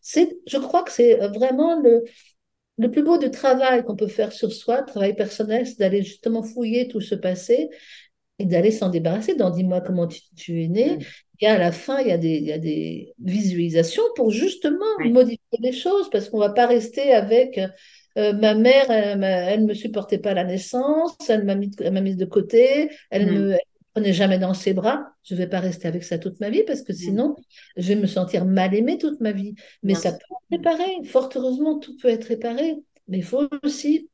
C'est, 0.00 0.36
je 0.46 0.56
crois 0.58 0.82
que 0.84 0.92
c'est 0.92 1.16
vraiment 1.28 1.80
le, 1.80 2.04
le 2.78 2.90
plus 2.90 3.02
beau 3.02 3.18
du 3.18 3.30
travail 3.30 3.84
qu'on 3.84 3.96
peut 3.96 4.08
faire 4.08 4.32
sur 4.32 4.52
soi, 4.52 4.82
travail 4.82 5.14
personnel, 5.14 5.66
c'est 5.66 5.78
d'aller 5.78 6.02
justement 6.02 6.42
fouiller 6.42 6.88
tout 6.88 7.00
ce 7.00 7.14
passé 7.14 7.68
et 8.38 8.46
d'aller 8.46 8.70
s'en 8.70 8.88
débarrasser. 8.88 9.34
Dans 9.34 9.50
Dis-moi 9.50 9.80
comment 9.80 10.08
tu, 10.08 10.62
es 10.62 10.68
né. 10.68 10.98
Mm. 11.40 11.44
Et 11.44 11.46
à 11.46 11.58
la 11.58 11.72
fin, 11.72 12.00
il 12.00 12.08
y 12.08 12.12
a 12.12 12.18
des, 12.18 12.36
il 12.36 12.44
y 12.44 12.52
a 12.52 12.58
des 12.58 13.14
visualisations 13.18 14.02
pour 14.16 14.30
justement 14.30 14.84
modifier 15.04 15.58
les 15.60 15.72
choses, 15.72 16.10
parce 16.10 16.28
qu'on 16.28 16.38
ne 16.38 16.46
va 16.46 16.50
pas 16.50 16.66
rester 16.66 17.12
avec 17.12 17.60
euh, 18.16 18.32
ma 18.32 18.54
mère, 18.54 18.90
elle 18.90 19.62
ne 19.62 19.66
me 19.66 19.74
supportait 19.74 20.18
pas 20.18 20.30
à 20.30 20.34
la 20.34 20.44
naissance, 20.44 21.16
elle 21.28 21.44
m'a 21.44 21.54
mis, 21.54 21.70
mise 22.02 22.16
de 22.16 22.24
côté, 22.24 22.90
elle 23.10 23.26
ne 23.26 23.32
mm. 23.32 23.44
me 23.48 23.56
prenait 23.92 24.12
jamais 24.12 24.38
dans 24.38 24.54
ses 24.54 24.72
bras. 24.72 25.06
Je 25.22 25.34
ne 25.34 25.38
vais 25.38 25.48
pas 25.48 25.60
rester 25.60 25.88
avec 25.88 26.04
ça 26.04 26.18
toute 26.18 26.40
ma 26.40 26.50
vie, 26.50 26.62
parce 26.64 26.82
que 26.82 26.92
mm. 26.92 26.96
sinon, 26.96 27.36
je 27.76 27.88
vais 27.88 27.96
me 27.96 28.06
sentir 28.06 28.44
mal 28.44 28.74
aimée 28.74 28.98
toute 28.98 29.20
ma 29.20 29.32
vie. 29.32 29.54
Mais 29.82 29.94
ça 29.94 30.12
peut 30.12 30.18
être 30.18 30.50
réparé. 30.50 31.04
Fort 31.04 31.30
heureusement, 31.34 31.78
tout 31.78 31.96
peut 31.96 32.08
être 32.08 32.24
réparé. 32.24 32.76
Mais 33.08 33.18
il 33.18 33.24
faut 33.24 33.48
aussi 33.62 34.08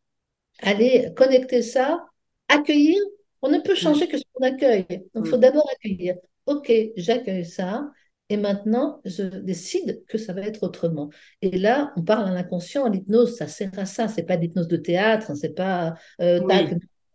aller 0.63 1.13
connecter 1.15 1.63
ça, 1.63 2.05
accueillir. 2.49 2.99
On 3.43 3.49
ne 3.49 3.59
peut 3.59 3.75
changer 3.75 4.07
que 4.09 4.19
ce 4.19 4.25
qu'on 4.33 4.45
accueille. 4.45 4.87
Donc, 5.15 5.27
il 5.27 5.31
faut 5.31 5.39
d'abord 5.39 5.69
accueillir. 5.73 6.17
OK, 6.51 6.73
j'accueille 6.97 7.47
ça. 7.47 7.91
Et 8.29 8.37
maintenant, 8.37 9.01
je 9.05 9.23
décide 9.23 10.05
que 10.07 10.19
ça 10.19 10.33
va 10.33 10.43
être 10.43 10.65
autrement. 10.65 11.11
Et 11.43 11.59
là, 11.59 11.93
on 11.97 12.03
parle 12.03 12.29
à 12.29 12.35
l'inconscient, 12.35 12.89
l'hypnose, 12.89 13.37
ça 13.37 13.47
sert 13.47 13.71
à 13.77 13.87
ça. 13.87 14.09
C'est 14.09 14.25
pas 14.25 14.35
l'hypnose 14.35 14.67
de 14.67 14.77
théâtre, 14.77 15.37
c'est 15.37 15.55
pas 15.55 15.95
euh, 16.21 16.41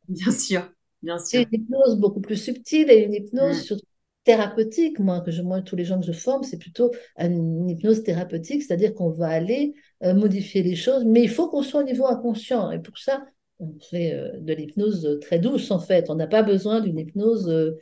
Bien 0.08 0.32
sûr, 0.32 0.72
bien 1.02 1.18
sûr. 1.18 1.26
C'est 1.28 1.42
une 1.44 1.64
hypnose 1.64 1.98
beaucoup 2.00 2.22
plus 2.22 2.38
subtile 2.38 2.90
et 2.90 3.04
une 3.04 3.14
hypnose 3.14 3.72
mm. 3.72 3.78
thérapeutique. 4.24 5.00
Moi, 5.00 5.20
que 5.20 5.32
je, 5.32 5.42
moi, 5.42 5.62
tous 5.62 5.76
les 5.76 5.86
gens 5.86 6.00
que 6.00 6.06
je 6.06 6.14
forme, 6.14 6.44
c'est 6.44 6.60
plutôt 6.60 6.92
une 7.18 7.70
hypnose 7.70 8.04
thérapeutique, 8.04 8.64
c'est-à-dire 8.64 8.94
qu'on 8.94 9.10
va 9.10 9.28
aller 9.28 9.74
euh, 10.04 10.14
modifier 10.14 10.64
les 10.64 10.76
choses, 10.76 11.04
mais 11.04 11.24
il 11.24 11.30
faut 11.30 11.50
qu'on 11.50 11.64
soit 11.64 11.82
au 11.82 11.86
niveau 11.86 12.06
inconscient. 12.06 12.72
Et 12.72 12.80
pour 12.80 12.98
ça, 12.98 13.26
on 13.60 13.78
fait 13.80 14.14
euh, 14.14 14.40
de 14.40 14.54
l'hypnose 14.54 15.20
très 15.22 15.40
douce 15.40 15.72
en 15.72 15.80
fait. 15.80 16.10
On 16.10 16.16
n'a 16.16 16.28
pas 16.28 16.44
besoin 16.44 16.82
d'une 16.82 17.00
hypnose 17.00 17.50
euh, 17.50 17.78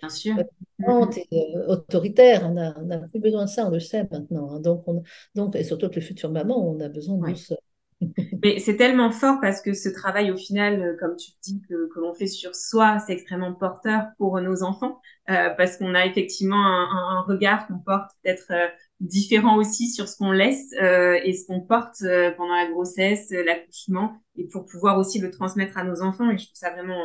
euh, 0.87 1.05
et 1.31 1.55
autoritaire. 1.67 2.49
On 2.49 2.53
n'a 2.53 2.99
plus 3.09 3.19
besoin 3.19 3.45
de 3.45 3.49
ça, 3.49 3.67
on 3.67 3.71
le 3.71 3.79
sait 3.79 4.07
maintenant. 4.11 4.51
Hein. 4.51 4.59
Donc, 4.59 4.83
on, 4.87 5.03
donc, 5.35 5.55
et 5.55 5.63
surtout 5.63 5.89
que 5.89 5.95
les 5.95 6.01
futures 6.01 6.31
mamans, 6.31 6.69
on 6.69 6.79
a 6.79 6.89
besoin 6.89 7.17
de 7.17 7.31
douceur. 7.31 7.57
Mais 8.43 8.59
c'est 8.59 8.75
tellement 8.75 9.11
fort 9.11 9.37
parce 9.41 9.61
que 9.61 9.73
ce 9.73 9.87
travail, 9.87 10.29
au 10.29 10.35
final, 10.35 10.97
comme 10.99 11.15
tu 11.15 11.31
dis, 11.41 11.61
que, 11.61 11.87
que 11.93 11.99
l'on 12.01 12.13
fait 12.13 12.27
sur 12.27 12.53
soi, 12.53 12.99
c'est 12.99 13.13
extrêmement 13.13 13.53
porteur 13.53 14.07
pour 14.17 14.39
nos 14.41 14.61
enfants 14.63 14.99
parce 15.25 15.77
qu'on 15.77 15.95
a 15.95 16.05
effectivement 16.05 16.65
un, 16.65 17.17
un 17.17 17.21
regard 17.21 17.65
qu'on 17.67 17.79
porte 17.79 18.11
peut-être 18.21 18.51
différent 18.99 19.57
aussi 19.57 19.89
sur 19.89 20.07
ce 20.07 20.17
qu'on 20.17 20.31
laisse 20.31 20.71
euh, 20.81 21.19
et 21.23 21.33
ce 21.33 21.45
qu'on 21.47 21.61
porte 21.61 22.01
euh, 22.03 22.31
pendant 22.31 22.55
la 22.55 22.69
grossesse, 22.69 23.31
euh, 23.31 23.43
l'accouchement, 23.43 24.13
et 24.37 24.47
pour 24.47 24.65
pouvoir 24.65 24.97
aussi 24.97 25.19
le 25.19 25.31
transmettre 25.31 25.77
à 25.77 25.83
nos 25.83 26.01
enfants. 26.01 26.29
Et 26.31 26.37
je 26.37 26.45
trouve 26.45 26.55
ça 26.55 26.71
vraiment 26.71 27.01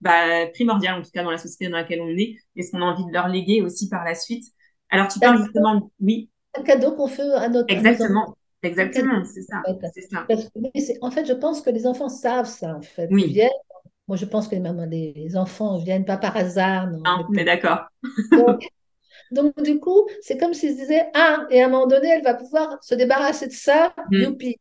bah, 0.00 0.46
primordial, 0.54 0.98
en 0.98 1.02
tout 1.02 1.10
cas 1.12 1.22
dans 1.22 1.30
la 1.30 1.38
société 1.38 1.68
dans 1.68 1.76
laquelle 1.76 2.00
on 2.00 2.16
est, 2.16 2.36
et 2.56 2.62
ce 2.62 2.70
qu'on 2.70 2.82
a 2.82 2.86
envie 2.86 3.04
de 3.04 3.12
leur 3.12 3.28
léguer 3.28 3.62
aussi 3.62 3.88
par 3.88 4.04
la 4.04 4.14
suite. 4.14 4.44
Alors 4.90 5.08
tu 5.08 5.18
parles 5.18 5.42
justement, 5.42 5.90
oui. 6.00 6.30
Un 6.54 6.62
cadeau 6.62 6.92
qu'on 6.92 7.06
fait 7.06 7.30
à 7.32 7.48
notre 7.48 7.72
Exactement. 7.72 8.36
Exactement, 8.62 9.24
c'est 9.24 9.42
ça. 9.42 9.62
En 11.00 11.10
fait, 11.10 11.24
je 11.24 11.32
pense 11.32 11.62
que 11.62 11.70
les 11.70 11.86
enfants 11.86 12.10
savent 12.10 12.46
ça, 12.46 12.76
en 12.76 12.82
fait. 12.82 13.08
Oui. 13.10 13.32
Viennent, 13.32 13.48
moi, 14.06 14.16
je 14.16 14.26
pense 14.26 14.48
que 14.48 14.54
les, 14.54 14.60
mamans, 14.60 14.86
les 14.86 15.36
enfants 15.36 15.78
ne 15.78 15.84
viennent 15.84 16.04
pas 16.04 16.18
par 16.18 16.36
hasard. 16.36 16.90
Non, 16.90 16.98
non 16.98 17.26
mais 17.30 17.44
d'accord. 17.44 17.86
Donc, 19.30 19.60
du 19.62 19.78
coup, 19.78 20.06
c'est 20.20 20.38
comme 20.38 20.54
s'ils 20.54 20.72
se 20.72 20.80
disaient 20.80 21.10
Ah, 21.14 21.46
et 21.50 21.62
à 21.62 21.66
un 21.66 21.68
moment 21.68 21.86
donné, 21.86 22.08
elle 22.08 22.22
va 22.22 22.34
pouvoir 22.34 22.82
se 22.82 22.94
débarrasser 22.94 23.46
de 23.46 23.52
ça, 23.52 23.94
mm. 24.10 24.22
youpi. 24.22 24.56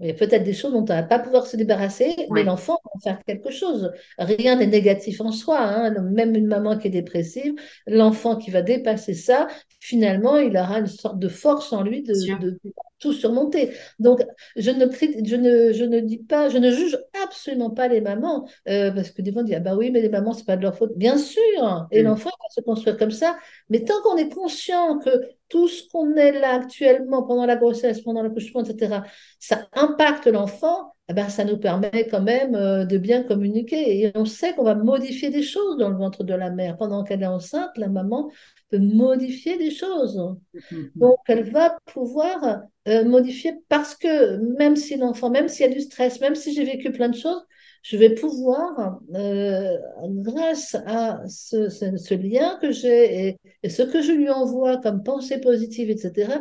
Il 0.00 0.06
y 0.06 0.10
a 0.10 0.14
peut-être 0.14 0.44
des 0.44 0.52
choses 0.52 0.72
dont 0.72 0.84
elle 0.84 0.96
ne 0.96 1.00
va 1.00 1.06
pas 1.08 1.18
pouvoir 1.18 1.46
se 1.46 1.56
débarrasser, 1.56 2.14
mais 2.30 2.44
l'enfant 2.44 2.78
va 2.94 3.00
faire 3.02 3.24
quelque 3.24 3.50
chose. 3.50 3.92
Rien 4.18 4.56
n'est 4.56 4.66
négatif 4.66 5.20
en 5.20 5.32
soi. 5.32 5.58
Hein. 5.60 5.90
Même 6.02 6.36
une 6.36 6.46
maman 6.46 6.78
qui 6.78 6.86
est 6.86 6.90
dépressive, 6.90 7.54
l'enfant 7.86 8.36
qui 8.36 8.50
va 8.50 8.62
dépasser 8.62 9.14
ça, 9.14 9.48
finalement, 9.80 10.36
il 10.36 10.56
aura 10.56 10.78
une 10.78 10.86
sorte 10.86 11.18
de 11.18 11.28
force 11.28 11.72
en 11.72 11.82
lui 11.82 12.02
de, 12.02 12.14
de 12.38 12.60
tout 12.98 13.12
surmonter. 13.12 13.72
Donc, 13.98 14.20
je 14.56 14.70
ne, 14.70 14.86
je, 14.90 15.36
ne, 15.36 15.72
je 15.72 15.84
ne 15.84 16.00
dis 16.00 16.18
pas, 16.18 16.48
je 16.48 16.58
ne 16.58 16.70
juge 16.70 16.98
absolument 17.24 17.70
pas 17.70 17.88
les 17.88 18.00
mamans, 18.00 18.48
euh, 18.68 18.90
parce 18.90 19.10
que 19.10 19.22
des 19.22 19.32
fois 19.32 19.42
on 19.42 19.44
dit, 19.44 19.54
ah 19.54 19.60
bah 19.60 19.76
oui, 19.76 19.90
mais 19.90 20.00
les 20.00 20.08
mamans, 20.08 20.32
c'est 20.32 20.46
pas 20.46 20.56
de 20.56 20.62
leur 20.62 20.76
faute. 20.76 20.92
Bien 20.96 21.16
sûr, 21.16 21.88
et 21.90 22.02
mm. 22.02 22.06
l'enfant 22.06 22.30
va 22.30 22.50
se 22.50 22.60
construire 22.60 22.96
comme 22.96 23.10
ça, 23.10 23.36
mais 23.68 23.82
tant 23.82 24.00
qu'on 24.02 24.16
est 24.16 24.28
conscient 24.28 24.98
que 24.98 25.10
tout 25.48 25.68
ce 25.68 25.88
qu'on 25.88 26.14
est 26.16 26.32
là 26.32 26.54
actuellement, 26.54 27.22
pendant 27.22 27.46
la 27.46 27.56
grossesse, 27.56 28.00
pendant 28.00 28.22
l'accouchement, 28.22 28.62
etc., 28.62 29.00
ça 29.38 29.68
impacte 29.72 30.26
l'enfant, 30.26 30.94
eh 31.08 31.14
ben, 31.14 31.28
ça 31.28 31.44
nous 31.44 31.56
permet 31.56 32.06
quand 32.10 32.20
même 32.20 32.54
euh, 32.54 32.84
de 32.84 32.98
bien 32.98 33.22
communiquer. 33.22 34.02
Et 34.02 34.12
on 34.14 34.26
sait 34.26 34.54
qu'on 34.54 34.64
va 34.64 34.74
modifier 34.74 35.30
des 35.30 35.42
choses 35.42 35.78
dans 35.78 35.88
le 35.88 35.96
ventre 35.96 36.22
de 36.22 36.34
la 36.34 36.50
mère. 36.50 36.76
Pendant 36.76 37.02
qu'elle 37.02 37.22
est 37.22 37.26
enceinte, 37.26 37.70
la 37.76 37.88
maman 37.88 38.30
peut 38.70 38.78
modifier 38.78 39.56
des 39.56 39.70
choses. 39.70 40.18
Mm-hmm. 40.54 40.90
Donc, 40.96 41.16
elle 41.26 41.50
va 41.50 41.78
pouvoir 41.86 42.62
euh, 42.88 43.04
modifier 43.04 43.54
parce 43.70 43.94
que 43.94 44.36
même 44.58 44.76
si 44.76 44.98
l'enfant, 44.98 45.30
même 45.30 45.48
s'il 45.48 45.66
y 45.66 45.70
a 45.70 45.72
du 45.72 45.80
stress, 45.80 46.20
même 46.20 46.34
si 46.34 46.52
j'ai 46.52 46.64
vécu 46.64 46.92
plein 46.92 47.08
de 47.08 47.16
choses, 47.16 47.42
je 47.88 47.96
vais 47.96 48.10
pouvoir, 48.10 49.00
euh, 49.14 49.78
grâce 50.08 50.74
à 50.84 51.22
ce, 51.26 52.14
lien 52.14 52.58
que 52.60 52.70
j'ai 52.70 53.38
et, 53.62 53.68
ce 53.70 53.80
que 53.80 54.02
je 54.02 54.12
lui 54.12 54.28
envoie 54.28 54.76
comme 54.76 55.02
pensée 55.02 55.40
positive, 55.40 55.88
etc., 55.88 56.34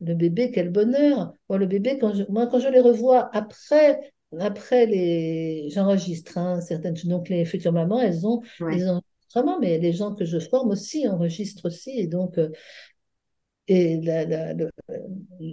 le 0.00 0.14
bébé, 0.14 0.50
quel 0.50 0.70
bonheur. 0.70 1.34
Moi, 1.50 1.58
le 1.58 1.66
bébé, 1.66 1.98
quand 1.98 2.14
je, 2.14 2.24
moi, 2.30 2.46
quand 2.46 2.58
je 2.58 2.68
les 2.68 2.80
revois 2.80 3.28
après, 3.36 4.14
après 4.38 4.86
les. 4.86 5.68
J'enregistre 5.74 6.38
hein, 6.38 6.62
certaines. 6.62 6.94
Donc, 7.04 7.28
les 7.28 7.44
futures 7.44 7.72
mamans, 7.72 8.00
elles 8.00 8.26
ont 8.26 8.40
les 8.70 8.88
enregistrements, 8.88 9.60
mais 9.60 9.76
les 9.78 9.92
gens 9.92 10.14
que 10.14 10.24
je 10.24 10.38
forme 10.38 10.70
aussi 10.70 11.06
enregistrent 11.06 11.66
aussi. 11.66 11.90
Et 11.98 12.06
donc, 12.06 12.38
euh, 12.38 12.48
et 13.68 14.00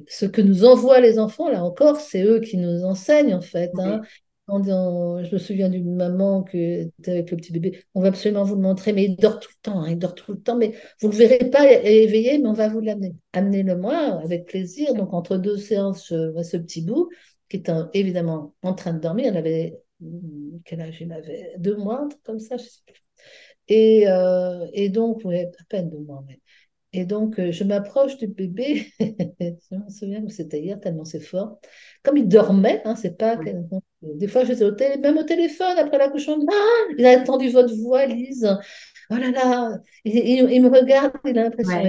ce 0.07 0.25
que 0.25 0.41
nous 0.41 0.63
envoient 0.63 1.01
les 1.01 1.19
enfants, 1.19 1.49
là 1.49 1.61
encore, 1.61 1.97
c'est 1.97 2.23
eux 2.23 2.39
qui 2.39 2.55
nous 2.55 2.85
enseignent 2.85 3.35
en 3.35 3.41
fait. 3.41 3.71
Hein 3.77 4.01
je 4.49 5.33
me 5.33 5.37
souviens 5.37 5.69
d'une 5.69 5.95
maman 5.95 6.43
qui 6.43 6.57
était 6.57 7.11
avec 7.11 7.31
le 7.31 7.37
petit 7.37 7.51
bébé. 7.51 7.83
On 7.93 8.01
va 8.01 8.09
absolument 8.09 8.43
vous 8.43 8.55
le 8.55 8.61
montrer, 8.61 8.93
mais 8.93 9.05
il 9.05 9.15
dort 9.15 9.39
tout 9.39 9.49
le 9.51 9.61
temps. 9.61 9.81
Hein, 9.81 9.89
il 9.91 9.99
dort 9.99 10.15
tout 10.15 10.31
le 10.33 10.41
temps, 10.41 10.57
mais 10.57 10.73
vous 11.01 11.07
ne 11.07 11.13
le 11.13 11.17
verrez 11.17 11.49
pas 11.49 11.71
éveillé, 11.71 12.37
mais 12.37 12.47
on 12.47 12.53
va 12.53 12.67
vous 12.67 12.79
l'amener. 12.81 13.15
Amenez-le-moi 13.33 13.95
avec 14.23 14.45
plaisir. 14.45 14.93
Donc, 14.93 15.13
entre 15.13 15.37
deux 15.37 15.57
séances, 15.57 16.07
je 16.09 16.43
ce 16.43 16.57
petit 16.57 16.81
bout 16.81 17.09
qui 17.49 17.57
est 17.57 17.71
évidemment 17.93 18.53
en 18.61 18.73
train 18.73 18.93
de 18.93 18.99
dormir. 18.99 19.27
Elle 19.27 19.37
avait, 19.37 19.79
hmm, 19.99 20.59
quel 20.65 20.81
âge 20.81 21.01
il 21.01 21.11
avait? 21.11 21.53
Deux 21.57 21.77
mois, 21.77 22.07
comme 22.23 22.39
ça, 22.39 22.57
je 22.57 22.63
sais 22.63 22.81
plus. 22.85 23.01
Et, 23.67 24.07
euh, 24.09 24.89
donc, 24.89 25.25
à 25.25 25.63
peine 25.69 25.89
deux 25.89 25.99
mois, 25.99 26.23
mais 26.27 26.39
et 26.93 27.05
donc, 27.05 27.39
euh, 27.39 27.51
je 27.51 27.63
m'approche 27.63 28.17
du 28.17 28.27
bébé, 28.27 28.91
je 28.99 29.75
me 29.75 29.89
souviens 29.89 30.25
que 30.25 30.31
c'était 30.31 30.61
hier, 30.61 30.79
tellement 30.79 31.05
c'est 31.05 31.21
fort. 31.21 31.59
Comme 32.03 32.17
il 32.17 32.27
dormait, 32.27 32.81
hein, 32.83 32.95
c'est 32.95 33.17
pas. 33.17 33.39
Des 34.01 34.27
fois, 34.27 34.43
j'étais 34.43 34.65
au 34.65 34.71
télé... 34.71 34.97
même 34.97 35.17
au 35.17 35.23
téléphone 35.23 35.77
après 35.77 35.97
l'accouchement. 35.97 36.37
Ah, 36.51 36.93
il 36.97 37.05
a 37.05 37.19
entendu 37.19 37.49
votre 37.49 37.73
voix, 37.75 38.05
Lise. 38.05 38.45
Oh 39.09 39.15
là 39.15 39.31
là. 39.31 39.77
Il, 40.03 40.61
me 40.61 40.69
regarde, 40.69 41.13
il 41.25 41.39
a 41.39 41.43
l'impression. 41.43 41.81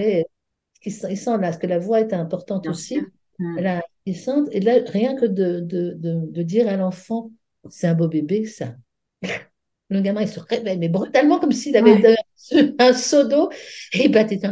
Il, 0.85 0.93
sent 0.93 1.39
là, 1.39 1.53
que 1.53 1.67
la 1.67 1.79
voix 1.81 2.01
était 2.01 2.17
importante 2.17 2.69
aussi. 2.69 3.01
Là, 3.39 3.83
il 4.07 4.17
sent, 4.17 4.45
et 4.53 4.61
là, 4.61 4.75
rien 4.87 5.17
que 5.17 5.27
de, 5.27 5.61
de, 5.61 5.95
de, 5.97 6.31
de 6.31 6.43
dire 6.43 6.69
à 6.69 6.77
l'enfant, 6.77 7.33
c'est 7.71 7.89
un 7.89 7.95
beau 7.95 8.07
bébé, 8.07 8.47
ça. 8.47 8.77
Le 9.93 10.01
gamin, 10.01 10.23
il 10.23 10.29
se 10.29 10.41
réveille, 10.41 10.79
mais 10.79 10.89
brutalement, 10.89 11.39
comme 11.39 11.53
s'il 11.53 11.77
avait 11.77 12.17
un 12.79 12.93
seau 12.93 13.25
d'eau, 13.25 13.51
et 13.93 14.05
il 14.07 14.11
battait 14.11 14.41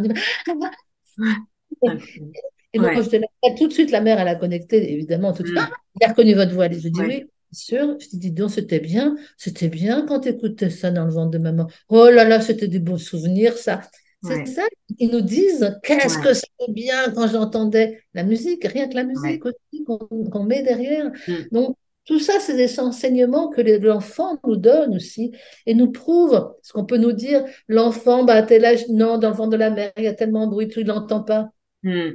Et 2.72 2.78
donc, 2.78 2.94
quand 2.94 3.02
je 3.02 3.10
te 3.10 3.58
tout 3.58 3.66
de 3.68 3.72
suite, 3.72 3.90
la 3.90 4.00
mère, 4.00 4.20
elle 4.20 4.28
a 4.28 4.36
connecté, 4.36 4.92
évidemment, 4.92 5.32
tout 5.32 5.42
de 5.42 5.48
suite. 5.48 5.60
Mm. 5.60 5.72
il 6.00 6.04
a 6.04 6.08
reconnu 6.10 6.34
votre 6.34 6.52
voix. 6.52 6.70
Je 6.70 6.88
dis 6.88 7.00
oui, 7.00 7.18
bien 7.18 7.26
sûr. 7.52 7.96
Je 7.98 8.16
dis, 8.16 8.30
donc, 8.30 8.50
c'était 8.50 8.80
bien. 8.80 9.16
C'était 9.36 9.68
bien 9.68 10.06
quand 10.06 10.20
tu 10.20 10.28
écoutais 10.28 10.70
ça 10.70 10.90
dans 10.90 11.04
le 11.04 11.10
ventre 11.10 11.30
de 11.30 11.38
maman. 11.38 11.66
Oh 11.88 12.08
là 12.10 12.24
là, 12.24 12.40
c'était 12.40 12.68
des 12.68 12.78
bons 12.78 12.98
souvenirs, 12.98 13.56
ça. 13.56 13.80
C'est 14.22 14.46
ça. 14.46 14.62
Ils 14.98 15.10
nous 15.10 15.22
disent 15.22 15.78
qu'est-ce 15.82 16.18
que 16.18 16.34
c'était 16.34 16.70
bien 16.70 17.10
quand 17.14 17.26
j'entendais 17.26 18.02
la 18.12 18.22
musique, 18.22 18.64
rien 18.64 18.86
que 18.86 18.94
la 18.94 19.04
musique 19.04 19.44
aussi 19.46 19.84
qu'on 19.84 20.44
met 20.44 20.62
derrière. 20.62 21.10
Mm. 21.26 21.34
Donc, 21.52 21.76
tout 22.10 22.18
ça, 22.18 22.40
c'est 22.40 22.56
des 22.56 22.80
enseignements 22.80 23.50
que 23.50 23.60
l'enfant 23.60 24.36
nous 24.44 24.56
donne 24.56 24.96
aussi 24.96 25.30
et 25.64 25.74
nous 25.74 25.92
prouve 25.92 26.56
ce 26.60 26.72
qu'on 26.72 26.84
peut 26.84 26.96
nous 26.96 27.12
dire. 27.12 27.44
L'enfant, 27.68 28.24
bah, 28.24 28.42
tel 28.42 28.64
âge, 28.64 28.88
non, 28.88 29.16
dans 29.16 29.30
le 29.30 29.36
ventre 29.36 29.50
de 29.50 29.56
la 29.56 29.70
mère, 29.70 29.92
il 29.96 30.02
y 30.02 30.08
a 30.08 30.12
tellement 30.12 30.48
de 30.48 30.50
bruit, 30.50 30.66
tu 30.66 30.80
ne 30.80 30.88
l'entends 30.88 31.22
pas. 31.22 31.52
Hmm. 31.84 32.14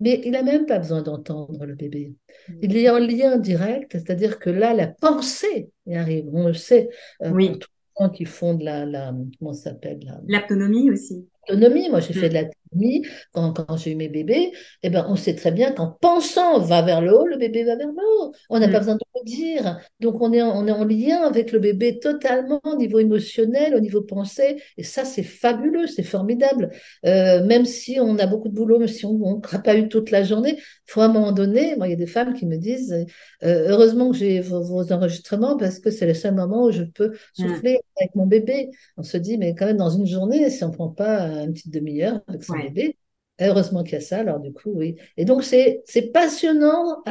Mais 0.00 0.20
il 0.24 0.32
n'a 0.32 0.42
même 0.42 0.66
pas 0.66 0.78
besoin 0.78 1.02
d'entendre 1.02 1.64
le 1.66 1.76
bébé. 1.76 2.16
Hmm. 2.48 2.58
Il 2.62 2.76
est 2.76 2.90
en 2.90 2.98
lien 2.98 3.36
direct, 3.36 3.92
c'est-à-dire 3.92 4.40
que 4.40 4.50
là, 4.50 4.74
la 4.74 4.88
pensée 4.88 5.70
arrive. 5.88 6.28
On 6.32 6.48
le 6.48 6.54
sait. 6.54 6.88
Euh, 7.22 7.30
oui. 7.30 7.56
Tous 7.60 7.68
les 8.00 8.04
gens 8.04 8.10
qui 8.10 8.24
font 8.24 8.54
de 8.54 8.64
la, 8.64 8.84
la 8.84 9.14
comment 9.38 9.52
s'appelle 9.52 10.00
L'autonomie 10.26 10.90
aussi. 10.90 11.28
L'autonomie, 11.48 11.88
moi 11.90 12.00
j'ai 12.00 12.12
fait 12.12 12.28
de 12.28 12.34
la 12.34 12.44
quand, 13.32 13.52
quand 13.52 13.76
j'ai 13.76 13.92
eu 13.92 13.94
mes 13.94 14.08
bébés, 14.08 14.52
eh 14.82 14.90
ben, 14.90 15.06
on 15.08 15.16
sait 15.16 15.34
très 15.34 15.52
bien 15.52 15.72
qu'en 15.72 15.88
pensant 16.00 16.58
va 16.60 16.82
vers 16.82 17.00
le 17.00 17.16
haut, 17.16 17.26
le 17.26 17.36
bébé 17.36 17.64
va 17.64 17.76
vers 17.76 17.88
le 17.88 17.94
haut. 17.94 18.32
On 18.50 18.58
n'a 18.58 18.68
mm. 18.68 18.72
pas 18.72 18.78
besoin 18.78 18.94
de 18.94 19.00
le 19.16 19.24
dire. 19.24 19.78
Donc 20.00 20.20
on 20.20 20.32
est, 20.32 20.42
on 20.42 20.66
est 20.66 20.72
en 20.72 20.84
lien 20.84 21.22
avec 21.22 21.52
le 21.52 21.58
bébé 21.58 21.98
totalement 21.98 22.60
au 22.64 22.76
niveau 22.76 22.98
émotionnel, 22.98 23.74
au 23.74 23.80
niveau 23.80 24.02
pensée. 24.02 24.62
Et 24.76 24.82
ça, 24.82 25.04
c'est 25.04 25.22
fabuleux, 25.22 25.86
c'est 25.86 26.02
formidable. 26.02 26.70
Euh, 27.06 27.44
même 27.44 27.64
si 27.64 27.98
on 28.00 28.18
a 28.18 28.26
beaucoup 28.26 28.48
de 28.48 28.54
boulot, 28.54 28.78
même 28.78 28.88
si 28.88 29.06
on 29.06 29.40
pas 29.40 29.76
eu 29.76 29.88
toute 29.88 30.10
la 30.10 30.24
journée, 30.24 30.56
il 30.58 30.90
faut 30.90 31.00
à 31.00 31.06
un 31.06 31.12
moment 31.12 31.32
donné, 31.32 31.76
moi, 31.76 31.86
il 31.86 31.90
y 31.90 31.94
a 31.94 31.96
des 31.96 32.06
femmes 32.06 32.34
qui 32.34 32.46
me 32.46 32.56
disent, 32.56 32.92
euh, 33.42 33.66
heureusement 33.68 34.10
que 34.10 34.16
j'ai 34.16 34.40
vos, 34.40 34.92
enregistrements 34.92 35.56
parce 35.56 35.78
que 35.78 35.90
c'est 35.90 36.06
le 36.06 36.14
seul 36.14 36.34
moment 36.34 36.64
où 36.64 36.70
je 36.70 36.82
peux 36.82 37.08
mm. 37.08 37.14
souffler 37.34 37.78
avec 38.00 38.14
mon 38.14 38.26
bébé. 38.26 38.70
On 38.96 39.02
se 39.02 39.16
dit, 39.16 39.38
mais 39.38 39.54
quand 39.54 39.66
même, 39.66 39.76
dans 39.76 39.90
une 39.90 40.06
journée, 40.06 40.48
si 40.50 40.64
on 40.64 40.68
ne 40.68 40.74
prend 40.74 40.88
pas 40.88 41.22
une 41.44 41.52
petite 41.52 41.72
demi-heure 41.72 42.20
avec 42.28 42.42
son 42.42 42.54
Heureusement 43.40 43.82
qu'il 43.82 43.94
y 43.94 43.96
a 43.96 44.00
ça, 44.00 44.18
alors 44.18 44.40
du 44.40 44.52
coup, 44.52 44.70
oui. 44.74 44.96
Et 45.16 45.24
donc, 45.24 45.42
c'est 45.42 45.82
passionnant 46.12 47.02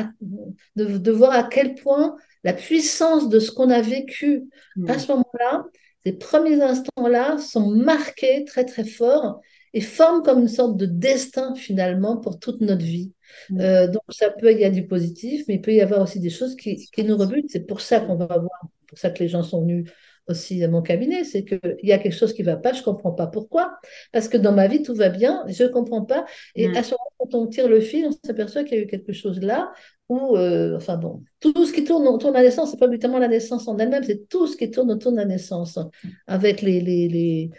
de, 0.76 0.98
de, 0.98 1.12
voir 1.12 1.32
à 1.32 1.44
quel 1.44 1.76
point 1.76 2.16
la 2.44 2.54
puissance 2.54 3.28
de 3.30 3.40
ce 3.40 3.52
qu'on 3.52 3.70
a 3.70 3.82
vécu 3.82 4.44
à 4.88 4.98
ce 5.00 5.12
moment-là, 5.12 5.66
ces 6.06 6.14
premiers 6.14 6.62
instants-là, 6.62 7.38
sont 7.38 7.72
marqués 7.72 8.46
très, 8.46 8.66
très 8.66 8.86
fort 8.86 9.42
et 9.74 9.82
forment 9.82 10.24
comme 10.24 10.42
une 10.42 10.48
sorte 10.48 10.78
de 10.78 10.86
destin 10.86 11.56
finalement 11.56 12.18
pour 12.18 12.40
toute 12.40 12.62
notre 12.62 12.84
vie. 12.84 13.14
Euh, 13.60 13.88
donc, 13.88 14.04
ça 14.10 14.30
peut, 14.30 14.52
il 14.52 14.60
y 14.60 14.66
a 14.66 14.70
du 14.70 14.86
positif, 14.86 15.46
mais 15.48 15.56
il 15.56 15.62
peut 15.62 15.74
y 15.74 15.82
avoir 15.82 16.02
aussi 16.02 16.20
des 16.20 16.30
choses 16.30 16.56
qui, 16.56 16.88
qui 16.94 17.04
nous 17.04 17.18
rebutent. 17.18 17.50
C'est 17.50 17.66
pour 17.66 17.82
ça 17.82 18.00
qu'on 18.00 18.16
va 18.16 18.28
voir, 18.28 18.62
pour 18.88 18.98
ça 18.98 19.10
que 19.10 19.20
les 19.20 19.30
gens 19.30 19.44
sont 19.44 19.62
venus 19.62 19.90
aussi 20.28 20.64
à 20.64 20.68
mon 20.68 20.82
cabinet, 20.82 21.24
c'est 21.24 21.44
qu'il 21.44 21.60
y 21.84 21.92
a 21.92 21.98
quelque 21.98 22.16
chose 22.16 22.34
qui 22.34 22.42
ne 22.42 22.48
va 22.48 22.58
pas, 22.58 22.74
je 22.74 22.80
ne 22.80 22.84
comprends 22.84 23.12
pas 23.12 23.28
pourquoi. 23.28 23.78
Parce 24.12 24.28
que 24.28 24.38
dans 24.38 24.54
ma 24.54 24.68
vie, 24.68 24.84
tout 24.84 24.96
va 24.96 25.10
bien, 25.10 25.44
je 25.48 25.64
ne 25.64 25.70
comprends 25.70 26.04
pas. 26.04 26.26
Et 26.56 26.68
mm. 26.68 26.76
à 26.76 26.84
ce 26.84 26.92
moment, 26.92 27.12
quand 27.18 27.36
on 27.36 27.48
tire 27.48 27.68
le 27.68 27.82
fil, 27.82 28.08
on 28.08 28.28
s'aperçoit 28.28 28.64
qu'il 28.64 28.78
y 28.78 28.82
a 28.82 28.84
eu 28.84 28.88
quelque 28.88 29.14
chose 29.14 29.42
là 29.42 29.72
où, 30.10 30.36
euh, 30.36 30.76
enfin 30.76 30.98
bon, 30.98 31.24
tout 31.40 31.66
ce 31.66 31.72
qui 31.72 31.86
tourne 31.86 32.06
autour 32.08 32.32
de 32.32 32.36
la 32.36 32.44
naissance, 32.44 32.70
ce 32.70 32.76
n'est 32.76 32.80
pas 32.80 32.88
notamment 32.88 33.18
la 33.18 33.30
naissance 33.30 33.68
en 33.68 33.78
elle-même, 33.78 34.04
c'est 34.04 34.28
tout 34.28 34.46
ce 34.46 34.58
qui 34.58 34.70
tourne 34.70 34.92
autour 34.92 35.14
de 35.14 35.18
la 35.18 35.26
naissance, 35.26 35.80
avec 36.28 36.62
les, 36.62 36.82
les, 36.82 37.08
les 37.08 37.52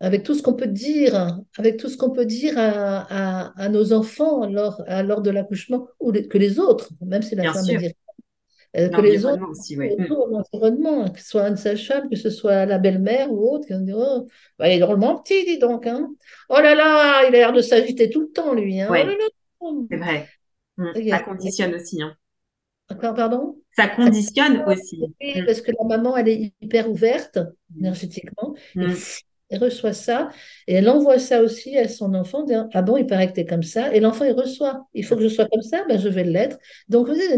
avec 0.00 0.24
tout 0.24 0.34
ce 0.34 0.42
qu'on 0.42 0.54
peut 0.54 0.66
dire, 0.66 1.38
avec 1.56 1.76
tout 1.76 1.88
ce 1.88 1.96
qu'on 1.96 2.10
peut 2.10 2.26
dire 2.26 2.54
à, 2.56 3.52
à, 3.56 3.68
nos 3.68 3.92
enfants 3.92 4.48
lors, 4.48 4.82
à, 4.88 5.04
lors 5.04 5.22
de 5.22 5.30
l'accouchement, 5.30 5.86
ou 6.00 6.10
que 6.10 6.38
les 6.38 6.58
autres, 6.58 6.90
même 7.06 7.22
si 7.22 7.36
la 7.36 7.52
femme 7.52 7.70
est 7.70 7.96
euh, 8.76 8.88
que 8.88 9.00
les 9.02 9.26
autres 9.26 9.46
aussi, 9.50 9.76
autour 9.78 10.28
de 10.28 10.32
l'environnement, 10.32 11.08
que 11.10 11.20
ce 11.20 11.28
soit 11.28 11.48
une 11.48 11.56
sage-femme, 11.56 12.08
que 12.08 12.16
ce 12.16 12.30
soit 12.30 12.64
la 12.64 12.78
belle-mère 12.78 13.30
ou 13.30 13.54
autre, 13.54 13.66
qui 13.66 13.78
dire 13.84 13.98
oh, 13.98 14.26
bah, 14.58 14.68
il 14.68 14.76
est 14.76 14.80
drôlement 14.80 15.18
petit, 15.18 15.44
dis 15.44 15.58
donc. 15.58 15.86
Hein. 15.86 16.08
Oh 16.48 16.56
là 16.56 16.74
là, 16.74 17.22
il 17.24 17.28
a 17.28 17.30
l'air 17.30 17.52
de 17.52 17.60
s'agiter 17.60 18.08
tout 18.08 18.22
le 18.22 18.28
temps, 18.28 18.54
lui. 18.54 18.80
Hein. 18.80 18.88
Oh 19.60 19.86
c'est 19.90 19.96
vrai. 19.98 20.28
Hum, 20.78 20.90
ça 21.06 21.20
conditionne 21.20 21.74
aussi. 21.74 22.02
Hein. 22.02 22.16
pardon? 22.88 23.58
Ça 23.76 23.88
conditionne 23.88 24.64
aussi. 24.66 25.02
Hum. 25.02 25.44
parce 25.44 25.60
que 25.60 25.72
la 25.78 25.96
maman, 25.96 26.16
elle 26.16 26.28
est 26.28 26.54
hyper 26.62 26.90
ouverte 26.90 27.38
énergétiquement. 27.78 28.54
elle 28.74 29.62
reçoit 29.62 29.92
ça 29.92 30.30
et 30.66 30.76
elle 30.76 30.88
envoie 30.88 31.18
ça 31.18 31.42
aussi 31.42 31.76
à 31.76 31.86
son 31.88 32.14
enfant. 32.14 32.46
ah 32.72 32.80
bon, 32.80 32.96
il 32.96 33.06
paraît 33.06 33.28
que 33.28 33.34
tu 33.34 33.40
es 33.40 33.44
comme 33.44 33.62
ça. 33.62 33.94
Et 33.94 34.00
l'enfant, 34.00 34.24
il 34.24 34.32
reçoit. 34.32 34.86
Il 34.94 35.04
faut 35.04 35.14
que 35.14 35.22
je 35.22 35.28
sois 35.28 35.46
comme 35.46 35.60
ça, 35.60 35.84
ben, 35.90 36.00
je 36.00 36.08
vais 36.08 36.24
l'être. 36.24 36.56
Donc, 36.88 37.08
vous 37.08 37.20
avez 37.20 37.36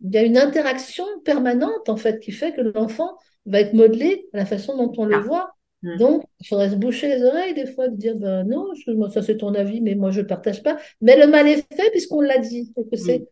il 0.00 0.14
y 0.14 0.18
a 0.18 0.22
une 0.22 0.38
interaction 0.38 1.04
permanente 1.24 1.88
en 1.88 1.96
fait 1.96 2.20
qui 2.20 2.32
fait 2.32 2.52
que 2.52 2.60
l'enfant 2.60 3.16
va 3.46 3.60
être 3.60 3.74
modelé 3.74 4.28
à 4.32 4.38
la 4.38 4.46
façon 4.46 4.76
dont 4.76 4.92
on 4.96 5.06
le 5.06 5.16
ah. 5.16 5.20
voit. 5.20 5.50
Mm. 5.82 5.96
Donc, 5.96 6.24
il 6.40 6.46
faudrait 6.46 6.70
se 6.70 6.74
boucher 6.74 7.08
les 7.08 7.24
oreilles 7.24 7.54
des 7.54 7.66
fois, 7.66 7.88
de 7.88 7.96
dire 7.96 8.16
ben 8.16 8.44
non, 8.44 8.66
ça 9.10 9.22
c'est 9.22 9.36
ton 9.36 9.54
avis, 9.54 9.80
mais 9.80 9.94
moi 9.94 10.10
je 10.10 10.20
ne 10.20 10.26
partage 10.26 10.62
pas. 10.62 10.76
Mais 11.00 11.16
le 11.16 11.26
mal 11.26 11.46
est 11.46 11.64
fait 11.74 11.90
puisqu'on 11.90 12.20
l'a 12.20 12.38
dit, 12.38 12.72
que 12.74 12.96
c'est 12.96 13.20
mm. 13.20 13.24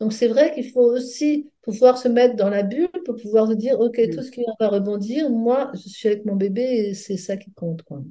Donc, 0.00 0.12
c'est 0.14 0.26
vrai 0.26 0.52
qu'il 0.54 0.70
faut 0.70 0.80
aussi 0.80 1.50
pouvoir 1.60 1.98
se 1.98 2.08
mettre 2.08 2.34
dans 2.34 2.48
la 2.48 2.62
bulle 2.62 2.88
pour 3.04 3.16
pouvoir 3.16 3.46
se 3.46 3.52
dire 3.52 3.78
ok, 3.78 3.98
mm. 3.98 4.14
tout 4.14 4.22
ce 4.22 4.30
qui 4.30 4.44
va 4.58 4.68
rebondir, 4.68 5.30
moi 5.30 5.70
je 5.74 5.88
suis 5.88 6.08
avec 6.08 6.24
mon 6.24 6.36
bébé 6.36 6.62
et 6.62 6.94
c'est 6.94 7.16
ça 7.16 7.36
qui 7.36 7.52
compte. 7.52 7.82
Quoi. 7.82 8.02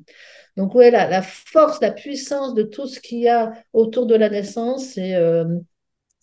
Donc, 0.58 0.76
ouais, 0.76 0.92
la, 0.92 1.10
la 1.10 1.22
force, 1.22 1.82
la 1.82 1.92
puissance 1.92 2.54
de 2.54 2.64
tout 2.64 2.88
ce 2.88 3.00
qu'il 3.00 3.20
y 3.20 3.30
a 3.30 3.54
autour 3.74 4.06
de 4.06 4.16
la 4.16 4.30
naissance, 4.30 4.86
c'est. 4.86 5.16
Euh, 5.16 5.46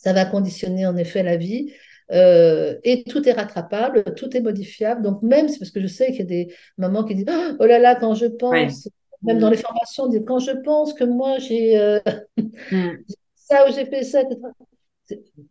ça 0.05 0.13
va 0.13 0.27
conditionner 0.27 0.87
en 0.87 0.97
effet 0.97 1.23
la 1.23 1.37
vie. 1.37 1.73
Euh, 2.13 2.79
et 2.85 3.05
tout 3.05 3.27
est 3.27 3.33
rattrapable, 3.33 4.05
tout 4.15 4.37
est 4.37 4.43
modifiable. 4.43 5.01
Donc 5.01 5.23
même, 5.23 5.49
c'est 5.49 5.59
parce 5.59 5.71
que 5.71 5.81
je 5.81 5.87
sais 5.87 6.09
qu'il 6.09 6.19
y 6.19 6.23
a 6.23 6.27
des 6.27 6.55
mamans 6.77 7.05
qui 7.05 7.15
disent 7.15 7.27
Oh 7.59 7.65
là 7.65 7.79
là, 7.79 7.95
quand 7.95 8.15
je 8.15 8.27
pense, 8.27 8.91
même 9.23 9.39
dans 9.39 9.49
les 9.49 9.57
formations, 9.57 10.11
quand 10.27 10.39
je 10.39 10.51
pense 10.51 10.93
que 10.93 11.05
moi 11.05 11.39
j'ai 11.39 11.79
euh, 11.79 11.99
mm. 12.71 12.91
ça 13.35 13.67
ou 13.67 13.73
j'ai 13.73 13.87
fait 13.87 14.05
ça, 14.05 14.23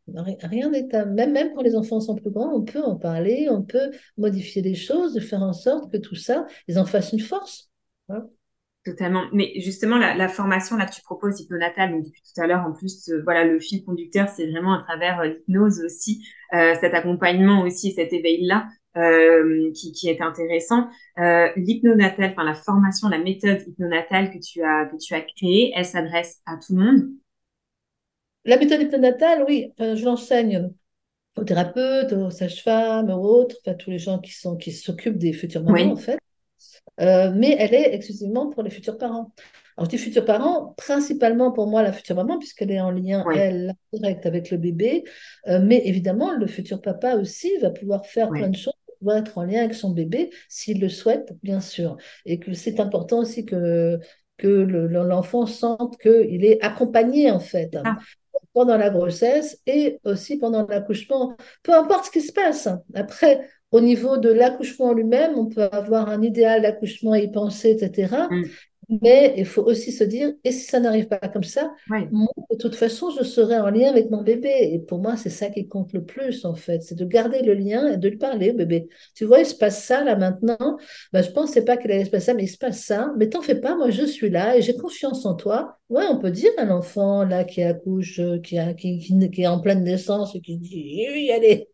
Rien 0.07 0.69
n'est 0.69 0.87
même, 1.05 1.31
même 1.31 1.53
quand 1.53 1.61
les 1.61 1.75
enfants 1.75 1.99
sont 1.99 2.15
plus 2.15 2.31
grands, 2.31 2.53
on 2.53 2.63
peut 2.63 2.83
en 2.83 2.95
parler, 2.95 3.47
on 3.49 3.61
peut 3.61 3.91
modifier 4.17 4.61
les 4.61 4.75
choses, 4.75 5.13
de 5.13 5.19
faire 5.19 5.43
en 5.43 5.53
sorte 5.53 5.91
que 5.91 5.97
tout 5.97 6.15
ça, 6.15 6.45
ils 6.67 6.77
en 6.79 6.85
fassent 6.85 7.13
une 7.13 7.19
force. 7.19 7.69
Hein. 8.09 8.27
Totalement. 8.85 9.23
Mais 9.31 9.53
justement, 9.61 9.97
la, 9.97 10.27
formation 10.27 10.75
là 10.75 10.85
que 10.85 10.93
tu 10.93 11.01
proposes, 11.01 11.39
hypnonatal, 11.39 11.91
donc 11.91 12.03
depuis 12.03 12.21
tout 12.21 12.41
à 12.41 12.47
l'heure, 12.47 12.65
en 12.67 12.73
plus, 12.73 13.07
euh, 13.09 13.21
voilà, 13.23 13.45
le 13.45 13.57
fil 13.57 13.85
conducteur, 13.85 14.27
c'est 14.27 14.45
vraiment 14.51 14.73
à 14.73 14.83
travers 14.83 15.21
euh, 15.21 15.27
l'hypnose 15.27 15.81
aussi, 15.85 16.27
euh, 16.53 16.75
cet 16.81 16.93
accompagnement 16.93 17.61
aussi, 17.61 17.93
cet 17.93 18.11
éveil-là, 18.11 18.67
qui, 19.73 19.91
qui, 19.93 20.09
est 20.09 20.21
intéressant. 20.21 20.87
L'hypnonatal, 21.17 22.31
enfin 22.31 22.43
la 22.43 22.53
formation, 22.53 23.07
la 23.07 23.17
méthode 23.17 23.61
hypnonatale 23.65 24.31
que 24.31 24.37
tu 24.37 24.61
as 24.61 24.85
que 24.85 24.97
tu 24.97 25.15
as 25.15 25.21
créée, 25.21 25.71
elle 25.75 25.85
s'adresse 25.85 26.41
à 26.45 26.57
tout 26.57 26.75
le 26.75 26.83
monde? 26.83 27.09
La 28.45 28.57
méthode 28.57 28.81
hypnonatale, 28.81 29.45
oui, 29.47 29.73
je 29.79 30.05
l'enseigne 30.05 30.69
aux 31.35 31.43
thérapeutes, 31.43 32.13
aux 32.13 32.29
sages-femmes, 32.29 33.09
aux 33.09 33.39
autres, 33.39 33.55
enfin 33.65 33.75
tous 33.75 33.89
les 33.89 33.97
gens 33.97 34.19
qui 34.19 34.33
sont 34.33 34.57
qui 34.57 34.71
s'occupent 34.71 35.17
des 35.17 35.33
futurs 35.33 35.63
mamans 35.63 35.93
en 35.93 35.95
fait. 35.95 36.19
Euh, 36.99 37.31
mais 37.35 37.55
elle 37.59 37.73
est 37.73 37.93
exclusivement 37.93 38.49
pour 38.49 38.63
les 38.63 38.69
futurs 38.69 38.97
parents. 38.97 39.31
Alors, 39.77 39.89
je 39.89 39.95
dis 39.95 39.97
futurs 39.97 40.25
parents, 40.25 40.73
principalement 40.77 41.51
pour 41.51 41.67
moi 41.67 41.81
la 41.81 41.91
future 41.91 42.15
maman, 42.15 42.37
puisqu'elle 42.37 42.71
est 42.71 42.79
en 42.79 42.91
lien, 42.91 43.25
elle, 43.33 43.73
direct 43.91 44.25
avec 44.25 44.51
le 44.51 44.57
bébé. 44.57 45.03
Euh, 45.47 45.59
mais 45.63 45.81
évidemment, 45.85 46.33
le 46.33 46.45
futur 46.45 46.81
papa 46.81 47.15
aussi 47.15 47.57
va 47.57 47.71
pouvoir 47.71 48.05
faire 48.05 48.29
plein 48.29 48.49
de 48.49 48.55
choses, 48.55 48.73
pouvoir 48.99 49.17
être 49.17 49.37
en 49.37 49.43
lien 49.43 49.61
avec 49.61 49.73
son 49.73 49.89
bébé, 49.89 50.29
s'il 50.47 50.79
le 50.79 50.89
souhaite, 50.89 51.33
bien 51.41 51.59
sûr. 51.59 51.97
Et 52.25 52.39
que 52.39 52.53
c'est 52.53 52.79
important 52.79 53.19
aussi 53.19 53.45
que, 53.45 53.99
que 54.37 54.47
l'enfant 54.47 55.47
sente 55.47 55.97
qu'il 55.97 56.45
est 56.45 56.63
accompagné, 56.63 57.31
en 57.31 57.39
fait. 57.39 57.75
Ah. 57.83 57.97
pendant 58.53 58.77
la 58.77 58.91
grossesse 58.91 59.59
et 59.65 59.99
aussi 60.03 60.37
pendant 60.37 60.67
l'accouchement, 60.67 61.35
peu 61.63 61.73
importe 61.73 62.05
ce 62.05 62.11
qui 62.11 62.21
se 62.21 62.31
passe. 62.31 62.69
Après, 62.93 63.49
au 63.73 63.81
niveau 63.81 64.17
de 64.17 64.29
l'accouchement 64.29 64.93
lui-même, 64.93 65.37
on 65.37 65.47
peut 65.47 65.63
avoir 65.63 66.09
un 66.09 66.21
idéal 66.21 66.61
d'accouchement 66.61 67.15
et 67.15 67.23
y 67.25 67.31
penser, 67.31 67.71
etc. 67.71 68.29
Mais 68.89 69.33
il 69.37 69.45
faut 69.45 69.63
aussi 69.63 69.91
se 69.91 70.03
dire, 70.03 70.33
et 70.43 70.51
si 70.51 70.65
ça 70.65 70.79
n'arrive 70.79 71.07
pas 71.07 71.19
comme 71.19 71.43
ça, 71.43 71.73
moi, 72.11 72.27
de 72.51 72.57
toute 72.57 72.75
façon, 72.75 73.09
je 73.11 73.23
serai 73.23 73.57
en 73.57 73.69
lien 73.69 73.89
avec 73.89 74.09
mon 74.09 74.21
bébé. 74.21 74.71
Et 74.73 74.79
pour 74.79 74.99
moi, 74.99 75.15
c'est 75.17 75.29
ça 75.29 75.49
qui 75.49 75.67
compte 75.67 75.93
le 75.93 76.03
plus, 76.03 76.45
en 76.45 76.55
fait. 76.55 76.81
C'est 76.81 76.95
de 76.95 77.05
garder 77.05 77.41
le 77.41 77.53
lien 77.53 77.93
et 77.93 77.97
de 77.97 78.09
lui 78.09 78.17
parler 78.17 78.51
au 78.51 78.55
bébé. 78.55 78.87
Tu 79.15 79.25
vois, 79.25 79.39
il 79.39 79.45
se 79.45 79.55
passe 79.55 79.83
ça 79.83 80.03
là 80.03 80.15
maintenant. 80.15 80.77
Ben, 81.11 81.21
je 81.21 81.29
ne 81.29 81.33
pensais 81.33 81.63
pas 81.63 81.77
qu'il 81.77 81.91
allait 81.91 82.05
se 82.05 82.09
passer 82.09 82.27
ça, 82.27 82.33
mais 82.33 82.43
il 82.43 82.47
se 82.47 82.57
passe 82.57 82.83
ça. 82.83 83.13
Mais 83.17 83.29
t'en 83.29 83.41
fais 83.41 83.59
pas, 83.59 83.75
moi, 83.75 83.89
je 83.89 84.05
suis 84.05 84.29
là 84.29 84.57
et 84.57 84.61
j'ai 84.61 84.75
confiance 84.75 85.25
en 85.25 85.35
toi. 85.35 85.77
Ouais, 85.89 86.05
on 86.09 86.17
peut 86.17 86.31
dire 86.31 86.51
à 86.57 86.65
l'enfant 86.65 87.23
là 87.23 87.43
qui 87.43 87.61
accouche, 87.61 88.19
euh, 88.19 88.39
qui, 88.39 88.57
a, 88.57 88.73
qui, 88.73 88.99
qui, 88.99 89.41
est 89.41 89.47
en 89.47 89.59
pleine 89.59 89.83
naissance 89.83 90.35
et 90.35 90.41
qui 90.41 90.57
dit, 90.57 91.05
oui, 91.13 91.31
allez. 91.31 91.69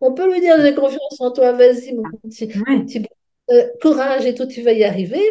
On 0.00 0.12
peut 0.14 0.32
lui 0.32 0.40
dire, 0.40 0.56
j'ai 0.60 0.74
confiance 0.74 1.20
en 1.20 1.30
toi, 1.30 1.52
vas-y, 1.52 1.94
mon 1.94 2.02
petit, 2.22 2.50
mon 2.66 2.84
petit 2.84 3.02
euh, 3.50 3.66
courage 3.80 4.26
et 4.26 4.34
tout, 4.34 4.46
tu 4.46 4.62
vas 4.62 4.72
y 4.72 4.84
arriver, 4.84 5.22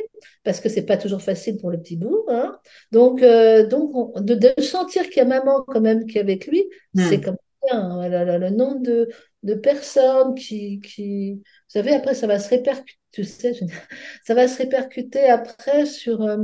parce 0.43 0.59
que 0.59 0.69
c'est 0.69 0.85
pas 0.85 0.97
toujours 0.97 1.21
facile 1.21 1.57
pour 1.57 1.71
le 1.71 1.79
petit 1.79 1.95
bout. 1.95 2.25
Hein. 2.27 2.57
Donc, 2.91 3.23
euh, 3.23 3.65
donc 3.67 4.19
de, 4.21 4.61
sentir 4.61 5.03
qu'il 5.03 5.17
y 5.17 5.21
a 5.21 5.25
maman 5.25 5.63
quand 5.67 5.81
même 5.81 6.05
qui 6.05 6.17
est 6.17 6.21
avec 6.21 6.47
lui, 6.47 6.63
hmm. 6.93 7.01
c'est 7.09 7.21
comme 7.21 7.37
bien. 7.65 8.09
le, 8.09 8.49
nombre 8.49 8.81
de, 8.81 9.09
de 9.43 9.53
personnes 9.53 10.35
qui, 10.35 10.81
qui, 10.81 11.35
vous 11.35 11.41
savez, 11.67 11.93
après 11.93 12.13
ça 12.13 12.27
va 12.27 12.39
se 12.39 12.49
répercuter, 12.49 12.99
tu 13.11 13.23
sais, 13.23 13.53
ça 14.25 14.33
va 14.33 14.47
se 14.47 14.57
répercuter 14.57 15.25
après 15.29 15.85
sur 15.85 16.21
euh, 16.21 16.37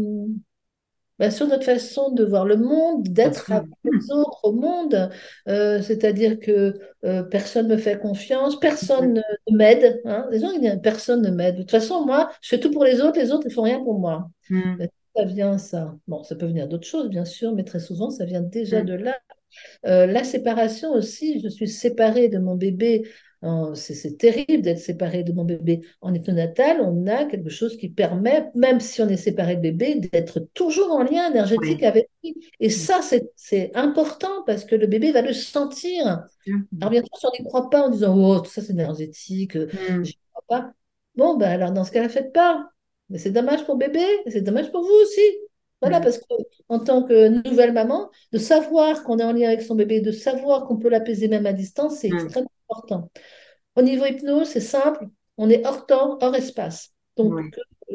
bah, 1.17 1.31
sur 1.31 1.47
notre 1.47 1.63
façon 1.63 2.11
de 2.11 2.25
voir 2.25 2.45
le 2.45 2.57
monde, 2.57 3.07
d'être 3.07 3.51
avec 3.51 3.69
les 3.83 4.11
autres 4.11 4.39
au 4.43 4.51
monde. 4.51 5.09
Euh, 5.47 5.81
c'est-à-dire 5.81 6.39
que 6.39 6.73
euh, 7.05 7.23
personne 7.23 7.67
ne 7.67 7.75
me 7.75 7.79
fait 7.79 7.97
confiance, 7.97 8.59
personne 8.59 9.13
ne 9.13 9.55
m'aide. 9.55 10.01
Hein. 10.05 10.27
Les 10.31 10.39
gens 10.39 10.51
ils 10.51 10.59
disent 10.59 10.79
personne 10.83 11.21
ne 11.21 11.31
m'aide. 11.31 11.55
De 11.55 11.61
toute 11.61 11.71
façon, 11.71 12.05
moi, 12.05 12.29
je 12.41 12.49
fais 12.49 12.59
tout 12.59 12.71
pour 12.71 12.83
les 12.83 13.01
autres, 13.01 13.19
les 13.19 13.31
autres, 13.31 13.47
ils 13.47 13.53
font 13.53 13.63
rien 13.63 13.81
pour 13.81 13.97
moi. 13.97 14.29
Hmm. 14.49 14.75
Ça 15.15 15.23
vient 15.23 15.57
ça. 15.57 15.95
Bon, 16.07 16.23
ça 16.23 16.35
peut 16.35 16.47
venir 16.47 16.67
d'autres 16.67 16.87
choses, 16.87 17.09
bien 17.09 17.25
sûr, 17.25 17.53
mais 17.53 17.63
très 17.63 17.79
souvent, 17.79 18.09
ça 18.09 18.25
vient 18.25 18.41
déjà 18.41 18.83
hmm. 18.83 18.85
de 18.85 18.93
là. 18.93 19.17
Euh, 19.85 20.05
la 20.05 20.23
séparation 20.23 20.91
aussi, 20.93 21.39
je 21.41 21.47
suis 21.47 21.69
séparée 21.69 22.27
de 22.27 22.39
mon 22.39 22.55
bébé 22.55 23.07
c'est 23.73 24.17
terrible 24.17 24.63
d'être 24.63 24.79
séparé 24.79 25.23
de 25.23 25.31
mon 25.31 25.45
bébé. 25.45 25.81
En 26.01 26.11
natal, 26.11 26.81
on 26.81 27.07
a 27.07 27.25
quelque 27.25 27.49
chose 27.49 27.77
qui 27.77 27.89
permet, 27.89 28.49
même 28.55 28.79
si 28.79 29.01
on 29.01 29.07
est 29.07 29.17
séparé 29.17 29.55
de 29.55 29.61
bébé, 29.61 29.95
d'être 29.95 30.39
toujours 30.53 30.91
en 30.91 31.03
lien 31.03 31.29
énergétique 31.29 31.83
avec 31.83 32.09
lui. 32.23 32.35
Et 32.59 32.69
ça, 32.69 33.01
c'est 33.35 33.71
important 33.75 34.43
parce 34.45 34.65
que 34.65 34.75
le 34.75 34.87
bébé 34.87 35.11
va 35.11 35.21
le 35.21 35.33
sentir. 35.33 36.25
Alors 36.79 36.91
bien 36.91 37.01
sûr, 37.01 37.17
si 37.17 37.25
on 37.25 37.31
n'y 37.39 37.45
croit 37.45 37.69
pas 37.69 37.87
en 37.87 37.89
disant 37.89 38.15
oh 38.17 38.39
tout 38.39 38.51
ça 38.51 38.61
c'est 38.61 38.73
énergétique, 38.73 39.55
euh, 39.55 39.65
mm. 39.65 40.03
je 40.03 40.11
ne 40.11 40.31
crois 40.31 40.43
pas. 40.47 40.73
Bon 41.15 41.37
ben 41.37 41.49
alors 41.49 41.71
dans 41.71 41.83
ce 41.83 41.91
cas-là, 41.91 42.09
faites 42.09 42.33
pas. 42.33 42.69
Mais 43.09 43.17
c'est 43.17 43.31
dommage 43.31 43.65
pour 43.65 43.77
bébé, 43.77 44.03
c'est 44.27 44.41
dommage 44.41 44.71
pour 44.71 44.81
vous 44.81 44.93
aussi. 45.03 45.21
Voilà, 45.81 45.99
mm. 45.99 46.03
parce 46.03 46.19
qu'en 46.19 46.79
tant 46.79 47.03
que 47.03 47.27
nouvelle 47.47 47.73
maman, 47.73 48.09
de 48.31 48.37
savoir 48.37 49.03
qu'on 49.03 49.19
est 49.19 49.23
en 49.23 49.33
lien 49.33 49.47
avec 49.47 49.61
son 49.61 49.75
bébé, 49.75 50.01
de 50.01 50.11
savoir 50.11 50.65
qu'on 50.65 50.77
peut 50.77 50.89
l'apaiser 50.89 51.27
même 51.27 51.45
à 51.45 51.53
distance, 51.53 51.97
c'est 51.97 52.09
mm. 52.09 52.15
extrêmement 52.15 52.49
important. 52.69 53.11
Au 53.75 53.81
niveau 53.81 54.05
hypnose, 54.05 54.47
c'est 54.47 54.59
simple, 54.59 55.07
on 55.37 55.49
est 55.49 55.65
hors 55.65 55.85
temps, 55.85 56.17
hors 56.21 56.35
espace. 56.35 56.93
Donc, 57.17 57.33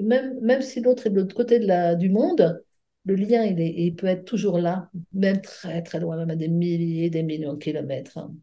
même, 0.00 0.38
même 0.40 0.62
si 0.62 0.80
l'autre 0.80 1.06
est 1.06 1.10
de 1.10 1.16
l'autre 1.16 1.34
côté 1.34 1.58
de 1.58 1.66
la, 1.66 1.94
du 1.94 2.08
monde, 2.10 2.62
le 3.04 3.14
lien, 3.14 3.44
il, 3.44 3.60
est, 3.60 3.74
il 3.76 3.94
peut 3.96 4.06
être 4.06 4.24
toujours 4.24 4.58
là, 4.58 4.90
même 5.12 5.40
très 5.40 5.82
très 5.82 6.00
loin, 6.00 6.16
même 6.16 6.30
à 6.30 6.36
des 6.36 6.48
milliers, 6.48 7.10
des 7.10 7.22
millions 7.22 7.54
de 7.54 7.58
kilomètres. 7.58 8.18
hein. 8.18 8.34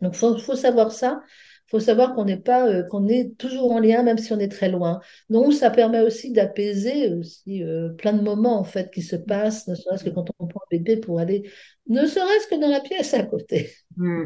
Donc, 0.00 0.14
il 0.14 0.18
faut, 0.18 0.36
faut 0.38 0.56
savoir 0.56 0.92
ça. 0.92 1.22
Il 1.68 1.70
faut 1.70 1.80
savoir 1.80 2.14
qu'on 2.14 2.24
n'est 2.24 2.40
pas, 2.40 2.68
euh, 2.68 2.82
qu'on 2.82 3.08
est 3.08 3.36
toujours 3.38 3.72
en 3.72 3.78
lien, 3.78 4.02
même 4.02 4.18
si 4.18 4.32
on 4.32 4.38
est 4.38 4.50
très 4.50 4.68
loin. 4.68 5.00
Donc, 5.30 5.52
ça 5.54 5.70
permet 5.70 6.00
aussi 6.00 6.32
d'apaiser 6.32 7.12
aussi 7.12 7.62
euh, 7.62 7.90
plein 7.90 8.12
de 8.12 8.20
moments 8.22 8.58
en 8.58 8.64
fait 8.64 8.90
qui 8.90 9.00
se 9.00 9.16
passent, 9.16 9.68
ne 9.68 9.74
serait-ce 9.74 10.04
que 10.04 10.10
quand 10.10 10.26
on 10.38 10.46
prend 10.46 10.60
un 10.60 10.76
bébé 10.76 10.96
pour 10.96 11.18
aller, 11.20 11.48
ne 11.86 12.04
serait-ce 12.06 12.48
que 12.48 12.60
dans 12.60 12.68
la 12.68 12.80
pièce 12.80 13.14
à 13.14 13.22
côté. 13.22 13.70
Mm. 13.96 14.24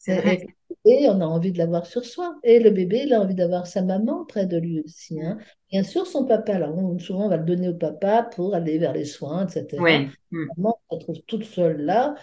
C'est 0.00 0.16
Et, 0.16 0.20
vrai. 0.20 0.46
et- 0.86 1.04
et 1.04 1.08
on 1.10 1.20
a 1.20 1.26
envie 1.26 1.52
de 1.52 1.58
l'avoir 1.58 1.84
sur 1.84 2.04
soi. 2.04 2.38
Et 2.42 2.58
le 2.58 2.70
bébé, 2.70 3.02
il 3.04 3.12
a 3.12 3.20
envie 3.20 3.34
d'avoir 3.34 3.66
sa 3.66 3.82
maman 3.82 4.24
près 4.24 4.46
de 4.46 4.56
lui 4.56 4.80
aussi. 4.80 5.20
hein. 5.20 5.36
Bien 5.70 5.82
sûr, 5.82 6.06
son 6.06 6.24
papa. 6.24 6.54
Alors, 6.54 6.76
on- 6.76 6.98
souvent, 6.98 7.26
on 7.26 7.28
va 7.28 7.36
le 7.36 7.44
donner 7.44 7.68
au 7.68 7.74
papa 7.74 8.22
pour 8.22 8.54
aller 8.54 8.78
vers 8.78 8.94
les 8.94 9.04
soins, 9.04 9.46
etc. 9.46 9.82
Ouais. 9.82 10.08
Mm. 10.30 10.46
Maman, 10.56 10.80
on 10.88 10.94
se 10.94 11.06
retrouve 11.06 11.22
toute 11.26 11.44
seule 11.44 11.82
là. 11.82 12.14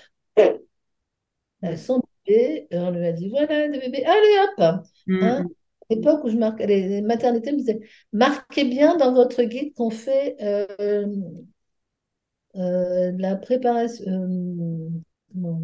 Son 1.77 2.01
bébé, 2.25 2.67
et 2.71 2.77
on 2.77 2.91
lui 2.91 3.05
a 3.05 3.11
dit, 3.11 3.29
voilà, 3.29 3.67
le 3.67 3.79
bébé, 3.79 4.03
allez 4.05 4.39
hop! 4.43 4.59
Hein? 4.59 4.83
Mm. 5.07 5.23
À 5.89 5.93
l'époque 5.95 6.23
où 6.23 6.29
je 6.29 6.37
marque, 6.37 6.59
les, 6.59 7.01
maternités 7.01 7.51
me 7.51 7.57
disaient, 7.57 7.79
marquez 8.11 8.65
bien 8.65 8.97
dans 8.97 9.13
votre 9.13 9.43
guide 9.43 9.73
qu'on 9.75 9.89
fait 9.89 10.35
euh, 10.41 11.05
euh, 12.55 13.11
la 13.17 13.35
préparation, 13.35 14.03
euh, 14.07 14.89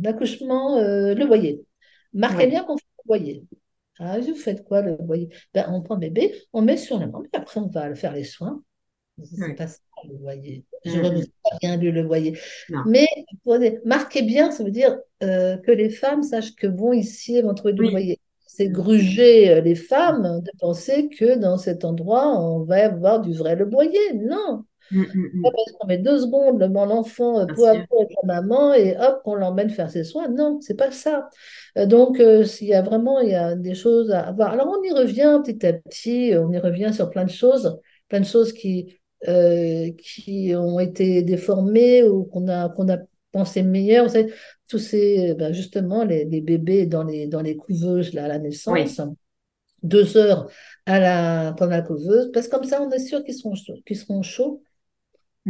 l'accouchement, 0.03 0.77
euh, 0.77 1.13
le 1.13 1.25
voyer. 1.25 1.65
Marquez 2.13 2.45
Ouais. 2.45 2.47
bien 2.47 2.63
qu'on 2.63 2.77
fait 2.77 2.85
le 2.99 3.07
voyer. 3.07 3.45
Ah, 3.99 4.19
vous 4.19 4.35
faites 4.35 4.63
quoi 4.65 4.81
le 4.81 4.97
voyer? 5.05 5.29
Ben, 5.53 5.65
on 5.69 5.81
prend 5.81 5.95
le 5.95 6.01
bébé, 6.01 6.33
on 6.53 6.61
met 6.61 6.77
sur 6.77 6.99
la 6.99 7.07
main, 7.07 7.21
et 7.33 7.37
après 7.37 7.59
on 7.59 7.67
va 7.67 7.93
faire 7.95 8.13
les 8.13 8.23
soins. 8.23 8.63
C'est 9.23 9.41
Ouais. 9.41 9.53
pas 9.55 9.67
ça 9.67 9.79
le 10.09 10.17
voyer. 10.17 10.65
Je 10.85 10.99
ne 10.99 11.09
Mm. 11.21 11.25
pas 11.43 11.57
bien 11.61 11.77
lu 11.77 11.91
le 11.91 12.03
voyer. 12.03 12.37
Non. 12.69 12.83
Mais 12.87 13.07
marquez 13.85 14.23
bien, 14.23 14.51
ça 14.51 14.63
veut 14.63 14.71
dire 14.71 14.97
euh, 15.23 15.57
que 15.57 15.71
les 15.71 15.89
femmes 15.89 16.23
sachent 16.23 16.55
que 16.55 16.67
bon, 16.67 16.93
ici, 16.93 17.41
vont 17.41 17.53
trouver 17.53 17.73
du 17.73 17.83
Oui. 17.83 18.17
C'est 18.47 18.69
gruger 18.69 19.49
euh, 19.49 19.61
les 19.61 19.75
femmes 19.75 20.41
de 20.41 20.51
penser 20.59 21.09
que 21.09 21.37
dans 21.37 21.57
cet 21.57 21.85
endroit, 21.85 22.27
on 22.39 22.63
va 22.63 22.85
avoir 22.85 23.21
du 23.21 23.33
vrai 23.33 23.55
le 23.55 23.65
voyer. 23.69 24.13
Non. 24.15 24.65
Mm. 24.91 25.01
Mm. 25.01 25.29
Mm. 25.33 25.41
parce 25.43 25.71
qu'on 25.71 25.87
met 25.87 25.97
deux 25.97 26.19
secondes 26.19 26.59
le- 26.59 26.67
l'enfant 26.67 27.39
euh, 27.39 27.45
peu 27.45 27.67
à 27.67 27.73
peu 27.73 27.97
avec 27.97 28.11
la 28.23 28.41
maman 28.41 28.73
et 28.73 28.95
hop, 28.97 29.21
on 29.25 29.35
l'emmène 29.35 29.69
faire 29.69 29.89
ses 29.89 30.03
soins. 30.03 30.27
Non, 30.27 30.59
c'est 30.61 30.75
pas 30.75 30.91
ça. 30.91 31.29
Euh, 31.77 31.85
donc, 31.85 32.19
euh, 32.19 32.43
s'il 32.43 32.67
y 32.67 32.73
a 32.73 32.81
vraiment 32.81 33.19
il 33.19 33.29
y 33.29 33.35
a 33.35 33.55
des 33.55 33.73
choses 33.75 34.11
à 34.11 34.31
voir. 34.31 34.51
Alors, 34.51 34.67
on 34.67 34.83
y 34.83 34.91
revient 34.91 35.39
petit 35.43 35.65
à 35.65 35.73
petit, 35.73 36.33
on 36.37 36.51
y 36.51 36.59
revient 36.59 36.91
sur 36.93 37.09
plein 37.09 37.25
de 37.25 37.29
choses, 37.31 37.79
plein 38.09 38.19
de 38.19 38.25
choses 38.25 38.53
qui, 38.53 38.99
euh, 39.27 39.89
qui 39.97 40.53
ont 40.55 40.79
été 40.79 41.23
déformées 41.23 42.03
ou 42.03 42.25
qu'on 42.25 42.47
a, 42.47 42.69
qu'on 42.69 42.89
a 42.89 42.97
pensé 43.31 43.63
meilleures. 43.63 44.05
Vous 44.05 44.11
savez, 44.13 44.33
tous 44.67 44.79
ces, 44.79 45.33
ben, 45.35 45.53
justement, 45.53 46.03
les, 46.03 46.25
les 46.25 46.41
bébés 46.41 46.85
dans 46.85 47.03
les, 47.03 47.27
dans 47.27 47.41
les 47.41 47.55
couveuses 47.55 48.13
là, 48.13 48.25
à 48.25 48.27
la 48.27 48.35
Oui. 48.37 48.41
naissance, 48.43 49.15
deux 49.83 50.17
heures 50.17 50.49
à 50.85 50.99
la, 50.99 51.53
pendant 51.57 51.71
la 51.71 51.81
couveuse, 51.81 52.31
parce 52.33 52.47
que 52.47 52.55
comme 52.55 52.63
ça, 52.65 52.81
on 52.81 52.89
est 52.91 52.99
sûr 52.99 53.23
qu'ils 53.23 53.35
seront, 53.35 53.53
qu'ils 53.85 53.97
seront 53.97 54.21
chauds. 54.21 54.61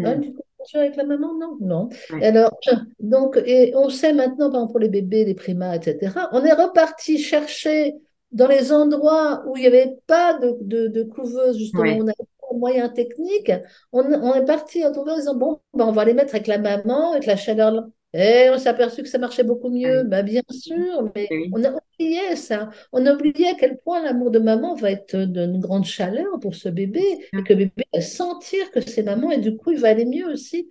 Hein, 0.01 0.19
Mm. 0.19 0.33
tu 0.65 0.77
es 0.77 0.79
avec 0.79 0.95
la 0.95 1.03
maman? 1.05 1.33
Non, 1.37 1.57
non. 1.61 1.89
Ouais. 2.09 2.25
Alors, 2.25 2.51
donc, 2.99 3.37
et 3.45 3.73
on 3.75 3.89
sait 3.89 4.13
maintenant, 4.13 4.49
par 4.49 4.61
exemple, 4.61 4.71
pour 4.71 4.79
les 4.79 4.89
bébés, 4.89 5.25
les 5.25 5.35
primas, 5.35 5.75
etc., 5.75 6.29
on 6.31 6.43
est 6.43 6.53
reparti 6.53 7.17
chercher 7.19 7.95
dans 8.31 8.47
les 8.47 8.71
endroits 8.71 9.43
où 9.47 9.57
il 9.57 9.61
n'y 9.61 9.67
avait 9.67 9.93
pas 10.07 10.33
de, 10.39 10.57
de, 10.61 10.87
de 10.87 11.03
couveuse, 11.03 11.57
justement, 11.57 11.93
Ouais. 11.93 11.99
on 11.99 12.03
n'avait 12.03 12.15
pas 12.17 12.53
de 12.53 12.59
moyens 12.59 12.93
techniques, 12.93 13.51
on, 13.91 14.01
on 14.03 14.33
est 14.35 14.45
parti 14.45 14.85
en 14.85 14.91
en 14.91 15.15
disant, 15.15 15.35
bon, 15.35 15.59
ben, 15.73 15.85
on 15.85 15.91
va 15.91 16.05
les 16.05 16.13
mettre 16.13 16.33
avec 16.35 16.47
la 16.47 16.57
maman, 16.57 17.11
avec 17.11 17.25
la 17.25 17.35
chaleur. 17.35 17.85
Et 18.13 18.49
on 18.51 18.57
s'est 18.59 18.69
aperçu 18.69 19.01
que 19.01 19.09
ça 19.09 19.17
marchait 19.17 19.43
beaucoup 19.43 19.69
mieux. 19.69 20.03
Ben, 20.03 20.23
bien 20.23 20.41
sûr, 20.49 21.11
mais 21.15 21.27
on 21.51 21.63
a 21.63 21.71
oublié 21.71 22.35
ça. 22.35 22.69
On 22.91 23.05
a 23.05 23.13
oublié 23.13 23.47
à 23.49 23.55
quel 23.55 23.77
point 23.79 24.03
l'amour 24.03 24.29
de 24.31 24.39
maman 24.39 24.75
va 24.75 24.91
être 24.91 25.15
d'une 25.17 25.59
grande 25.59 25.85
chaleur 25.85 26.39
pour 26.39 26.53
ce 26.55 26.69
bébé 26.69 27.01
et 27.01 27.25
sûr. 27.33 27.43
que 27.43 27.53
le 27.53 27.65
bébé 27.65 27.83
va 27.93 28.01
sentir 28.01 28.69
que 28.71 28.81
c'est 28.81 29.03
maman 29.03 29.31
et 29.31 29.39
du 29.39 29.57
coup, 29.57 29.71
il 29.71 29.79
va 29.79 29.89
aller 29.89 30.05
mieux 30.05 30.27
aussi. 30.31 30.69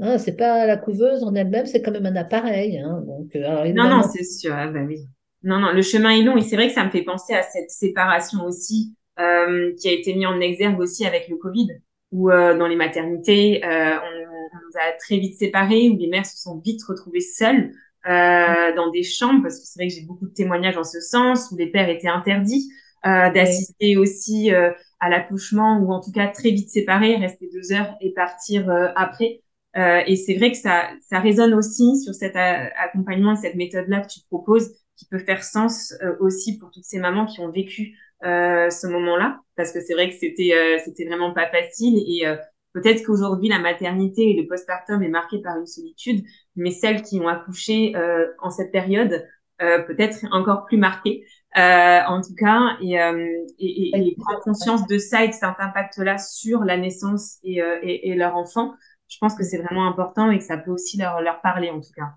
Hein, 0.00 0.18
c'est 0.18 0.36
pas 0.36 0.66
la 0.66 0.76
couveuse 0.76 1.22
en 1.22 1.34
elle-même, 1.34 1.66
c'est 1.66 1.82
quand 1.82 1.92
même 1.92 2.06
un 2.06 2.16
appareil. 2.16 2.78
hein. 2.78 3.02
Donc, 3.06 3.36
euh, 3.36 3.44
alors 3.44 3.64
Non, 3.74 3.88
non, 3.88 4.02
c'est 4.02 4.24
sûr. 4.24 4.52
Ah 4.54 4.66
bah 4.68 4.80
oui. 4.86 5.06
Non, 5.44 5.58
non, 5.60 5.72
le 5.72 5.82
chemin 5.82 6.10
est 6.10 6.22
long 6.22 6.36
et 6.36 6.42
c'est 6.42 6.56
vrai 6.56 6.68
que 6.68 6.74
ça 6.74 6.84
me 6.84 6.90
fait 6.90 7.02
penser 7.02 7.34
à 7.34 7.42
cette 7.42 7.70
séparation 7.70 8.44
aussi 8.44 8.94
euh, 9.18 9.72
qui 9.80 9.88
a 9.88 9.92
été 9.92 10.14
mis 10.14 10.26
en 10.26 10.40
exergue 10.40 10.78
aussi 10.80 11.04
avec 11.06 11.28
le 11.28 11.36
Covid, 11.36 11.68
où 12.12 12.30
euh, 12.30 12.56
dans 12.56 12.66
les 12.68 12.76
maternités, 12.76 13.64
euh, 13.64 13.96
on, 13.98 14.22
on 14.54 14.58
nous 14.66 14.78
a 14.80 14.92
très 14.98 15.18
vite 15.18 15.38
séparés, 15.38 15.90
où 15.90 15.98
les 15.98 16.08
mères 16.08 16.26
se 16.26 16.36
sont 16.38 16.58
vite 16.60 16.82
retrouvées 16.84 17.20
seules 17.20 17.72
euh, 18.06 18.74
dans 18.74 18.90
des 18.90 19.02
chambres, 19.02 19.42
parce 19.42 19.58
que 19.58 19.66
c'est 19.66 19.80
vrai 19.80 19.88
que 19.88 19.94
j'ai 19.94 20.06
beaucoup 20.06 20.26
de 20.26 20.34
témoignages 20.34 20.76
en 20.76 20.84
ce 20.84 21.00
sens, 21.00 21.50
où 21.52 21.56
les 21.56 21.66
pères 21.70 21.88
étaient 21.88 22.08
interdits 22.08 22.68
euh, 23.06 23.30
d'assister 23.32 23.96
aussi 23.96 24.52
euh, 24.54 24.70
à 25.00 25.08
l'accouchement, 25.08 25.78
ou 25.78 25.92
en 25.92 26.00
tout 26.00 26.12
cas 26.12 26.28
très 26.28 26.50
vite 26.50 26.70
séparés, 26.70 27.16
rester 27.16 27.48
deux 27.52 27.72
heures 27.72 27.94
et 28.00 28.12
partir 28.12 28.68
euh, 28.70 28.88
après. 28.96 29.42
Euh, 29.76 30.02
et 30.06 30.16
c'est 30.16 30.34
vrai 30.36 30.52
que 30.52 30.58
ça, 30.58 30.90
ça 31.08 31.18
résonne 31.20 31.54
aussi 31.54 31.98
sur 32.00 32.14
cet 32.14 32.36
accompagnement, 32.36 33.36
cette 33.36 33.54
méthode-là 33.56 34.00
que 34.02 34.08
tu 34.08 34.20
proposes, 34.28 34.70
qui 34.96 35.06
peut 35.06 35.18
faire 35.18 35.42
sens 35.42 35.94
euh, 36.02 36.14
aussi 36.20 36.58
pour 36.58 36.70
toutes 36.70 36.84
ces 36.84 36.98
mamans 36.98 37.26
qui 37.26 37.40
ont 37.40 37.50
vécu 37.50 37.96
euh, 38.24 38.70
ce 38.70 38.86
moment-là, 38.86 39.40
parce 39.56 39.72
que 39.72 39.80
c'est 39.80 39.94
vrai 39.94 40.08
que 40.10 40.16
c'était 40.16 40.54
euh, 40.54 40.78
c'était 40.84 41.04
vraiment 41.06 41.32
pas 41.32 41.48
facile. 41.50 42.02
Et 42.06 42.26
euh, 42.26 42.36
peut-être 42.72 43.04
qu'aujourd'hui 43.04 43.48
la 43.48 43.58
maternité 43.58 44.30
et 44.30 44.40
le 44.40 44.46
postpartum 44.46 45.02
est 45.02 45.08
marqué 45.08 45.40
par 45.40 45.58
une 45.58 45.66
solitude, 45.66 46.24
mais 46.56 46.70
celles 46.70 47.02
qui 47.02 47.20
ont 47.20 47.28
accouché 47.28 47.94
euh, 47.96 48.26
en 48.40 48.50
cette 48.50 48.72
période, 48.72 49.26
euh, 49.60 49.80
peut-être 49.80 50.18
encore 50.32 50.64
plus 50.66 50.78
marquées. 50.78 51.24
En 51.54 52.20
tout 52.22 52.34
cas, 52.34 52.78
et, 52.80 52.94
et, 52.94 53.90
et, 53.94 54.08
et 54.08 54.16
prendre 54.18 54.40
conscience 54.40 54.86
de 54.86 54.96
ça 54.96 55.22
et 55.22 55.28
de 55.28 55.34
cet 55.34 55.44
impact-là 55.58 56.16
sur 56.16 56.64
la 56.64 56.78
naissance 56.78 57.36
et, 57.42 57.60
et, 57.82 58.14
leur 58.14 58.36
enfant 58.36 58.72
je 59.12 59.18
pense 59.18 59.34
que 59.34 59.44
c'est 59.44 59.58
vraiment 59.58 59.86
important 59.86 60.30
et 60.30 60.38
que 60.38 60.44
ça 60.44 60.56
peut 60.56 60.70
aussi 60.70 60.96
leur, 60.96 61.20
leur 61.20 61.42
parler 61.42 61.68
en 61.68 61.80
tout 61.80 61.92
cas. 61.94 62.14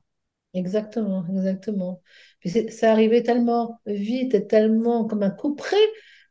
exactement, 0.54 1.26
exactement. 1.30 2.02
Puis 2.40 2.50
ça 2.72 2.92
arrivait 2.92 3.24
tellement 3.24 3.82
vite 3.86 4.34
et 4.34 4.48
tellement 4.48 5.06
comme 5.06 5.24
un 5.24 5.30
coup 5.30 5.56
près 5.56 5.76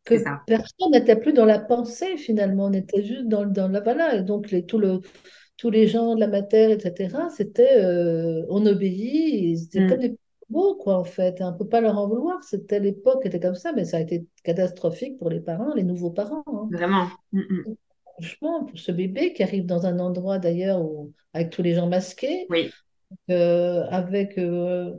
que 0.04 0.14
personne 0.46 0.90
n'était 0.92 1.16
plus 1.16 1.32
dans 1.32 1.44
la 1.46 1.58
pensée 1.58 2.16
finalement, 2.16 2.66
on 2.66 2.72
était 2.72 3.02
juste 3.02 3.26
dans, 3.26 3.46
dans 3.46 3.68
la 3.68 3.80
voilà. 3.80 4.16
Et 4.16 4.22
donc 4.22 4.50
les, 4.50 4.64
tout 4.64 4.78
le, 4.78 5.00
tous 5.56 5.70
les 5.70 5.86
gens 5.86 6.14
de 6.14 6.20
la 6.20 6.26
matière, 6.28 6.70
etc., 6.70 7.16
c'était 7.34 7.76
euh, 7.78 8.44
on 8.50 8.64
obéit, 8.66 9.00
ils 9.34 9.64
étaient 9.64 9.86
comme 9.86 9.98
Mm, 9.98 10.00
des 10.00 10.16
beaux 10.50 10.76
quoi 10.76 10.98
en 10.98 11.04
fait. 11.04 11.40
On 11.40 11.52
ne 11.52 11.56
peut 11.56 11.68
pas 11.68 11.80
leur 11.80 11.98
en 11.98 12.06
vouloir, 12.08 12.42
c'était 12.44 12.80
l'époque 12.80 13.22
qui 13.22 13.28
était 13.28 13.40
comme 13.40 13.54
ça, 13.54 13.72
mais 13.72 13.84
ça 13.84 13.96
a 13.98 14.00
été 14.00 14.26
catastrophique 14.42 15.18
pour 15.18 15.30
les 15.30 15.40
parents, 15.40 15.74
les 15.74 15.84
nouveaux 15.84 16.10
parents. 16.10 16.44
hein. 16.46 16.68
vraiment. 16.70 17.06
Mm, 17.32 17.40
mm. 17.40 17.76
Franchement, 18.14 18.64
pour 18.64 18.78
ce 18.78 18.92
bébé 18.92 19.32
qui 19.32 19.42
arrive 19.42 19.66
dans 19.66 19.86
un 19.86 19.98
endroit 19.98 20.38
d'ailleurs 20.38 20.80
avec 21.32 21.50
tous 21.50 21.62
les 21.62 21.74
gens 21.74 21.88
masqués, 21.88 22.46
Oui, 22.48 22.70
euh, 23.30 23.84
avec, 23.90 24.38
euh, 24.38 24.92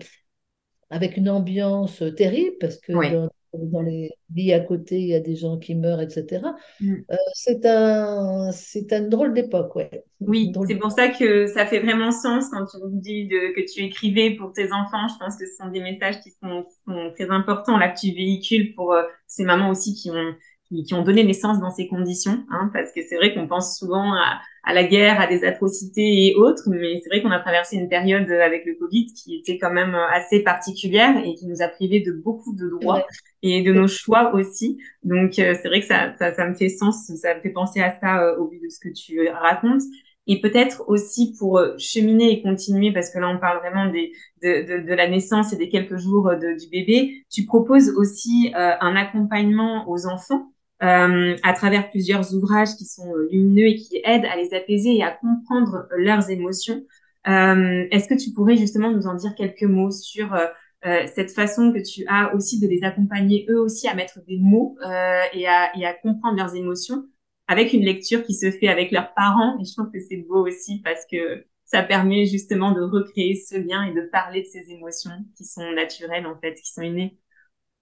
avec 0.89 1.15
une 1.15 1.29
ambiance 1.29 2.03
terrible, 2.17 2.57
parce 2.59 2.77
que 2.77 2.91
oui. 2.93 3.11
dans, 3.11 3.29
dans 3.59 3.81
les 3.81 4.11
lits 4.33 4.53
à 4.53 4.59
côté, 4.59 4.99
il 4.99 5.07
y 5.07 5.15
a 5.15 5.19
des 5.19 5.35
gens 5.35 5.57
qui 5.57 5.75
meurent, 5.75 6.01
etc. 6.01 6.41
Mm. 6.79 6.93
Euh, 7.11 7.15
c'est 7.33 7.65
un, 7.65 8.51
c'est 8.51 8.91
une 8.91 9.09
drôle 9.09 9.33
d'époque, 9.33 9.75
ouais. 9.75 10.03
Oui, 10.21 10.51
c'est 10.67 10.77
pour 10.77 10.91
ça 10.91 11.09
que 11.09 11.47
ça 11.47 11.65
fait 11.65 11.79
vraiment 11.79 12.11
sens 12.11 12.49
quand 12.49 12.65
tu 12.65 12.77
me 12.77 12.99
dis 13.01 13.27
de, 13.27 13.53
que 13.53 13.61
tu 13.71 13.83
écrivais 13.83 14.31
pour 14.31 14.53
tes 14.53 14.71
enfants. 14.71 15.07
Je 15.07 15.17
pense 15.19 15.35
que 15.37 15.45
ce 15.45 15.55
sont 15.55 15.69
des 15.69 15.81
messages 15.81 16.21
qui 16.21 16.31
sont, 16.31 16.63
qui 16.63 16.75
sont 16.87 17.11
très 17.15 17.29
importants 17.29 17.77
là 17.77 17.89
que 17.89 17.99
tu 17.99 18.07
véhicules 18.07 18.73
pour 18.75 18.93
euh, 18.93 19.03
ces 19.27 19.43
mamans 19.43 19.69
aussi 19.69 19.93
qui 19.93 20.09
ont 20.09 20.33
qui, 20.69 20.83
qui 20.83 20.93
ont 20.93 21.03
donné 21.03 21.23
naissance 21.23 21.59
dans 21.59 21.71
ces 21.71 21.87
conditions, 21.87 22.43
hein, 22.49 22.69
parce 22.73 22.91
que 22.93 23.01
c'est 23.07 23.15
vrai 23.15 23.33
qu'on 23.33 23.47
pense 23.47 23.77
souvent 23.77 24.13
à, 24.13 24.39
à 24.63 24.73
la 24.73 24.83
guerre, 24.83 25.21
à 25.21 25.27
des 25.27 25.43
atrocités 25.43 26.27
et 26.27 26.35
autres, 26.35 26.63
mais 26.69 26.99
c'est 27.03 27.09
vrai 27.09 27.21
qu'on 27.21 27.31
a 27.31 27.39
traversé 27.39 27.75
une 27.77 27.87
période 27.89 28.29
avec 28.31 28.65
le 28.65 28.73
Covid 28.75 29.07
qui 29.13 29.35
était 29.35 29.57
quand 29.59 29.71
même 29.71 29.95
assez 30.11 30.41
particulière 30.43 31.15
et 31.23 31.35
qui 31.35 31.45
nous 31.47 31.61
a 31.61 31.67
privés 31.67 31.99
de 31.99 32.11
beaucoup 32.11 32.55
de 32.55 32.67
droits 32.69 33.05
et 33.43 33.61
de 33.61 33.71
nos 33.73 33.87
choix 33.87 34.33
aussi. 34.33 34.77
Donc 35.03 35.37
euh, 35.37 35.55
c'est 35.61 35.67
vrai 35.67 35.81
que 35.81 35.85
ça, 35.85 36.15
ça, 36.17 36.33
ça 36.33 36.47
me 36.47 36.55
fait 36.55 36.69
sens, 36.69 37.05
ça 37.15 37.35
me 37.35 37.41
fait 37.41 37.51
penser 37.51 37.81
à 37.81 37.99
ça 37.99 38.23
euh, 38.23 38.37
au 38.39 38.47
vu 38.47 38.59
de 38.59 38.69
ce 38.69 38.79
que 38.79 38.89
tu 38.89 39.29
racontes. 39.29 39.83
Et 40.27 40.41
peut-être 40.41 40.83
aussi 40.87 41.35
pour 41.37 41.59
euh, 41.59 41.75
cheminer 41.77 42.31
et 42.31 42.41
continuer, 42.41 42.91
parce 42.91 43.11
que 43.11 43.19
là 43.19 43.29
on 43.29 43.37
parle 43.39 43.59
vraiment 43.59 43.85
des, 43.91 44.11
de, 44.41 44.79
de, 44.81 44.87
de 44.87 44.93
la 44.95 45.07
naissance 45.07 45.53
et 45.53 45.57
des 45.57 45.69
quelques 45.69 45.97
jours 45.97 46.31
de, 46.31 46.59
du 46.59 46.67
bébé, 46.71 47.23
tu 47.31 47.45
proposes 47.45 47.89
aussi 47.95 48.51
euh, 48.55 48.71
un 48.81 48.95
accompagnement 48.95 49.87
aux 49.87 50.07
enfants? 50.07 50.51
Euh, 50.83 51.35
à 51.43 51.53
travers 51.53 51.89
plusieurs 51.89 52.33
ouvrages 52.35 52.75
qui 52.77 52.85
sont 52.85 53.13
euh, 53.15 53.27
lumineux 53.31 53.67
et 53.67 53.75
qui 53.75 54.01
aident 54.03 54.25
à 54.25 54.35
les 54.35 54.53
apaiser 54.53 54.95
et 54.97 55.03
à 55.03 55.11
comprendre 55.11 55.87
leurs 55.97 56.29
émotions. 56.29 56.83
Euh, 57.27 57.87
Est-ce 57.91 58.07
que 58.07 58.13
tu 58.13 58.31
pourrais 58.33 58.57
justement 58.57 58.91
nous 58.91 59.07
en 59.07 59.15
dire 59.15 59.33
quelques 59.35 59.63
mots 59.63 59.91
sur 59.91 60.33
euh, 60.33 60.45
euh, 60.85 61.07
cette 61.15 61.31
façon 61.31 61.73
que 61.73 61.79
tu 61.79 62.05
as 62.07 62.35
aussi 62.35 62.59
de 62.59 62.67
les 62.67 62.83
accompagner 62.83 63.47
eux 63.49 63.59
aussi 63.59 63.87
à 63.87 63.95
mettre 63.95 64.19
des 64.27 64.37
mots 64.37 64.77
euh, 64.85 65.21
et, 65.33 65.47
à, 65.47 65.75
et 65.77 65.85
à 65.85 65.93
comprendre 65.93 66.37
leurs 66.37 66.55
émotions 66.55 67.05
avec 67.47 67.73
une 67.73 67.83
lecture 67.83 68.23
qui 68.23 68.33
se 68.33 68.51
fait 68.51 68.67
avec 68.67 68.91
leurs 68.91 69.13
parents? 69.13 69.57
Et 69.59 69.65
je 69.65 69.73
trouve 69.73 69.91
que 69.91 69.99
c'est 69.99 70.17
beau 70.17 70.47
aussi 70.47 70.81
parce 70.83 71.05
que 71.11 71.45
ça 71.63 71.81
permet 71.81 72.25
justement 72.25 72.71
de 72.71 72.81
recréer 72.81 73.35
ce 73.35 73.55
lien 73.55 73.83
et 73.85 73.93
de 73.93 74.01
parler 74.11 74.41
de 74.41 74.47
ces 74.47 74.71
émotions 74.71 75.11
qui 75.35 75.45
sont 75.45 75.71
naturelles 75.71 76.27
en 76.27 76.37
fait, 76.39 76.53
qui 76.55 76.71
sont 76.71 76.83
innées. 76.83 77.17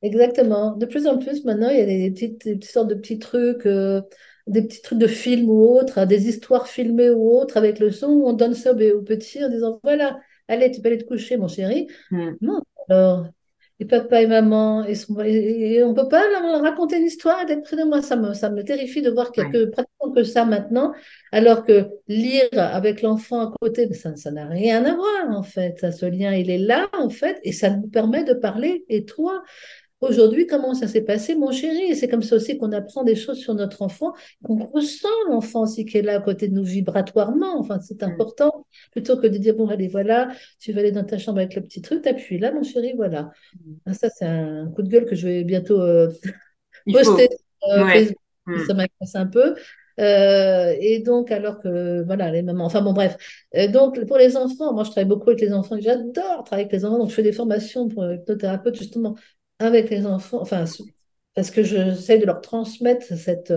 Exactement. 0.04 0.76
De 0.76 0.86
plus 0.86 1.08
en 1.08 1.18
plus 1.18 1.44
maintenant, 1.46 1.70
il 1.70 1.80
y 1.80 1.82
a 1.82 1.86
des 1.86 2.12
petites, 2.12 2.64
sortes 2.66 2.90
de 2.90 2.96
petits 2.96 3.20
trucs, 3.20 3.66
euh, 3.66 4.02
des 4.48 4.62
petits 4.62 4.82
trucs 4.82 5.00
de 5.00 5.08
films 5.08 5.50
ou 5.50 5.62
autres, 5.62 6.06
des 6.06 6.28
histoires 6.28 6.68
filmées 6.68 7.10
ou 7.10 7.32
autres 7.32 7.58
avec 7.58 7.80
le 7.80 7.90
son. 7.90 8.10
Où 8.10 8.28
on 8.28 8.34
donne 8.34 8.54
ça 8.54 8.74
aux 8.74 9.02
petits 9.02 9.44
en 9.44 9.50
disant 9.50 9.80
voilà, 9.84 10.20
allez, 10.48 10.70
tu 10.72 10.82
peux 10.82 10.90
aller 10.90 10.98
te 10.98 11.06
coucher, 11.06 11.38
mon 11.38 11.48
chéri. 11.48 11.88
Mm. 12.12 12.32
Non, 12.42 12.62
alors 12.90 13.28
et 13.80 13.86
papa 13.86 14.22
et 14.22 14.28
maman, 14.28 14.86
et, 14.86 14.96
et, 15.26 15.84
on 15.84 15.94
peut 15.94 16.08
pas 16.08 16.24
leur 16.30 16.62
raconter 16.62 16.98
une 16.98 17.06
histoire 17.06 17.46
d'être 17.46 17.64
près 17.64 17.76
de 17.76 17.84
moi. 17.84 18.02
Ça 18.02 18.16
me, 18.16 18.34
ça 18.34 18.50
me 18.50 18.64
terrifie 18.64 19.02
de 19.02 19.10
voir 19.10 19.32
qu'il 19.32 19.44
n'y 19.44 19.50
a 19.50 19.52
que, 19.52 19.66
pratiquement 19.66 20.12
que 20.12 20.24
ça 20.24 20.46
maintenant, 20.46 20.94
alors 21.32 21.66
que 21.66 21.88
lire 22.08 22.48
avec 22.54 23.02
l'enfant 23.02 23.42
à 23.42 23.54
côté, 23.60 23.92
ça, 23.94 24.16
ça 24.16 24.32
n'a 24.32 24.48
rien 24.48 24.86
à 24.86 24.96
voir 24.96 25.32
en 25.32 25.44
fait. 25.44 25.80
Ça, 25.80 25.92
ce 25.92 26.06
lien, 26.06 26.34
il 26.34 26.52
est 26.52 26.60
là 26.60 26.88
en 26.94 27.10
fait, 27.10 27.40
et 27.44 27.52
ça 27.52 27.72
nous 27.72 27.88
permet 27.88 28.24
de 28.24 28.34
parler. 28.34 28.86
Et 28.90 29.06
toi, 29.06 29.44
Aujourd'hui, 30.04 30.48
comment 30.48 30.74
ça 30.74 30.88
s'est 30.88 31.02
passé, 31.02 31.36
mon 31.36 31.52
chéri? 31.52 31.96
C'est 31.96 32.10
comme 32.10 32.22
ça 32.22 32.36
aussi 32.36 32.58
qu'on 32.58 32.72
apprend 32.72 33.04
des 33.04 33.16
choses 33.16 33.38
sur 33.38 33.54
notre 33.54 33.82
enfant, 33.82 34.14
qu'on 34.44 34.58
ressent 34.66 35.08
l'enfant 35.30 35.62
aussi 35.62 35.86
qui 35.86 35.98
est 35.98 36.02
là 36.02 36.18
à 36.18 36.20
côté 36.20 36.48
de 36.50 36.54
nous 36.54 36.64
vibratoirement. 36.64 37.58
Enfin, 37.58 37.80
c'est 37.80 38.02
mm. 38.02 38.06
important. 38.06 38.66
Plutôt 38.92 39.18
que 39.18 39.28
de 39.28 39.38
dire, 39.38 39.56
bon, 39.56 39.68
allez, 39.68 39.88
voilà, 39.88 40.32
tu 40.60 40.74
vas 40.74 40.82
aller 40.82 40.92
dans 40.92 41.06
ta 41.06 41.18
chambre 41.18 41.40
avec 41.40 41.56
le 41.56 41.62
petit 41.62 41.82
truc, 41.82 42.02
t'appuies 42.02 42.38
là, 42.38 42.52
mon 42.52 42.64
chéri, 42.64 42.94
voilà. 42.96 43.32
Mm. 43.56 43.74
Ah, 43.86 43.94
ça, 43.94 44.10
c'est 44.10 44.26
un 44.26 44.70
coup 44.76 44.82
de 44.82 44.90
gueule 44.90 45.06
que 45.06 45.16
je 45.16 45.28
vais 45.28 45.44
bientôt 45.44 45.82
euh, 45.82 46.10
poster 46.92 47.30
sur 47.62 47.88
Facebook. 47.88 48.18
Mm. 48.46 48.66
Ça 48.68 48.74
m'intéresse 48.74 49.16
un 49.16 49.28
peu. 49.28 49.56
Euh, 50.00 50.76
et 50.80 51.00
donc, 51.00 51.32
alors 51.32 51.60
que, 51.60 52.04
voilà, 52.04 52.32
les 52.32 52.42
mamans, 52.42 52.66
enfin 52.66 52.82
bon, 52.82 52.94
bref. 52.94 53.16
Euh, 53.56 53.68
donc, 53.68 54.04
pour 54.06 54.18
les 54.18 54.36
enfants, 54.38 54.74
moi, 54.74 54.84
je 54.84 54.90
travaille 54.92 55.08
beaucoup 55.08 55.30
avec 55.30 55.42
les 55.42 55.54
enfants, 55.54 55.78
j'adore 55.80 56.44
travailler 56.44 56.68
avec 56.68 56.72
les 56.72 56.84
enfants, 56.86 56.98
donc 56.98 57.10
je 57.10 57.16
fais 57.16 57.24
des 57.24 57.32
formations 57.32 57.88
pour 57.88 58.12
hypnothérapeute, 58.12 58.76
justement, 58.76 59.16
avec 59.60 59.90
les 59.90 60.06
enfants, 60.06 60.42
enfin, 60.42 60.66
parce 61.36 61.52
que 61.52 61.64
j'essaie 61.64 62.20
de 62.20 62.26
leur 62.26 62.42
transmettre 62.42 63.06
cette, 63.18 63.54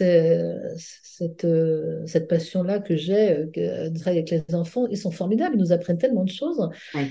euh, 0.00 0.58
cette, 0.76 1.44
euh, 1.44 2.06
cette 2.06 2.28
passion-là 2.28 2.78
que 2.78 2.94
j'ai 2.96 3.30
euh, 3.30 3.88
de 3.88 3.98
travailler 3.98 4.20
avec 4.20 4.30
les 4.30 4.54
enfants, 4.54 4.86
ils 4.90 4.98
sont 4.98 5.10
formidables, 5.10 5.56
ils 5.56 5.60
nous 5.60 5.72
apprennent 5.72 5.98
tellement 5.98 6.24
de 6.24 6.30
choses. 6.30 6.68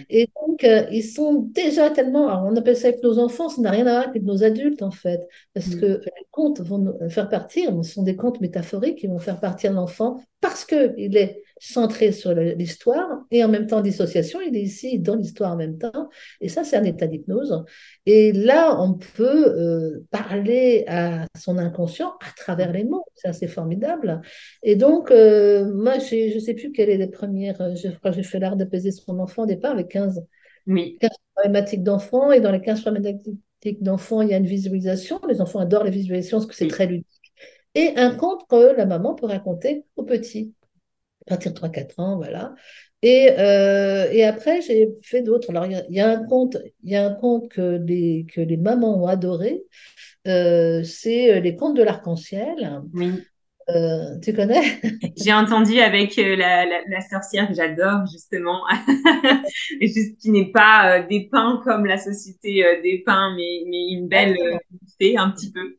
Et 0.09 0.30
donc, 0.39 0.65
ils 0.91 1.03
sont 1.03 1.49
déjà 1.51 1.89
tellement, 1.89 2.28
alors 2.28 2.45
on 2.45 2.55
appelle 2.55 2.78
ça 2.78 2.89
avec 2.89 3.01
nos 3.03 3.19
enfants, 3.19 3.49
ça 3.49 3.61
n'a 3.61 3.72
rien 3.72 3.88
à 3.88 3.91
voir 3.91 4.09
avec 4.09 4.24
nos 4.24 4.43
adultes 4.43 4.84
en 4.84 4.91
fait, 4.91 5.28
parce 5.53 5.67
mm. 5.67 5.80
que 5.80 5.86
les 5.86 6.28
contes 6.30 6.61
vont 6.61 6.97
faire 7.09 7.30
partir, 7.30 7.72
ce 7.84 7.93
sont 7.93 8.03
des 8.03 8.15
contes 8.15 8.41
métaphoriques 8.41 8.99
qui 8.99 9.07
vont 9.07 9.19
faire 9.19 9.39
partir 9.39 9.74
l'enfant 9.74 10.22
parce 10.41 10.65
qu'il 10.65 11.15
est 11.15 11.43
centré 11.59 12.11
sur 12.11 12.33
l'histoire 12.33 13.23
et 13.29 13.43
en 13.43 13.47
même 13.47 13.67
temps 13.67 13.81
dissociation, 13.81 14.41
il 14.41 14.55
est 14.55 14.61
ici 14.61 14.97
dans 14.97 15.15
l'histoire 15.15 15.51
en 15.51 15.55
même 15.55 15.77
temps. 15.77 16.09
Et 16.41 16.49
ça, 16.49 16.63
c'est 16.63 16.75
un 16.75 16.83
état 16.83 17.05
d'hypnose. 17.05 17.63
Et 18.07 18.31
là, 18.31 18.81
on 18.81 18.95
peut 18.95 19.47
euh, 19.47 20.03
parler 20.09 20.83
à 20.87 21.27
son 21.37 21.59
inconscient 21.59 22.09
à 22.19 22.31
travers 22.35 22.71
les 22.71 22.83
mots. 22.83 23.05
C'est 23.13 23.27
assez 23.27 23.47
formidable. 23.47 24.21
Et 24.63 24.75
donc, 24.75 25.11
euh, 25.11 25.71
moi, 25.71 25.99
je 25.99 26.33
ne 26.33 26.39
sais 26.39 26.55
plus 26.55 26.71
quelle 26.71 26.89
est 26.89 26.97
les 26.97 27.07
premières. 27.07 27.61
Euh, 27.61 27.75
je 27.75 27.89
crois 27.89 28.09
que 28.09 28.17
j'ai 28.17 28.23
fait 28.23 28.39
l'art 28.39 28.55
d'apaiser 28.55 28.91
son 28.91 29.19
enfant 29.19 29.43
au 29.43 29.45
départ 29.45 29.71
avec 29.71 29.89
15, 29.89 30.25
oui. 30.65 30.97
15 30.99 31.11
problématiques 31.35 31.83
d'enfants. 31.83 32.31
Et 32.31 32.41
dans 32.41 32.51
les 32.51 32.61
15 32.61 32.81
problématiques 32.81 33.83
d'enfants, 33.83 34.23
il 34.23 34.29
y 34.29 34.33
a 34.33 34.37
une 34.37 34.47
visualisation. 34.47 35.19
Les 35.29 35.41
enfants 35.41 35.59
adorent 35.59 35.83
les 35.83 35.91
visualisations 35.91 36.39
parce 36.39 36.47
que 36.47 36.55
c'est 36.55 36.67
très 36.67 36.87
ludique. 36.87 37.20
Et 37.76 37.93
un 37.95 38.15
conte 38.15 38.47
que 38.49 38.76
la 38.76 38.86
maman 38.86 39.15
peut 39.15 39.28
raconter 39.28 39.86
aux 39.95 40.03
petits 40.03 40.53
à 41.28 41.32
partir 41.32 41.53
de 41.53 41.59
3-4 41.59 41.99
ans, 41.99 42.17
voilà. 42.17 42.55
Et, 43.01 43.30
euh, 43.38 44.09
et 44.11 44.24
après, 44.24 44.61
j'ai 44.61 44.89
fait 45.01 45.22
d'autres. 45.22 45.49
Alors, 45.49 45.65
il 45.65 45.86
y, 45.89 45.99
a 45.99 46.09
un 46.09 46.24
conte, 46.26 46.57
y 46.84 46.95
a 46.95 47.05
un 47.05 47.13
conte 47.13 47.49
que 47.49 47.82
les, 47.84 48.28
que 48.34 48.41
les 48.41 48.57
mamans 48.57 49.03
ont 49.03 49.07
adoré. 49.07 49.63
Euh, 50.28 50.84
c'est 50.84 51.34
euh, 51.34 51.39
les 51.39 51.55
contes 51.55 51.76
de 51.76 51.84
l'arc-en-ciel. 51.84 52.82
Oui. 52.93 53.24
tu 54.22 54.34
connais? 54.34 54.61
J'ai 55.17 55.34
entendu 55.34 55.80
avec 55.80 56.15
la, 56.15 56.65
la, 56.65 57.01
sorcière 57.09 57.47
que 57.47 57.55
j'adore, 57.55 58.05
justement, 58.11 58.61
juste 59.82 60.19
qui 60.19 60.30
n'est 60.30 60.51
pas 60.51 61.01
dépeint 61.01 61.61
comme 61.63 61.86
la 61.86 61.97
société 61.97 62.63
dépeint, 62.84 63.34
mais, 63.36 63.63
mais 63.67 63.93
une 63.93 64.07
belle 64.07 64.38
fée, 64.99 65.17
un 65.17 65.32
petit 65.32 65.51
peu. 65.51 65.78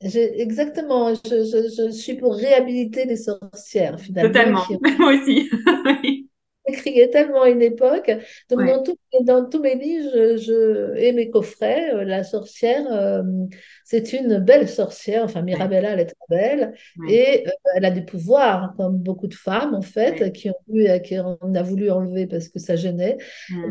Exactement, 0.00 1.12
je, 1.12 1.44
je, 1.44 1.74
je, 1.76 1.90
suis 1.90 2.14
pour 2.14 2.36
réhabiliter 2.36 3.04
les 3.04 3.16
sorcières, 3.16 3.98
finalement. 3.98 4.32
Totalement, 4.32 4.64
moi 4.98 5.14
aussi. 5.14 5.50
crié 6.72 7.10
tellement 7.10 7.42
à 7.42 7.50
une 7.50 7.62
époque. 7.62 8.10
Donc, 8.50 8.66
dans, 8.66 8.82
tout, 8.82 8.98
dans, 9.22 9.48
tous 9.48 9.60
mes 9.60 9.74
livres 9.74 10.10
je, 10.14 10.36
je, 10.36 10.96
et 10.96 11.12
mes 11.12 11.30
coffrets, 11.30 11.94
euh, 11.94 12.04
la 12.04 12.24
sorcière, 12.24 12.86
euh, 12.92 13.22
c'est 13.88 14.12
une 14.12 14.36
belle 14.36 14.68
sorcière. 14.68 15.24
Enfin, 15.24 15.40
Mirabella, 15.40 15.92
elle 15.92 16.00
est 16.00 16.04
très 16.04 16.26
belle. 16.28 16.74
Et 17.08 17.46
euh, 17.46 17.50
elle 17.74 17.86
a 17.86 17.90
des 17.90 18.02
pouvoirs, 18.02 18.74
comme 18.76 18.98
beaucoup 18.98 19.28
de 19.28 19.34
femmes, 19.34 19.74
en 19.74 19.80
fait, 19.80 20.30
qui, 20.32 20.50
ont 20.50 20.54
eu, 20.74 20.86
qui 21.00 21.18
on 21.18 21.54
a 21.54 21.62
voulu 21.62 21.90
enlever 21.90 22.26
parce 22.26 22.50
que 22.50 22.58
ça 22.58 22.76
gênait. 22.76 23.16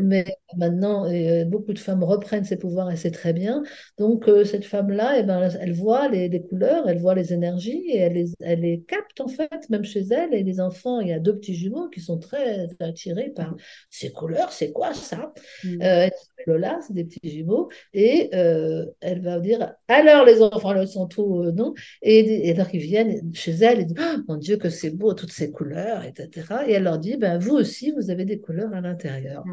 Mais 0.02 0.24
maintenant, 0.56 1.06
beaucoup 1.46 1.72
de 1.72 1.78
femmes 1.78 2.02
reprennent 2.02 2.44
ces 2.44 2.56
pouvoirs 2.56 2.90
et 2.90 2.96
c'est 2.96 3.12
très 3.12 3.32
bien. 3.32 3.62
Donc, 3.96 4.28
cette 4.44 4.64
femme-là, 4.64 5.20
eh 5.20 5.22
ben, 5.22 5.50
elle 5.60 5.72
voit 5.72 6.08
les, 6.08 6.28
les, 6.28 6.42
couleurs, 6.42 6.88
elle 6.88 6.98
voit 6.98 7.14
les 7.14 7.32
énergies 7.32 7.84
et 7.86 7.98
elle 7.98 8.14
les, 8.14 8.32
elle 8.40 8.62
les 8.62 8.80
capte, 8.80 9.20
en 9.20 9.28
fait, 9.28 9.70
même 9.70 9.84
chez 9.84 10.02
elle. 10.10 10.34
Et 10.34 10.42
les 10.42 10.60
enfants, 10.60 10.98
il 10.98 11.08
y 11.08 11.12
a 11.12 11.20
deux 11.20 11.36
petits 11.36 11.54
jumeaux 11.54 11.88
qui 11.90 12.00
sont 12.00 12.18
très 12.18 12.66
attirée 12.80 13.30
par 13.36 13.54
ces 13.88 14.10
couleurs, 14.10 14.50
c'est 14.50 14.72
quoi 14.72 14.94
ça? 14.94 15.32
Euh, 15.80 16.08
Lola, 16.46 16.78
c'est 16.86 16.94
des 16.94 17.04
petits 17.04 17.30
jumeaux, 17.30 17.68
et 17.92 18.30
euh, 18.34 18.86
elle 19.00 19.22
va 19.22 19.38
dire 19.40 19.74
alors 20.10 20.24
les 20.24 20.42
enfants, 20.42 20.72
le 20.72 20.86
sont 20.86 21.06
tous 21.06 21.44
euh, 21.44 21.52
non 21.52 21.74
et, 22.02 22.50
alors 22.50 22.68
ils 22.72 22.80
viennent 22.80 23.34
chez 23.34 23.52
elle 23.52 23.80
et 23.80 23.84
disent 23.84 23.96
oh, 23.98 24.20
mon 24.28 24.36
Dieu 24.36 24.56
que 24.56 24.70
c'est 24.70 24.90
beau 24.90 25.14
toutes 25.14 25.32
ces 25.32 25.50
couleurs, 25.50 26.04
etc. 26.04 26.64
Et 26.66 26.72
elle 26.72 26.84
leur 26.84 26.98
dit 26.98 27.16
ben 27.16 27.38
vous 27.38 27.54
aussi 27.54 27.92
vous 27.92 28.10
avez 28.10 28.24
des 28.24 28.40
couleurs 28.40 28.72
à 28.74 28.80
l'intérieur. 28.80 29.44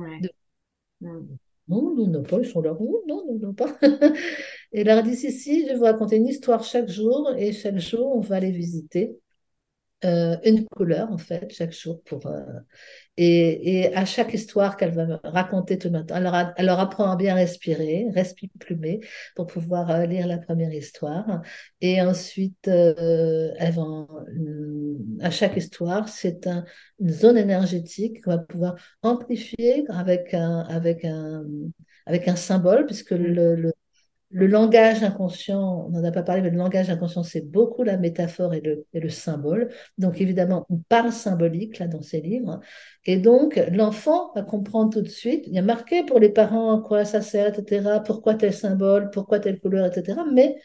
Non, 1.67 1.95
nous 1.95 2.07
non 2.07 2.21
pas, 2.21 2.37
ils 2.39 2.45
sont 2.45 2.61
là. 2.61 2.75
Non, 2.79 3.01
non, 3.07 3.39
non, 3.39 3.53
pas. 3.53 3.75
et 4.71 4.81
elle 4.81 4.87
leur 4.87 5.01
dit 5.01 5.15
si, 5.15 5.31
si, 5.31 5.63
je 5.63 5.69
vais 5.69 5.75
vous 5.75 5.83
raconter 5.83 6.17
une 6.17 6.27
histoire 6.27 6.63
chaque 6.63 6.89
jour, 6.89 7.33
et 7.37 7.53
chaque 7.53 7.79
jour, 7.79 8.15
on 8.15 8.19
va 8.19 8.39
les 8.39 8.51
visiter. 8.51 9.17
Une 10.05 10.65
couleur, 10.65 11.11
en 11.11 11.17
fait, 11.17 11.51
chaque 11.51 11.73
jour. 11.73 12.01
pour 12.03 12.21
et, 13.17 13.93
à 13.95 14.05
chaque 14.05 14.33
histoire 14.33 14.75
qu'elle 14.77 14.93
va 14.93 15.19
raconter 15.23 15.77
tout 15.77 15.87
le 15.87 15.93
matin, 15.93 16.17
elle 16.57 16.65
leur, 16.65 16.79
apprend 16.79 17.11
à 17.11 17.15
bien 17.15 17.35
respirer, 17.35 18.07
respirer 18.13 18.51
plumer 18.59 18.99
pour 19.35 19.47
pouvoir 19.47 19.89
euh, 19.89 20.05
lire 20.05 20.27
la 20.27 20.37
première 20.37 20.73
histoire. 20.73 21.41
Et 21.81 22.01
ensuite, 22.01 22.67
euh, 22.67 23.51
elle 23.57 23.73
à 25.21 25.31
chaque 25.31 25.55
histoire, 25.57 26.09
c'est 26.09 26.47
une 26.99 27.09
zone 27.09 27.37
énergétique 27.37 28.23
qu'on 28.23 28.31
va 28.31 28.37
pouvoir 28.39 28.75
amplifier 29.01 29.85
avec 29.89 30.33
un, 30.33 30.59
avec 30.61 31.05
un, 31.05 31.45
avec 32.05 32.27
un 32.27 32.35
symbole, 32.35 32.85
puisque 32.85 33.11
le, 33.11 33.55
le 33.55 33.73
le 34.31 34.47
langage 34.47 35.03
inconscient, 35.03 35.85
on 35.87 35.89
n'en 35.89 36.03
a 36.03 36.11
pas 36.11 36.23
parlé, 36.23 36.41
mais 36.41 36.49
le 36.49 36.57
langage 36.57 36.89
inconscient, 36.89 37.23
c'est 37.23 37.41
beaucoup 37.49 37.83
la 37.83 37.97
métaphore 37.97 38.53
et 38.53 38.61
le, 38.61 38.85
et 38.93 38.99
le, 38.99 39.09
symbole. 39.09 39.69
Donc, 39.97 40.19
évidemment, 40.19 40.65
on 40.69 40.77
parle 40.77 41.11
symbolique 41.11 41.79
là 41.79 41.87
dans 41.87 42.01
ces 42.01 42.21
livres. 42.21 42.59
Et 43.05 43.17
donc, 43.17 43.61
l'enfant 43.71 44.31
va 44.35 44.41
comprendre 44.41 44.91
tout 44.91 45.01
de 45.01 45.07
suite. 45.07 45.45
Il 45.47 45.53
y 45.53 45.59
a 45.59 45.61
marqué 45.61 46.03
pour 46.03 46.19
les 46.19 46.29
parents 46.29 46.79
à 46.79 46.81
quoi 46.81 47.05
ça 47.05 47.21
sert, 47.21 47.47
etc., 47.57 48.01
pourquoi 48.05 48.35
tel 48.35 48.53
symbole, 48.53 49.09
pourquoi 49.11 49.39
telle 49.39 49.59
couleur, 49.59 49.85
etc. 49.85 50.19
Mais 50.33 50.55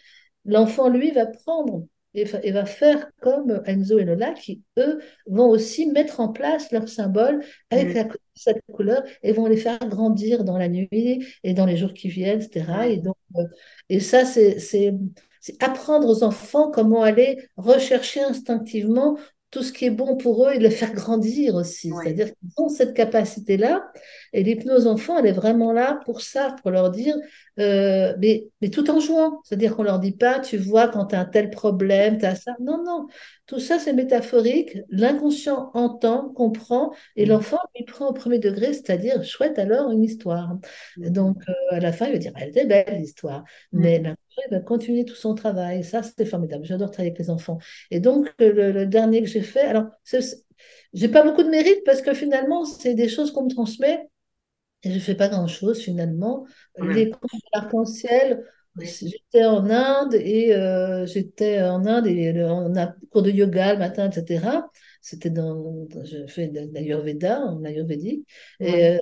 l'enfant, 0.44 0.88
lui, 0.88 1.10
va 1.10 1.26
prendre 1.26 1.86
et, 2.14 2.24
va 2.24 2.64
faire 2.64 3.10
comme 3.20 3.62
Enzo 3.66 3.98
et 3.98 4.04
Lola 4.04 4.32
qui, 4.32 4.62
eux, 4.78 5.00
vont 5.26 5.48
aussi 5.48 5.86
mettre 5.90 6.20
en 6.20 6.28
place 6.28 6.72
leurs 6.72 6.88
symboles 6.88 7.44
avec 7.70 7.94
mm. 7.94 7.98
Cette 8.34 8.62
couleur 8.72 9.02
et 9.22 9.32
vont 9.32 9.46
les 9.46 9.56
faire 9.56 9.78
grandir 9.80 10.44
dans 10.44 10.58
la 10.58 10.68
nuit 10.68 11.24
et 11.44 11.54
dans 11.54 11.66
les 11.66 11.76
jours 11.76 11.94
qui 11.94 12.08
viennent, 12.08 12.40
etc. 12.40 12.88
Et, 12.88 12.96
donc, 12.98 13.16
euh, 13.36 13.44
et 13.88 14.00
ça, 14.00 14.24
c'est 14.24 14.58
apprendre 15.60 16.08
aux 16.08 16.22
enfants 16.22 16.70
comment 16.70 17.02
aller 17.02 17.48
rechercher 17.56 18.20
instinctivement 18.20 19.16
tout 19.50 19.64
ce 19.64 19.72
qui 19.72 19.84
est 19.84 19.90
bon 19.90 20.16
pour 20.16 20.46
eux 20.46 20.52
et 20.52 20.58
le 20.60 20.70
faire 20.70 20.92
grandir 20.92 21.56
aussi. 21.56 21.90
C'est-à-dire 22.02 22.26
qu'ils 22.26 22.50
ont 22.56 22.68
cette 22.68 22.94
capacité-là. 22.94 23.84
Et 24.32 24.44
l'hypnose 24.44 24.86
enfant, 24.86 25.18
elle 25.18 25.26
est 25.26 25.32
vraiment 25.32 25.72
là 25.72 25.98
pour 26.04 26.20
ça, 26.20 26.54
pour 26.62 26.70
leur 26.70 26.90
dire, 26.90 27.16
euh, 27.58 28.14
mais, 28.20 28.46
mais 28.60 28.70
tout 28.70 28.88
en 28.90 29.00
jouant. 29.00 29.40
C'est-à-dire 29.42 29.74
qu'on 29.74 29.82
leur 29.82 29.98
dit 29.98 30.12
pas, 30.12 30.38
tu 30.38 30.56
vois, 30.56 30.86
quand 30.86 31.06
tu 31.06 31.16
as 31.16 31.20
un 31.20 31.24
tel 31.24 31.50
problème, 31.50 32.18
tu 32.18 32.26
as 32.26 32.36
ça. 32.36 32.52
Non, 32.60 32.84
non. 32.84 33.08
Tout 33.50 33.60
ça 33.60 33.78
c'est 33.78 33.92
métaphorique. 33.92 34.78
L'inconscient 34.90 35.70
entend, 35.74 36.30
comprend, 36.30 36.92
et 37.16 37.26
Mm. 37.26 37.28
l'enfant 37.28 37.58
il 37.74 37.84
prend 37.84 38.08
au 38.08 38.12
premier 38.12 38.38
degré, 38.38 38.72
c'est-à-dire 38.72 39.24
chouette 39.24 39.58
alors 39.58 39.90
une 39.90 40.04
histoire. 40.04 40.58
Mm. 40.96 41.10
Donc 41.10 41.38
euh, 41.48 41.52
à 41.70 41.80
la 41.80 41.92
fin 41.92 42.06
il 42.06 42.12
va 42.12 42.18
dire 42.18 42.32
elle 42.36 42.50
était 42.50 42.66
belle 42.66 42.98
l'histoire, 42.98 43.44
mais 43.72 43.98
Mm. 43.98 44.04
l'inconscient 44.04 44.42
il 44.48 44.54
va 44.54 44.60
continuer 44.60 45.04
tout 45.04 45.14
son 45.16 45.34
travail. 45.34 45.84
Ça 45.84 46.02
c'est 46.02 46.24
formidable. 46.24 46.64
J'adore 46.64 46.90
travailler 46.90 47.10
avec 47.10 47.18
les 47.18 47.30
enfants. 47.30 47.58
Et 47.90 48.00
donc 48.00 48.32
le, 48.38 48.72
le 48.72 48.86
dernier 48.86 49.20
que 49.22 49.28
j'ai 49.28 49.42
fait, 49.42 49.60
alors 49.62 49.86
j'ai 50.92 51.08
pas 51.08 51.22
beaucoup 51.22 51.42
de 51.42 51.48
mérite 51.48 51.82
parce 51.84 52.02
que 52.02 52.14
finalement 52.14 52.64
c'est 52.64 52.94
des 52.94 53.08
choses 53.08 53.32
qu'on 53.32 53.44
me 53.44 53.50
transmet. 53.50 54.08
Et 54.82 54.92
je 54.92 54.98
fais 55.00 55.14
pas 55.14 55.28
grand-chose 55.28 55.80
finalement. 55.80 56.46
Les 56.78 57.10
contes 57.10 57.22
de 57.34 57.48
l'arc-en-ciel, 57.54 58.44
Ouais. 58.76 58.86
j'étais 59.02 59.44
en 59.44 59.68
Inde 59.70 60.14
et 60.14 60.54
euh, 60.54 61.06
j'étais 61.06 61.62
en 61.62 61.84
Inde 61.86 62.06
et 62.06 62.32
le- 62.32 62.46
on 62.46 62.74
a 62.76 62.88
cours 63.10 63.22
de 63.22 63.30
yoga 63.30 63.72
le 63.74 63.78
matin, 63.78 64.10
etc. 64.10 64.68
C'était 65.00 65.30
dans, 65.30 65.54
dans- 65.86 66.04
je 66.04 66.26
fais 66.26 66.48
de 66.48 66.60
l'Ayurveda, 66.72 67.40
en 67.42 67.64
ayurvédique. 67.64 68.26
Ouais. 68.60 68.68
Et, 68.68 68.84
euh, 68.96 68.98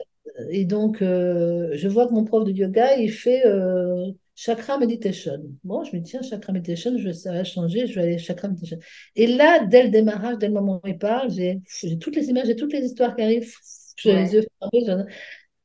et 0.50 0.64
donc, 0.64 1.02
euh, 1.02 1.70
je 1.74 1.88
vois 1.88 2.06
que 2.08 2.12
mon 2.12 2.24
prof 2.24 2.44
de 2.44 2.52
yoga, 2.52 2.96
il 2.96 3.10
fait 3.12 3.44
euh, 3.46 4.12
chakra 4.34 4.78
meditation. 4.78 5.32
Bon, 5.64 5.82
je 5.84 5.96
me 5.96 6.00
dis, 6.02 6.10
tiens, 6.10 6.22
chakra 6.22 6.52
meditation, 6.52 6.96
je, 6.98 7.10
ça 7.12 7.32
va 7.32 7.44
changer, 7.44 7.86
je 7.86 7.94
vais 7.94 8.02
aller 8.02 8.18
chakra 8.18 8.48
meditation. 8.48 8.78
Et 9.16 9.26
là, 9.26 9.64
dès 9.66 9.82
le 9.84 9.90
démarrage, 9.90 10.38
dès 10.38 10.48
le 10.48 10.54
moment 10.54 10.80
où 10.84 10.88
il 10.88 10.98
parle, 10.98 11.30
j'ai 11.30 11.60
toutes 12.00 12.16
les 12.16 12.28
images, 12.30 12.46
j'ai 12.46 12.56
toutes 12.56 12.72
les 12.72 12.84
histoires 12.84 13.14
qui 13.16 13.22
arrivent. 13.22 13.52
J'ai 13.96 14.14
les 14.14 14.32
Ouais. 14.32 14.32
yeux 14.34 14.42
fermés, 14.60 15.04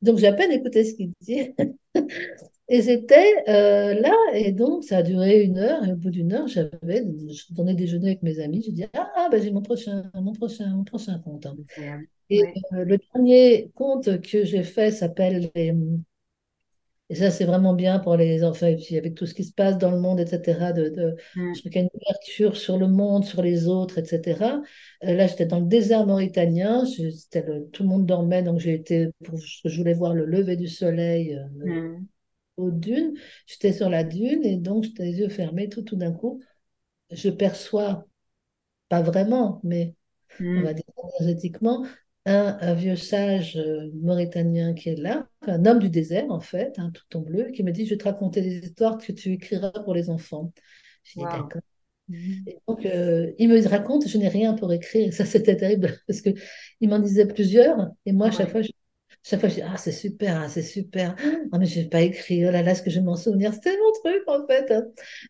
donc, 0.02 0.18
j'ai 0.18 0.26
à 0.28 0.32
peine 0.34 0.52
écouté 0.52 0.84
ce 0.84 0.94
qu'il 0.94 1.12
dit. 1.22 1.54
Et 2.68 2.80
j'étais 2.82 3.34
euh, 3.48 3.94
là, 4.00 4.14
et 4.32 4.52
donc 4.52 4.84
ça 4.84 4.98
a 4.98 5.02
duré 5.02 5.42
une 5.44 5.58
heure, 5.58 5.84
et 5.86 5.92
au 5.92 5.96
bout 5.96 6.10
d'une 6.10 6.32
heure, 6.32 6.48
j'avais, 6.48 7.04
je 7.30 7.52
donnais 7.54 7.74
déjeuner 7.74 8.08
avec 8.08 8.22
mes 8.22 8.40
amis, 8.40 8.62
j'ai 8.64 8.72
dit, 8.72 8.84
ah, 8.94 9.12
ah, 9.16 9.28
bah, 9.30 9.38
j'ai 9.38 9.50
mon 9.50 9.60
prochain, 9.62 10.10
mon 10.14 10.32
prochain, 10.32 10.68
mon 10.74 10.84
prochain 10.84 11.18
compte. 11.18 11.44
hein. 11.46 11.56
Et 12.30 12.42
Ouais. 12.42 12.54
euh, 12.74 12.84
le 12.84 12.98
dernier 13.14 13.70
compte 13.74 14.20
que 14.22 14.44
j'ai 14.44 14.62
fait 14.64 14.90
s'appelle, 14.92 15.50
les- 15.54 15.74
et 17.10 17.14
ça 17.16 17.30
c'est 17.30 17.44
vraiment 17.44 17.74
bien 17.74 17.98
pour 17.98 18.16
les 18.16 18.42
enfants, 18.44 18.66
et 18.66 18.76
puis 18.76 18.96
avec 18.96 19.14
tout 19.14 19.26
ce 19.26 19.34
qui 19.34 19.44
se 19.44 19.52
passe 19.52 19.76
dans 19.78 19.90
le 19.90 19.98
monde, 20.00 20.20
etc., 20.20 20.72
de, 20.72 20.88
de, 20.88 21.16
Mm. 21.36 21.54
je 21.54 21.60
trouve 21.60 21.70
qu'il 21.72 21.80
y 21.82 21.84
a 21.84 21.88
une 21.92 22.00
ouverture 22.00 22.56
sur 22.56 22.78
le 22.78 22.88
monde, 22.88 23.24
sur 23.24 23.42
les 23.42 23.68
autres, 23.68 23.98
etc. 23.98 24.62
Euh, 25.04 25.14
là, 25.14 25.26
j'étais 25.26 25.44
dans 25.46 25.60
le 25.60 25.66
désert 25.66 26.06
mauritanien, 26.06 26.84
je- 26.86 27.04
le- 27.40 27.68
tout 27.72 27.82
le 27.82 27.88
monde 27.90 28.06
dormait, 28.06 28.42
donc 28.42 28.58
j'ai 28.58 28.74
été, 28.74 29.08
pour, 29.24 29.36
je 29.38 29.76
voulais 29.78 29.94
voir 29.94 30.14
le 30.14 30.24
lever 30.24 30.56
du 30.56 30.66
soleil. 30.68 31.34
euh, 31.34 31.44
Mm. 31.64 32.06
Aux 32.56 32.70
dunes. 32.70 33.14
J'étais 33.46 33.72
sur 33.72 33.88
la 33.90 34.04
dune 34.04 34.44
et 34.44 34.56
donc 34.56 34.84
j'étais 34.84 35.04
les 35.04 35.18
yeux 35.20 35.28
fermés. 35.28 35.68
Tout, 35.68 35.82
tout 35.82 35.96
d'un 35.96 36.12
coup, 36.12 36.42
je 37.12 37.30
perçois, 37.30 38.06
pas 38.88 39.02
vraiment, 39.02 39.60
mais 39.64 39.94
on 40.54 40.60
Mm. 40.60 40.62
va 40.62 40.74
dire 40.74 40.84
énergétiquement, 41.20 41.86
un, 42.26 42.58
un 42.60 42.74
vieux 42.74 42.96
sage 42.96 43.56
euh, 43.56 43.90
mauritanien 43.94 44.74
qui 44.74 44.90
est 44.90 44.96
là, 44.96 45.28
un 45.42 45.66
homme 45.66 45.78
du 45.80 45.90
désert 45.90 46.30
en 46.30 46.40
fait, 46.40 46.78
hein, 46.78 46.92
tout 46.94 47.18
en 47.18 47.22
bleu, 47.22 47.50
qui 47.52 47.62
me 47.64 47.72
dit, 47.72 47.86
je 47.86 47.92
vais 47.92 47.98
te 47.98 48.04
raconter 48.04 48.42
des 48.42 48.58
histoires 48.66 48.98
que 48.98 49.12
tu 49.12 49.32
écriras 49.32 49.70
pour 49.72 49.94
les 49.94 50.10
enfants. 50.10 50.52
Je 51.04 51.20
dis, 51.20 51.28
d'accord. 51.28 51.62
Mm. 52.08 52.46
Et 52.46 52.58
donc, 52.68 52.84
euh, 52.86 53.32
il 53.38 53.48
me 53.48 53.68
raconte, 53.68 54.08
je 54.08 54.18
n'ai 54.18 54.28
rien 54.28 54.54
pour 54.54 54.72
écrire. 54.72 55.08
Et 55.08 55.12
ça, 55.12 55.24
c'était 55.24 55.56
terrible 55.56 55.98
parce 56.06 56.20
que 56.20 56.30
il 56.80 56.88
m'en 56.88 56.98
disait 56.98 57.26
plusieurs. 57.26 57.90
Et 58.06 58.12
moi, 58.12 58.28
à 58.28 58.30
chaque 58.30 58.50
fois, 58.50 58.62
je, 58.62 58.70
chaque 59.24 59.40
fois, 59.40 59.48
je 59.48 59.54
dis, 59.54 59.62
ah, 59.62 59.76
c'est 59.78 59.90
super, 59.92 60.42
ah, 60.42 60.48
c'est 60.48 60.62
super. 60.62 61.16
Ah, 61.50 61.58
mais 61.58 61.64
je 61.66 61.80
n'ai 61.80 61.88
pas 61.88 62.02
écrit. 62.02 62.46
Oh 62.46 62.50
là 62.50 62.62
là, 62.62 62.72
est-ce 62.72 62.82
que 62.82 62.90
je 62.90 63.00
vais 63.00 63.04
m'en 63.04 63.16
souvenir? 63.16 63.54
C'était 63.54 63.76
mon 63.78 63.92
truc, 63.92 64.22
en 64.26 64.46
fait. 64.46 64.70
hein. 64.70 64.84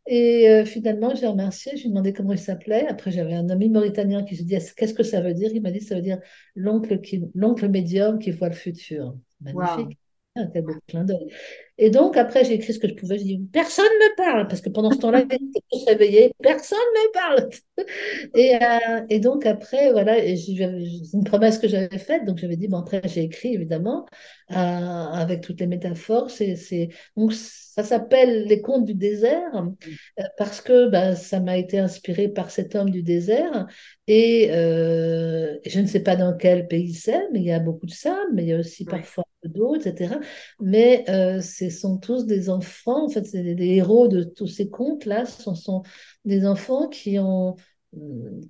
Et 0.07 0.49
euh, 0.49 0.65
finalement, 0.65 1.15
j'ai 1.15 1.27
remercié. 1.29 1.73
Je 1.77 1.83
lui 1.83 1.87
ai 1.87 1.89
demandé 1.91 2.13
comment 2.13 2.33
il 2.33 2.39
s'appelait. 2.39 2.87
Après, 2.89 3.13
j'avais 3.13 3.35
un 3.35 3.49
ami 3.51 3.69
mauritanien 3.69 4.25
qui 4.25 4.37
se 4.37 4.43
dit, 4.43 4.57
qu'est-ce 4.77 4.95
que 4.95 5.05
ça 5.05 5.21
veut 5.21 5.33
dire? 5.33 5.51
Il 5.55 5.63
m'a 5.63 5.71
dit, 5.71 5.81
ça 5.81 5.95
veut 5.95 6.03
dire 6.03 6.19
l'oncle 6.57 7.01
qui, 7.01 7.23
l'oncle 7.35 7.69
médium 7.69 8.19
qui 8.19 8.33
voit 8.33 8.49
le 8.49 8.55
futur. 8.55 9.17
Wow. 9.53 9.63
Magnifique. 9.63 9.99
Ah, 10.37 10.47
quel 10.53 10.65
beau 10.65 10.75
clin 10.89 11.05
d'œil. 11.05 11.33
Et 11.77 11.91
donc, 11.91 12.17
après, 12.17 12.45
j'ai 12.45 12.55
écrit 12.55 12.73
ce 12.73 12.79
que 12.79 12.89
je 12.89 12.95
pouvais. 12.95 13.19
J'ai 13.19 13.25
dit, 13.25 13.49
personne 13.53 13.85
ne 13.85 14.11
me 14.11 14.17
parle, 14.17 14.47
parce 14.47 14.61
que 14.61 14.69
pendant 14.69 14.93
ce 14.93 14.99
temps-là, 14.99 15.25
tous 15.25 15.85
réveillés. 15.87 16.33
Personne 16.41 16.79
ne 16.79 17.01
me 17.01 17.13
parle. 17.13 17.49
Et, 18.37 18.55
euh, 18.55 19.05
et 19.11 19.19
donc, 19.19 19.47
après, 19.47 19.91
voilà, 19.91 20.15
c'est 20.15 21.13
une 21.13 21.25
promesse 21.25 21.59
que 21.59 21.67
j'avais 21.67 21.99
faite. 21.99 22.25
Donc, 22.25 22.39
j'avais 22.39 22.57
dit, 22.57 22.69
bon, 22.69 22.79
après, 22.79 23.03
j'ai 23.07 23.23
écrit, 23.23 23.55
évidemment, 23.55 24.07
euh, 24.53 24.55
avec 24.55 25.41
toutes 25.41 25.61
les 25.61 25.67
métaphores. 25.67 26.31
C'est, 26.31 26.55
c'est... 26.55 26.91
Donc, 27.17 27.33
ça 27.33 27.83
s'appelle 27.83 28.45
Les 28.45 28.61
Contes 28.61 28.85
du 28.85 28.95
désert, 28.95 29.53
euh, 29.57 30.23
parce 30.39 30.61
que 30.61 30.89
bah, 30.89 31.17
ça 31.17 31.41
m'a 31.41 31.59
été 31.59 31.79
inspiré 31.81 32.29
par 32.29 32.51
cet 32.53 32.77
homme 32.77 32.91
du 32.91 33.03
désert. 33.03 33.67
Et 34.07 34.49
je 34.53 35.81
ne 35.81 35.87
sais 35.87 36.01
pas 36.01 36.15
dans 36.15 36.37
quel 36.37 36.69
pays 36.69 36.95
c'est, 36.95 37.29
mais 37.33 37.41
il 37.41 37.47
y 37.47 37.53
a 37.53 37.59
beaucoup 37.59 37.87
de 37.87 37.91
sable, 37.91 38.31
mais 38.35 38.45
il 38.45 38.49
y 38.51 38.53
a 38.53 38.59
aussi 38.59 38.85
parfois 38.85 39.25
d'eau, 39.49 39.75
etc. 39.75 40.15
Mais 40.61 41.05
euh, 41.09 41.41
ce 41.71 41.81
sont 41.81 41.99
tous 41.99 42.27
des 42.27 42.51
enfants, 42.51 43.07
en 43.07 43.09
fait, 43.09 43.25
c'est 43.25 43.43
des, 43.43 43.55
des 43.55 43.67
héros 43.77 44.09
de 44.09 44.23
tous 44.25 44.47
ces 44.47 44.69
contes-là, 44.71 45.25
ce 45.27 45.43
sont, 45.43 45.55
sont 45.55 45.83
des 46.25 46.47
enfants 46.47 46.89
qui 46.89 47.19
ont, 47.19 47.57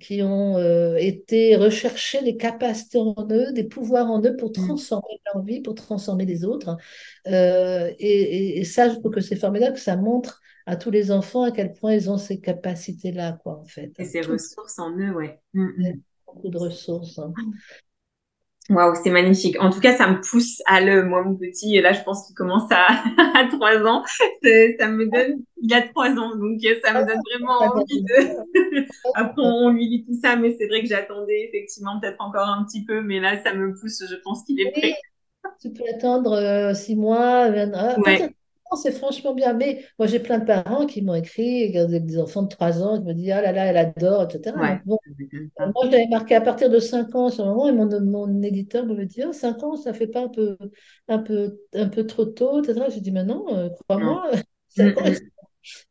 qui 0.01 0.21
ont 0.23 0.57
euh, 0.57 0.95
été 0.95 1.55
rechercher 1.55 2.23
des 2.23 2.35
capacités 2.35 2.97
en 2.97 3.15
eux, 3.31 3.53
des 3.53 3.63
pouvoirs 3.63 4.09
en 4.09 4.21
eux 4.23 4.35
pour 4.35 4.49
Mm. 4.49 4.53
transformer 4.53 5.21
leur 5.33 5.43
vie, 5.43 5.61
pour 5.61 5.75
transformer 5.75 6.25
les 6.25 6.45
autres. 6.45 6.77
Euh, 7.27 7.91
et, 7.99 8.63
ça, 8.63 8.89
je 8.89 8.95
trouve 8.99 9.11
que 9.11 9.21
c'est 9.21 9.35
formidable, 9.35 9.75
que 9.75 9.79
ça 9.81 9.97
montre 9.97 10.41
à 10.65 10.75
tous 10.75 10.89
les 10.89 11.11
enfants 11.11 11.43
à 11.43 11.51
quel 11.51 11.73
point 11.73 11.93
ils 11.93 12.09
ont 12.09 12.17
ces 12.17 12.39
capacités-là, 12.39 13.33
quoi, 13.43 13.59
en 13.59 13.65
fait. 13.65 13.91
Et 13.99 14.05
ces 14.05 14.21
Tout, 14.21 14.31
ressources 14.31 14.79
en 14.79 14.97
eux, 14.97 15.13
ouais. 15.13 15.39
Mm, 15.53 15.63
mm. 15.77 16.01
beaucoup 16.25 16.49
de 16.49 16.57
ressources. 16.57 17.19
hein. 17.19 17.33
Waouh, 18.69 18.95
c'est 19.03 19.11
magnifique. 19.11 19.57
En 19.61 19.69
tout 19.69 19.79
cas, 19.79 19.95
ça 19.95 20.07
me 20.07 20.19
pousse 20.21 20.59
à 20.65 20.81
le, 20.81 21.03
moi, 21.03 21.23
mon 21.23 21.35
petit, 21.35 21.75
et 21.77 21.81
là, 21.81 21.93
je 21.93 22.01
pense 22.01 22.25
qu'il 22.25 22.35
commence 22.35 22.71
à, 22.71 22.87
à 23.37 23.47
3 23.51 23.77
ans. 23.85 24.03
Ça 24.79 24.87
me 24.89 25.05
donne, 25.05 25.43
il 25.61 25.71
a 25.73 25.83
3 25.83 26.09
ans, 26.09 26.35
donc 26.35 26.59
euh, 26.65 26.75
ça 26.83 26.93
me 26.95 27.05
donne 27.05 27.19
vraiment 27.31 27.59
Ah, 27.59 27.69
envie 27.75 28.01
de, 28.03 28.87
après, 29.13 29.41
on 29.43 29.69
lui 29.69 29.87
lit 29.87 30.03
tout 30.05 30.19
ça, 30.19 30.35
mais 30.35 30.55
c'est 30.59 30.67
vrai 30.67 30.81
que 30.81 30.87
j'attendais 30.87 31.43
effectivement 31.47 31.99
peut-être 31.99 32.19
encore 32.21 32.47
un 32.49 32.65
petit 32.65 32.83
peu, 32.85 33.01
mais 33.01 33.19
là, 33.19 33.41
ça 33.43 33.53
me 33.53 33.73
pousse, 33.79 34.03
je 34.09 34.15
pense 34.23 34.43
qu'il 34.43 34.59
est 34.59 34.71
prêt. 34.71 34.95
tu 35.59 35.71
peux 35.73 35.83
attendre 35.93 36.33
euh, 36.33 36.73
six 36.73 36.95
mois. 36.95 37.45
euh, 37.51 37.71
à 37.73 37.99
partir 37.99 38.29
Ouais, 38.29 38.35
c'est 38.81 38.91
franchement 38.91 39.33
bien. 39.33 39.53
Mais 39.53 39.85
moi, 39.99 40.07
j'ai 40.07 40.19
plein 40.19 40.39
de 40.39 40.45
parents 40.45 40.85
qui 40.85 41.01
m'ont 41.01 41.15
écrit, 41.15 41.71
des 41.71 42.19
enfants 42.19 42.43
de 42.43 42.49
3 42.49 42.81
ans, 42.81 42.97
qui 42.99 43.05
me 43.05 43.13
disent, 43.13 43.31
ah 43.31 43.41
là 43.41 43.51
là, 43.51 43.65
elle 43.65 43.77
adore, 43.77 44.23
etc. 44.23 44.57
ouais. 44.59 44.79
Bon. 44.85 44.97
Moi, 45.59 45.89
j'avais 45.91 46.07
marqué 46.07 46.35
à 46.35 46.41
partir 46.41 46.69
de 46.69 46.79
5 46.79 47.13
ans 47.15 47.29
sur 47.29 47.45
le 47.45 47.51
moment, 47.51 47.67
et 47.69 47.73
mon, 47.73 48.01
mon 48.01 48.41
éditeur 48.41 48.85
me 48.85 49.05
dit, 49.05 49.23
oh, 49.27 49.33
5 49.33 49.63
ans, 49.63 49.75
ça 49.75 49.93
fait 49.93 50.07
pas 50.07 50.23
un 50.23 50.29
peu, 50.29 50.57
un 51.07 51.19
peu, 51.19 51.59
un 51.73 51.87
peu 51.89 52.05
trop 52.05 52.25
tôt, 52.25 52.61
etc. 52.63 52.89
J'ai 52.89 53.01
dit, 53.01 53.11
mais 53.11 53.23
non, 53.23 53.45
euh, 53.55 53.69
crois-moi, 53.87 54.31
Mm. 54.77 54.91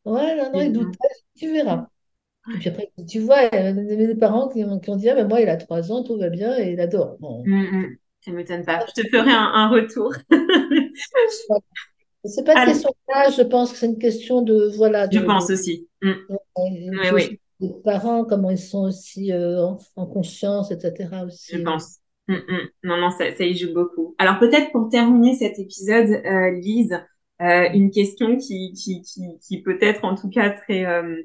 Ouais, 0.05 0.35
non, 0.37 0.51
non, 0.53 0.61
il 0.61 0.71
doutait, 0.71 0.97
tu 1.35 1.51
verras. 1.51 1.87
Et 2.53 2.59
puis 2.59 2.69
après, 2.69 2.91
tu 3.09 3.19
vois, 3.19 3.43
il 3.51 3.55
y 3.55 3.57
a 3.57 3.73
des 3.73 4.15
parents 4.15 4.47
qui, 4.49 4.63
ont 4.63 4.79
qui 4.79 4.89
ont 4.91 4.95
dit, 4.95 5.09
ah, 5.09 5.15
mais 5.15 5.25
moi, 5.25 5.41
il 5.41 5.49
a 5.49 5.57
3 5.57 5.91
ans, 5.91 6.03
tout 6.03 6.17
va 6.17 6.29
bien, 6.29 6.57
et 6.59 6.73
il 6.73 6.79
adore. 6.79 7.17
Bon, 7.19 7.43
Mm. 7.45 7.95
Ça 8.21 8.31
m'étonne 8.31 8.65
pas. 8.65 8.85
Je 8.95 9.01
te 9.03 9.07
ferai 9.07 9.31
un, 9.31 9.51
un 9.53 9.69
retour. 9.69 10.13
c'est 12.27 12.43
pas 12.43 12.59
une 12.61 12.67
question 12.67 12.89
d'âge, 13.07 13.37
je 13.37 13.41
pense 13.43 13.71
que 13.71 13.77
c'est 13.77 13.85
une 13.85 13.97
question 13.97 14.41
de, 14.41 14.71
voilà, 14.75 15.07
je 15.11 15.19
pense 15.19 15.49
aussi. 15.49 15.87
Mm. 16.01 16.11
et 16.57 17.11
Oui, 17.11 17.39
oui, 17.59 17.71
parents, 17.83 18.25
comment 18.25 18.49
ils 18.49 18.57
sont 18.57 18.83
aussi 18.85 19.31
euh, 19.31 19.63
en, 19.63 19.77
en 19.95 20.05
conscience, 20.05 20.71
etc. 20.71 21.09
je 21.21 21.25
aussi. 21.27 21.55
ouais. 21.57 21.63
pense. 21.63 21.97
Mm, 22.27 22.33
mm. 22.33 22.69
Non, 22.83 22.97
non, 22.97 23.09
ça, 23.11 23.35
ça 23.35 23.43
y 23.43 23.55
joue 23.55 23.73
beaucoup. 23.73 24.15
Alors 24.17 24.39
peut-être 24.39 24.71
pour 24.71 24.89
terminer 24.89 25.35
cet 25.35 25.59
épisode, 25.59 26.09
euh, 26.09 26.51
Lise, 26.51 26.99
euh, 27.41 27.69
une 27.73 27.91
question 27.91 28.37
qui, 28.37 28.73
qui, 28.73 29.01
qui, 29.01 29.21
qui 29.45 29.61
peut 29.61 29.77
être 29.81 30.03
en 30.05 30.15
tout 30.15 30.29
cas 30.29 30.49
très, 30.49 30.85
euh, 30.85 31.21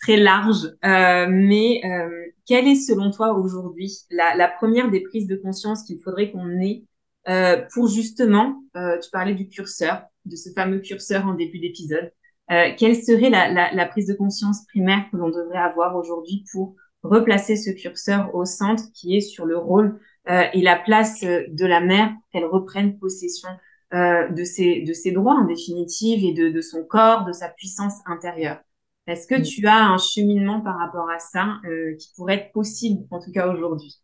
très 0.00 0.16
large, 0.16 0.66
euh, 0.84 1.26
mais 1.30 1.80
euh, 1.84 2.08
quelle 2.46 2.66
est 2.66 2.74
selon 2.74 3.10
toi 3.10 3.32
aujourd'hui 3.32 3.92
la, 4.10 4.34
la 4.34 4.48
première 4.48 4.90
des 4.90 5.00
prises 5.00 5.26
de 5.28 5.36
conscience 5.36 5.84
qu'il 5.84 6.00
faudrait 6.00 6.32
qu'on 6.32 6.60
ait 6.60 6.84
euh, 7.28 7.62
pour 7.72 7.86
justement, 7.88 8.62
euh, 8.76 8.98
tu 8.98 9.08
parlais 9.10 9.34
du 9.34 9.48
curseur, 9.48 10.02
de 10.24 10.36
ce 10.36 10.50
fameux 10.50 10.80
curseur 10.80 11.26
en 11.26 11.34
début 11.34 11.58
d'épisode, 11.58 12.12
euh, 12.50 12.70
quelle 12.78 12.96
serait 12.96 13.30
la, 13.30 13.50
la, 13.52 13.72
la 13.72 13.86
prise 13.86 14.06
de 14.06 14.14
conscience 14.14 14.64
primaire 14.66 15.04
que 15.10 15.16
l'on 15.16 15.30
devrait 15.30 15.58
avoir 15.58 15.96
aujourd'hui 15.96 16.44
pour 16.52 16.76
replacer 17.02 17.56
ce 17.56 17.70
curseur 17.70 18.34
au 18.34 18.44
centre 18.44 18.84
qui 18.94 19.16
est 19.16 19.20
sur 19.20 19.44
le 19.46 19.56
rôle 19.58 20.00
euh, 20.28 20.44
et 20.52 20.60
la 20.62 20.76
place 20.76 21.22
euh, 21.24 21.42
de 21.48 21.66
la 21.66 21.80
mère 21.80 22.12
qu'elle 22.32 22.44
reprenne 22.44 22.98
possession 22.98 23.48
euh, 23.94 24.28
de 24.28 24.44
ses, 24.44 24.82
de 24.82 24.92
ses 24.92 25.12
droits 25.12 25.34
en 25.34 25.44
définitive 25.44 26.24
et 26.24 26.32
de, 26.32 26.48
de 26.50 26.60
son 26.60 26.84
corps, 26.84 27.24
de 27.24 27.32
sa 27.32 27.48
puissance 27.48 27.94
intérieure? 28.06 28.60
Est-ce 29.06 29.26
que 29.26 29.34
Mm. 29.36 29.42
tu 29.42 29.66
as 29.66 29.84
un 29.86 29.98
cheminement 29.98 30.60
par 30.60 30.78
rapport 30.78 31.10
à 31.10 31.18
ça 31.18 31.60
euh, 31.66 31.96
qui 31.96 32.10
pourrait 32.16 32.34
être 32.36 32.52
possible, 32.52 33.04
en 33.10 33.20
tout 33.20 33.32
cas 33.32 33.48
aujourd'hui? 33.48 33.96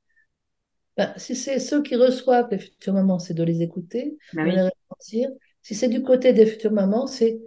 Ben, 0.96 1.12
si 1.16 1.36
c'est 1.36 1.60
ceux 1.60 1.82
qui 1.82 1.94
reçoivent 1.96 2.48
les 2.50 2.92
mamans, 2.92 3.18
c'est 3.20 3.34
de 3.34 3.42
les 3.44 3.62
écouter, 3.62 4.18
Bah 4.32 4.44
de 4.44 4.50
oui, 4.50 4.52
les 4.52 4.62
ressentir. 4.62 5.28
Si 5.68 5.74
c'est 5.74 5.88
du 5.88 6.02
côté 6.02 6.32
des 6.32 6.46
futures 6.46 6.72
mamans, 6.72 7.06
c'est 7.06 7.42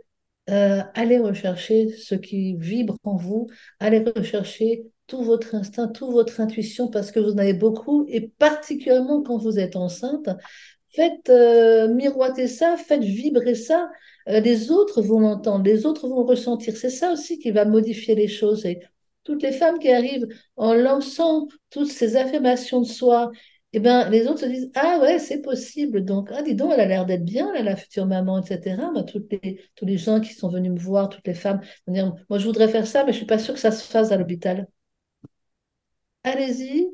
euh, 0.51 0.81
aller 0.93 1.17
rechercher 1.17 1.89
ce 1.89 2.13
qui 2.13 2.55
vibre 2.55 2.95
en 3.03 3.15
vous, 3.15 3.47
aller 3.79 4.05
rechercher 4.15 4.83
tout 5.07 5.23
votre 5.23 5.55
instinct, 5.55 5.87
toute 5.87 6.11
votre 6.11 6.39
intuition, 6.39 6.87
parce 6.87 7.11
que 7.11 7.19
vous 7.19 7.31
en 7.31 7.39
avez 7.39 7.55
beaucoup, 7.55 8.05
et 8.07 8.27
particulièrement 8.37 9.23
quand 9.23 9.39
vous 9.39 9.57
êtes 9.57 9.75
enceinte, 9.75 10.29
faites 10.89 11.31
euh, 11.31 11.87
miroiter 11.87 12.45
ça, 12.45 12.77
faites 12.77 13.01
vibrer 13.01 13.55
ça. 13.55 13.89
Euh, 14.29 14.39
les 14.39 14.69
autres 14.69 15.01
vont 15.01 15.19
l'entendre, 15.19 15.65
les 15.65 15.87
autres 15.87 16.07
vont 16.07 16.23
ressentir. 16.23 16.77
C'est 16.77 16.91
ça 16.91 17.13
aussi 17.13 17.39
qui 17.39 17.49
va 17.49 17.65
modifier 17.65 18.13
les 18.13 18.27
choses. 18.27 18.67
Et 18.67 18.81
toutes 19.23 19.41
les 19.41 19.51
femmes 19.51 19.79
qui 19.79 19.91
arrivent 19.91 20.27
en 20.57 20.75
lançant 20.75 21.47
toutes 21.71 21.89
ces 21.89 22.17
affirmations 22.17 22.81
de 22.81 22.87
soi, 22.87 23.31
eh 23.73 23.79
ben, 23.79 24.09
les 24.09 24.27
autres 24.27 24.41
se 24.41 24.45
disent 24.45 24.71
Ah 24.75 24.99
ouais, 25.01 25.19
c'est 25.19 25.41
possible. 25.41 26.03
Donc, 26.03 26.29
ah, 26.33 26.41
dis 26.41 26.55
donc, 26.55 26.71
elle 26.73 26.81
a 26.81 26.85
l'air 26.85 27.05
d'être 27.05 27.23
bien, 27.23 27.51
là, 27.53 27.63
la 27.63 27.75
future 27.75 28.05
maman, 28.05 28.41
etc. 28.41 28.81
Les, 29.31 29.69
tous 29.75 29.85
les 29.85 29.97
gens 29.97 30.19
qui 30.19 30.33
sont 30.33 30.49
venus 30.49 30.71
me 30.71 30.79
voir, 30.79 31.09
toutes 31.09 31.27
les 31.27 31.33
femmes, 31.33 31.61
dire 31.87 32.13
Moi, 32.29 32.39
je 32.39 32.45
voudrais 32.45 32.67
faire 32.67 32.87
ça, 32.87 33.03
mais 33.05 33.11
je 33.13 33.17
ne 33.17 33.19
suis 33.19 33.25
pas 33.25 33.39
sûre 33.39 33.53
que 33.53 33.59
ça 33.59 33.71
se 33.71 33.83
fasse 33.89 34.11
à 34.11 34.17
l'hôpital. 34.17 34.67
Allez-y, 36.23 36.87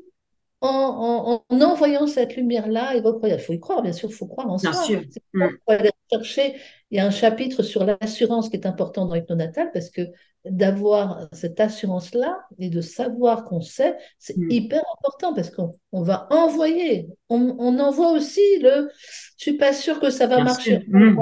en, 0.60 1.44
envoyant 1.50 2.06
cette 2.06 2.36
lumière-là, 2.36 2.94
il 2.94 3.38
faut 3.40 3.52
y 3.52 3.60
croire, 3.60 3.82
bien 3.82 3.92
sûr, 3.92 4.08
il 4.10 4.14
faut 4.14 4.26
croire 4.26 4.50
en 4.50 4.56
bien 4.56 4.72
soi. 4.72 4.84
Sûr. 4.84 5.02
Mm. 5.34 5.48
aller 5.68 5.90
chercher. 6.10 6.56
Il 6.90 6.96
y 6.96 7.00
a 7.00 7.06
un 7.06 7.10
chapitre 7.10 7.62
sur 7.62 7.84
l'assurance 7.84 8.48
qui 8.48 8.56
est 8.56 8.66
important 8.66 9.06
dans 9.06 9.14
l'hypnonatal 9.14 9.70
parce 9.72 9.90
que 9.90 10.02
d'avoir 10.44 11.28
cette 11.32 11.60
assurance-là 11.60 12.38
et 12.58 12.70
de 12.70 12.80
savoir 12.80 13.44
qu'on 13.44 13.60
sait, 13.60 13.96
c'est 14.18 14.36
mm. 14.36 14.50
hyper 14.50 14.82
important 14.98 15.34
parce 15.34 15.50
qu'on 15.50 16.02
va 16.02 16.26
envoyer. 16.30 17.08
On, 17.28 17.78
envoie 17.78 18.12
aussi 18.12 18.58
le 18.60 18.90
je 19.36 19.42
suis 19.42 19.56
pas 19.56 19.72
sûr 19.72 20.00
que 20.00 20.10
ça 20.10 20.26
va 20.26 20.42
marcher 20.42 20.84
on 20.92 21.14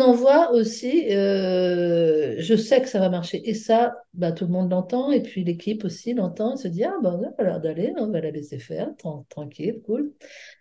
envoie 0.00 0.52
aussi, 0.52 1.14
euh, 1.14 2.36
je 2.38 2.54
sais 2.56 2.80
que 2.80 2.88
ça 2.88 3.00
va 3.00 3.10
marcher. 3.10 3.46
Et 3.48 3.52
ça, 3.52 3.94
bah, 4.14 4.32
tout 4.32 4.46
le 4.46 4.50
monde 4.50 4.70
l'entend, 4.70 5.10
et 5.12 5.22
puis 5.22 5.44
l'équipe 5.44 5.84
aussi 5.84 6.14
l'entend, 6.14 6.56
se 6.56 6.68
dit, 6.68 6.84
ah 6.84 6.96
ben, 7.02 7.20
on 7.20 7.42
a 7.42 7.44
l'air 7.44 7.60
d'aller, 7.60 7.92
on 7.98 8.10
va 8.10 8.22
la 8.22 8.30
laisser 8.30 8.58
faire, 8.58 8.88
tranquille, 9.28 9.82
cool. 9.84 10.12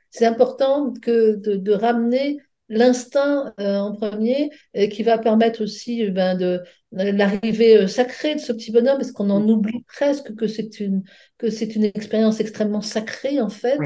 C'est 0.10 0.26
important 0.26 0.92
que 1.02 1.38
de, 1.38 1.72
ramener 1.72 2.38
l'instinct 2.68 3.54
euh, 3.62 3.78
en 3.78 3.96
premier, 3.96 4.50
et 4.74 4.90
qui 4.90 5.04
va 5.04 5.18
permettre 5.18 5.64
aussi 5.64 6.10
ben, 6.12 6.36
de 6.36 6.62
l'arrivée 6.92 7.78
euh, 7.78 7.88
sacrée 7.88 8.36
de 8.36 8.42
ce 8.42 8.52
petit 8.52 8.74
bonhomme, 8.74 8.98
parce 8.98 9.14
qu'on 9.14 9.30
en 9.30 9.48
oublie 9.48 9.86
presque 9.88 10.36
que 10.36 10.48
c'est 10.48 10.82
une, 10.82 11.02
que 11.38 11.50
c'est 11.50 11.78
une 11.78 11.86
expérience 11.86 12.42
extrêmement 12.42 12.82
sacrée, 12.82 13.40
en 13.40 13.50
fait, 13.50 13.80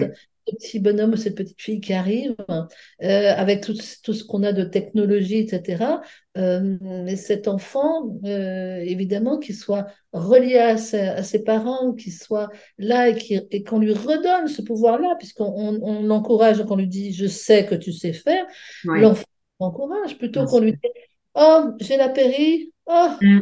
petit 0.56 0.80
bonhomme 0.80 1.14
ou 1.14 1.18
cette 1.18 1.36
petite 1.36 1.62
fille 1.62 1.82
qui 1.82 1.94
arrive, 1.94 2.36
euh, 2.50 3.34
avec 3.36 3.62
tout, 3.62 3.76
tout 4.04 4.14
ce 4.14 4.24
qu'on 4.24 4.44
a 4.44 4.54
de 4.54 4.64
technologie, 4.64 5.40
etc. 5.40 6.02
Euh, 6.38 6.78
mais 6.82 7.16
cet 7.16 7.48
enfant, 7.48 8.20
euh, 8.26 8.78
évidemment, 8.78 9.40
qu'il 9.40 9.56
soit 9.56 9.88
relié 10.14 10.58
à 10.58 10.78
ses, 10.78 11.44
parents, 11.44 11.94
qu'il 11.94 12.14
soit 12.14 12.50
là 12.78 13.10
et 13.10 13.64
qu'on 13.64 13.80
lui 13.80 13.94
redonne 13.94 14.48
ce 14.48 14.62
pouvoir-là, 14.62 15.16
puisqu'on 15.18 15.80
on, 15.82 16.04
l'encourage, 16.04 16.64
qu'on 16.66 16.76
lui 16.76 16.88
dit 16.88 17.14
Je 17.14 17.28
sais 17.28 17.66
que 17.66 17.76
tu 17.76 17.92
sais 17.92 18.14
faire, 18.14 18.46
l'enfant 18.84 19.26
l'encourage 19.60 20.18
plutôt 20.18 20.46
qu'on 20.46 20.60
lui 20.60 20.74
dit 20.74 20.90
Oh, 21.36 21.72
j'ai 21.80 21.98
la 21.98 22.10
péri, 22.10 22.72
oh, 22.86 23.10
mm. 23.22 23.42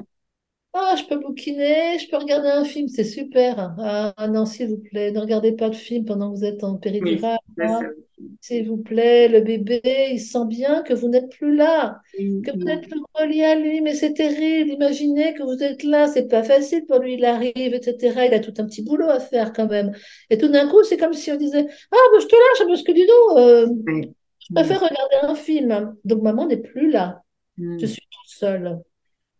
Ah, 0.78 0.94
je 0.98 1.06
peux 1.06 1.18
bouquiner, 1.18 1.98
je 2.00 2.10
peux 2.10 2.18
regarder 2.18 2.50
un 2.50 2.66
film, 2.66 2.90
c'est 2.90 3.06
super. 3.06 3.74
Ah, 3.80 4.28
non, 4.28 4.46
s'il 4.46 4.68
vous 4.68 4.78
plaît, 4.78 5.14
ne 5.14 5.22
regardez 5.22 5.54
pas 5.54 5.70
de 5.70 5.76
film 5.76 6.04
pendant 6.04 6.34
que 6.34 6.38
vous 6.38 6.44
êtes 6.44 6.66
en 6.66 6.76
péridurale. 6.76 7.38
Hein. 7.62 7.80
s'il 8.42 8.68
vous 8.68 8.76
plaît, 8.76 9.30
le 9.30 9.40
bébé, 9.40 9.82
il 10.12 10.20
sent 10.20 10.46
bien 10.50 10.84
que 10.84 10.94
vous 10.94 11.08
n'êtes 11.08 11.30
plus 11.30 11.56
là, 11.56 12.02
que 12.18 12.52
vous 12.52 12.66
n'êtes 12.66 12.90
plus 12.90 13.00
relié 13.14 13.46
à 13.46 13.56
lui, 13.56 13.80
mais 13.80 13.94
c'est 13.94 14.16
terrible. 14.16 14.72
Imaginez 14.72 15.34
que 15.34 15.44
vous 15.44 15.64
êtes 15.64 15.84
là, 15.84 16.08
c'est 16.08 16.28
pas 16.28 16.44
facile 16.44 16.86
pour 16.86 17.00
lui, 17.00 17.14
il 17.14 17.24
arrive, 17.24 17.74
etc. 17.74 18.26
Il 18.28 18.34
a 18.34 18.42
tout 18.42 18.54
un 18.58 18.66
petit 18.66 18.84
boulot 18.84 19.08
à 19.08 19.22
faire 19.22 19.54
quand 19.54 19.70
même. 19.70 19.94
Et 20.30 20.38
tout 20.38 20.50
d'un 20.50 20.68
coup, 20.68 20.84
c'est 20.84 20.98
comme 20.98 21.14
si 21.14 21.32
on 21.32 21.38
disait 21.38 21.66
Ah, 21.92 21.98
ben, 22.12 22.20
je 22.20 22.28
te 22.28 22.36
lâche 22.36 22.68
parce 22.68 22.84
que 22.84 22.92
dis 22.92 23.08
donc, 23.08 23.38
euh, 23.40 24.04
je 24.40 24.54
préfère 24.54 24.82
regarder 24.82 25.16
un 25.22 25.36
film. 25.36 25.96
Donc 26.04 26.22
maman 26.22 26.48
n'est 26.48 26.58
plus 26.58 26.92
là. 26.92 27.22
Je 27.58 27.86
suis 27.86 28.02
toute 28.02 28.38
seule 28.38 28.82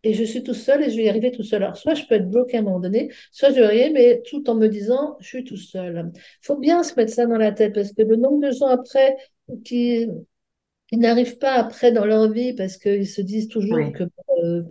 et 0.06 0.14
je 0.14 0.24
suis 0.24 0.44
tout 0.44 0.54
seul 0.54 0.84
et 0.84 0.92
je 0.92 0.98
vais 0.98 1.06
y 1.06 1.10
arriver 1.10 1.32
tout 1.32 1.44
seul. 1.44 1.64
Alors, 1.64 1.76
soit 1.76 1.96
je 1.96 2.06
peux 2.06 2.14
être 2.16 2.30
bloqué 2.30 2.58
à 2.58 2.60
un 2.60 2.64
moment 2.64 2.80
donné, 2.80 3.12
soit 3.32 3.50
je 3.50 3.56
vais 3.56 3.62
y 3.62 3.64
arriver, 3.64 3.90
mais 3.90 4.22
tout 4.22 4.48
en 4.50 4.56
me 4.56 4.68
disant, 4.68 5.18
je 5.20 5.28
suis 5.28 5.44
tout 5.44 5.58
seul. 5.58 6.12
Il 6.16 6.46
faut 6.46 6.58
bien 6.58 6.84
se 6.84 6.94
mettre 6.96 7.12
ça 7.12 7.26
dans 7.26 7.38
la 7.38 7.52
tête 7.52 7.74
parce 7.74 7.92
que 7.92 8.04
le 8.04 8.16
nombre 8.16 8.40
de 8.40 8.52
gens 8.52 8.68
après 8.68 9.18
qui, 9.66 10.08
n'arrivent 10.94 11.40
pas 11.40 11.54
après 11.54 11.92
dans 11.92 12.06
leur 12.06 12.32
vie 12.32 12.54
parce 12.54 12.78
qu'ils 12.78 13.08
se 13.08 13.22
disent 13.22 13.50
toujours 13.50 13.92
que 13.94 14.04
euh, 14.44 14.62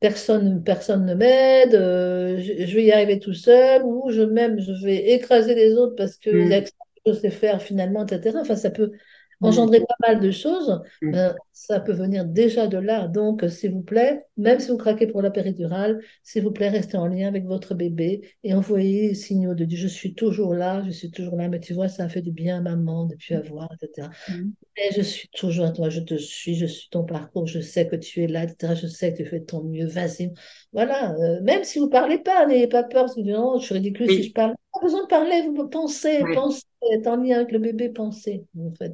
personne, 0.00 0.62
personne 0.62 1.06
ne 1.06 1.14
m'aide, 1.14 1.74
euh, 1.74 2.38
je, 2.38 2.74
vais 2.74 2.84
y 2.84 2.92
arriver 2.92 3.18
tout 3.18 3.34
seul, 3.34 3.82
ou 3.84 4.10
je 4.10 4.20
même 4.20 4.60
je 4.60 4.84
vais 4.84 5.12
écraser 5.14 5.54
les 5.54 5.74
autres 5.74 5.96
parce 5.96 6.18
que 6.18 6.30
mm. 6.30 6.64
je 7.06 7.12
sais 7.14 7.30
faire 7.30 7.62
finalement, 7.62 8.04
etc. 8.04 8.36
Enfin, 8.38 8.54
ça 8.54 8.70
peut 8.70 8.92
engendrer 9.40 9.80
pas 9.80 10.08
mal 10.08 10.20
de 10.20 10.30
choses, 10.30 10.80
mm. 11.02 11.14
euh, 11.14 11.32
ça 11.52 11.80
peut 11.80 11.92
venir 11.92 12.24
déjà 12.24 12.66
de 12.66 12.78
là. 12.78 13.08
Donc, 13.08 13.44
s'il 13.48 13.72
vous 13.72 13.82
plaît, 13.82 14.24
même 14.36 14.58
si 14.58 14.70
vous 14.70 14.76
craquez 14.76 15.06
pour 15.06 15.22
la 15.22 15.30
péridurale, 15.30 16.00
s'il 16.22 16.42
vous 16.42 16.50
plaît, 16.50 16.68
restez 16.68 16.96
en 16.96 17.06
lien 17.06 17.28
avec 17.28 17.44
votre 17.44 17.74
bébé 17.74 18.22
et 18.42 18.54
envoyez 18.54 19.14
signaux 19.14 19.54
de 19.54 19.66
je 19.68 19.86
suis 19.86 20.14
toujours 20.14 20.54
là, 20.54 20.82
je 20.86 20.90
suis 20.90 21.10
toujours 21.10 21.36
là, 21.36 21.48
mais 21.48 21.60
tu 21.60 21.74
vois, 21.74 21.88
ça 21.88 22.04
a 22.04 22.08
fait 22.08 22.22
du 22.22 22.32
bien 22.32 22.58
à 22.58 22.60
maman 22.60 23.06
depuis 23.06 23.34
avoir, 23.34 23.68
etc. 23.80 24.08
Mm. 24.28 24.50
Mais 24.76 24.90
je 24.96 25.02
suis 25.02 25.28
toujours 25.28 25.66
à 25.66 25.70
toi, 25.70 25.88
je 25.88 26.00
te 26.00 26.14
suis, 26.16 26.54
je 26.54 26.66
suis 26.66 26.88
ton 26.90 27.04
parcours, 27.04 27.46
je 27.46 27.60
sais 27.60 27.86
que 27.86 27.96
tu 27.96 28.22
es 28.22 28.26
là, 28.26 28.44
etc. 28.44 28.74
Je 28.74 28.86
sais 28.86 29.12
que 29.12 29.18
tu 29.18 29.26
fais 29.26 29.40
ton 29.40 29.62
mieux, 29.64 29.86
vas-y. 29.86 30.32
Voilà, 30.72 31.14
euh, 31.14 31.40
même 31.42 31.64
si 31.64 31.78
vous 31.78 31.88
parlez 31.88 32.18
pas, 32.18 32.44
n'ayez 32.44 32.66
pas 32.66 32.82
peur, 32.82 33.04
parce 33.04 33.14
que 33.14 33.20
non, 33.20 33.58
je 33.58 33.64
suis 33.64 33.74
ridicule 33.74 34.10
si 34.10 34.24
je 34.24 34.32
parle. 34.32 34.54
Pas 34.72 34.80
besoin 34.82 35.02
de 35.02 35.08
parler, 35.08 35.42
vous 35.48 35.66
pensez, 35.66 36.22
pensez, 36.34 36.64
être 36.92 37.06
en 37.06 37.16
lien 37.16 37.36
avec 37.36 37.52
le 37.52 37.58
bébé, 37.58 37.88
pensez, 37.88 38.44
en 38.58 38.70
fait. 38.74 38.92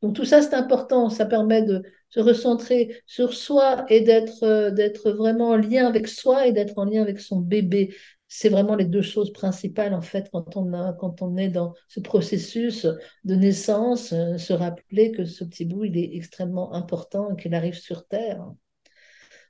Donc 0.00 0.16
tout 0.16 0.24
ça, 0.24 0.40
c'est 0.40 0.54
important, 0.54 1.10
ça 1.10 1.26
permet 1.26 1.62
de 1.62 1.82
se 2.08 2.20
recentrer 2.20 3.02
sur 3.06 3.34
soi 3.34 3.84
et 3.90 4.00
d'être 4.00 4.42
euh, 4.44 4.70
d'être 4.70 5.12
vraiment 5.12 5.50
en 5.50 5.56
lien 5.56 5.86
avec 5.86 6.08
soi 6.08 6.46
et 6.46 6.52
d'être 6.52 6.78
en 6.78 6.86
lien 6.86 7.02
avec 7.02 7.20
son 7.20 7.38
bébé. 7.38 7.94
C'est 8.26 8.48
vraiment 8.48 8.74
les 8.74 8.86
deux 8.86 9.02
choses 9.02 9.32
principales, 9.32 9.92
en 9.92 10.00
fait, 10.00 10.30
quand 10.32 10.56
on, 10.56 10.72
a, 10.72 10.94
quand 10.94 11.20
on 11.20 11.36
est 11.36 11.48
dans 11.48 11.74
ce 11.88 12.00
processus 12.00 12.86
de 13.24 13.34
naissance, 13.34 14.12
euh, 14.12 14.38
se 14.38 14.54
rappeler 14.54 15.12
que 15.12 15.26
ce 15.26 15.44
petit 15.44 15.66
bout, 15.66 15.84
il 15.84 15.98
est 15.98 16.16
extrêmement 16.16 16.72
important 16.72 17.32
et 17.32 17.42
qu'il 17.42 17.54
arrive 17.54 17.74
sur 17.74 18.06
Terre. 18.06 18.42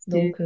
Donc, 0.09 0.41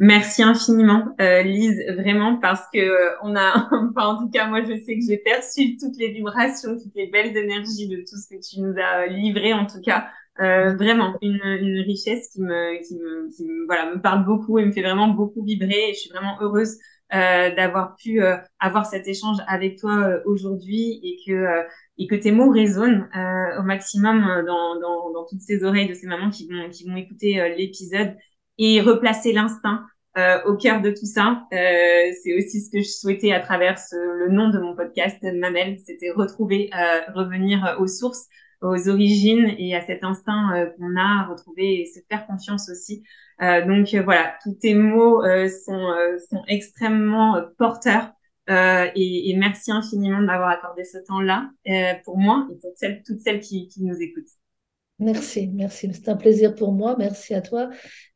Merci 0.00 0.44
infiniment, 0.44 1.08
euh, 1.20 1.42
Lise, 1.42 1.82
vraiment, 1.96 2.36
parce 2.36 2.62
que 2.72 2.78
euh, 2.78 3.16
on 3.22 3.34
a, 3.34 3.68
enfin, 3.72 4.06
en 4.06 4.18
tout 4.18 4.30
cas, 4.30 4.46
moi, 4.46 4.62
je 4.62 4.76
sais 4.84 4.96
que 4.96 5.04
j'ai 5.04 5.18
perçu 5.18 5.76
toutes 5.76 5.96
les 5.98 6.12
vibrations, 6.12 6.78
toutes 6.78 6.94
les 6.94 7.08
belles 7.08 7.36
énergies 7.36 7.88
de 7.88 7.96
tout 7.96 8.16
ce 8.16 8.28
que 8.28 8.40
tu 8.40 8.60
nous 8.60 8.74
as 8.78 9.06
livré, 9.08 9.52
en 9.52 9.66
tout 9.66 9.80
cas, 9.80 10.08
euh, 10.40 10.76
vraiment 10.76 11.18
une, 11.20 11.40
une, 11.42 11.80
richesse 11.80 12.28
qui 12.32 12.40
me, 12.40 12.80
qui 12.86 12.94
me, 12.94 13.28
qui 13.34 13.44
me, 13.44 13.66
voilà, 13.66 13.92
me 13.92 14.00
parle 14.00 14.24
beaucoup 14.24 14.60
et 14.60 14.64
me 14.64 14.70
fait 14.70 14.82
vraiment 14.82 15.08
beaucoup 15.08 15.42
vibrer. 15.42 15.90
Et 15.90 15.94
je 15.94 15.98
suis 15.98 16.10
vraiment 16.10 16.36
heureuse 16.40 16.76
euh, 17.14 17.54
d'avoir 17.54 17.96
pu 17.96 18.22
euh, 18.22 18.36
avoir 18.60 18.84
cet 18.84 19.08
échange 19.08 19.38
avec 19.46 19.78
toi 19.78 19.96
euh, 19.96 20.20
aujourd'hui 20.26 21.00
et 21.02 21.16
que 21.26 21.64
et 21.96 22.06
que 22.06 22.14
tes 22.14 22.32
mots 22.32 22.50
résonnent 22.50 23.08
au 23.58 23.62
maximum 23.62 24.44
dans, 24.46 24.78
dans, 24.78 25.10
dans 25.12 25.24
toutes 25.24 25.40
ces 25.40 25.64
oreilles 25.64 25.88
de 25.88 25.94
ces 25.94 26.06
mamans 26.06 26.28
qui 26.28 26.46
vont 26.46 26.68
qui 26.68 26.86
vont 26.86 26.96
écouter 26.96 27.54
l'épisode 27.56 28.14
et 28.58 28.80
replacer 28.80 29.32
l'instinct 29.32 29.86
euh, 30.18 30.42
au 30.46 30.56
cœur 30.56 30.80
de 30.80 30.90
tout 30.90 31.06
ça. 31.06 31.46
Euh, 31.52 32.12
c'est 32.22 32.36
aussi 32.36 32.60
ce 32.60 32.70
que 32.70 32.80
je 32.80 32.88
souhaitais 32.88 33.32
à 33.32 33.40
travers 33.40 33.78
le 33.92 34.28
nom 34.30 34.48
de 34.50 34.58
mon 34.58 34.74
podcast 34.74 35.18
Mamel, 35.22 35.78
c'était 35.86 36.10
retrouver, 36.10 36.70
euh, 36.74 37.12
revenir 37.14 37.76
aux 37.78 37.86
sources, 37.86 38.26
aux 38.60 38.88
origines 38.88 39.54
et 39.58 39.76
à 39.76 39.86
cet 39.86 40.02
instinct 40.02 40.56
euh, 40.56 40.66
qu'on 40.76 40.96
a, 40.96 41.26
retrouver 41.26 41.82
et 41.82 41.86
se 41.86 42.00
faire 42.08 42.26
confiance 42.26 42.68
aussi. 42.68 43.04
Euh, 43.42 43.64
donc 43.64 43.94
voilà, 44.04 44.34
tous 44.42 44.54
tes 44.54 44.74
mots 44.74 45.22
sont, 45.64 45.94
sont 46.28 46.42
extrêmement 46.48 47.40
porteurs. 47.56 48.10
Et, 48.50 49.30
et, 49.30 49.36
merci 49.36 49.70
infiniment 49.70 50.22
d'avoir 50.22 50.48
accordé 50.48 50.82
ce 50.82 50.96
temps-là 51.06 51.50
pour 52.04 52.16
moi 52.16 52.48
et 52.50 52.56
pour 52.56 52.72
celles, 52.76 53.02
toutes 53.06 53.20
celles 53.20 53.40
qui, 53.40 53.68
qui 53.68 53.84
nous 53.84 54.00
écoutent. 54.00 54.24
Merci, 54.98 55.48
merci. 55.48 55.88
C'est 55.92 56.08
un 56.08 56.16
plaisir 56.16 56.54
pour 56.54 56.72
moi. 56.72 56.96
Merci 56.98 57.34
à 57.34 57.40
toi. 57.40 57.70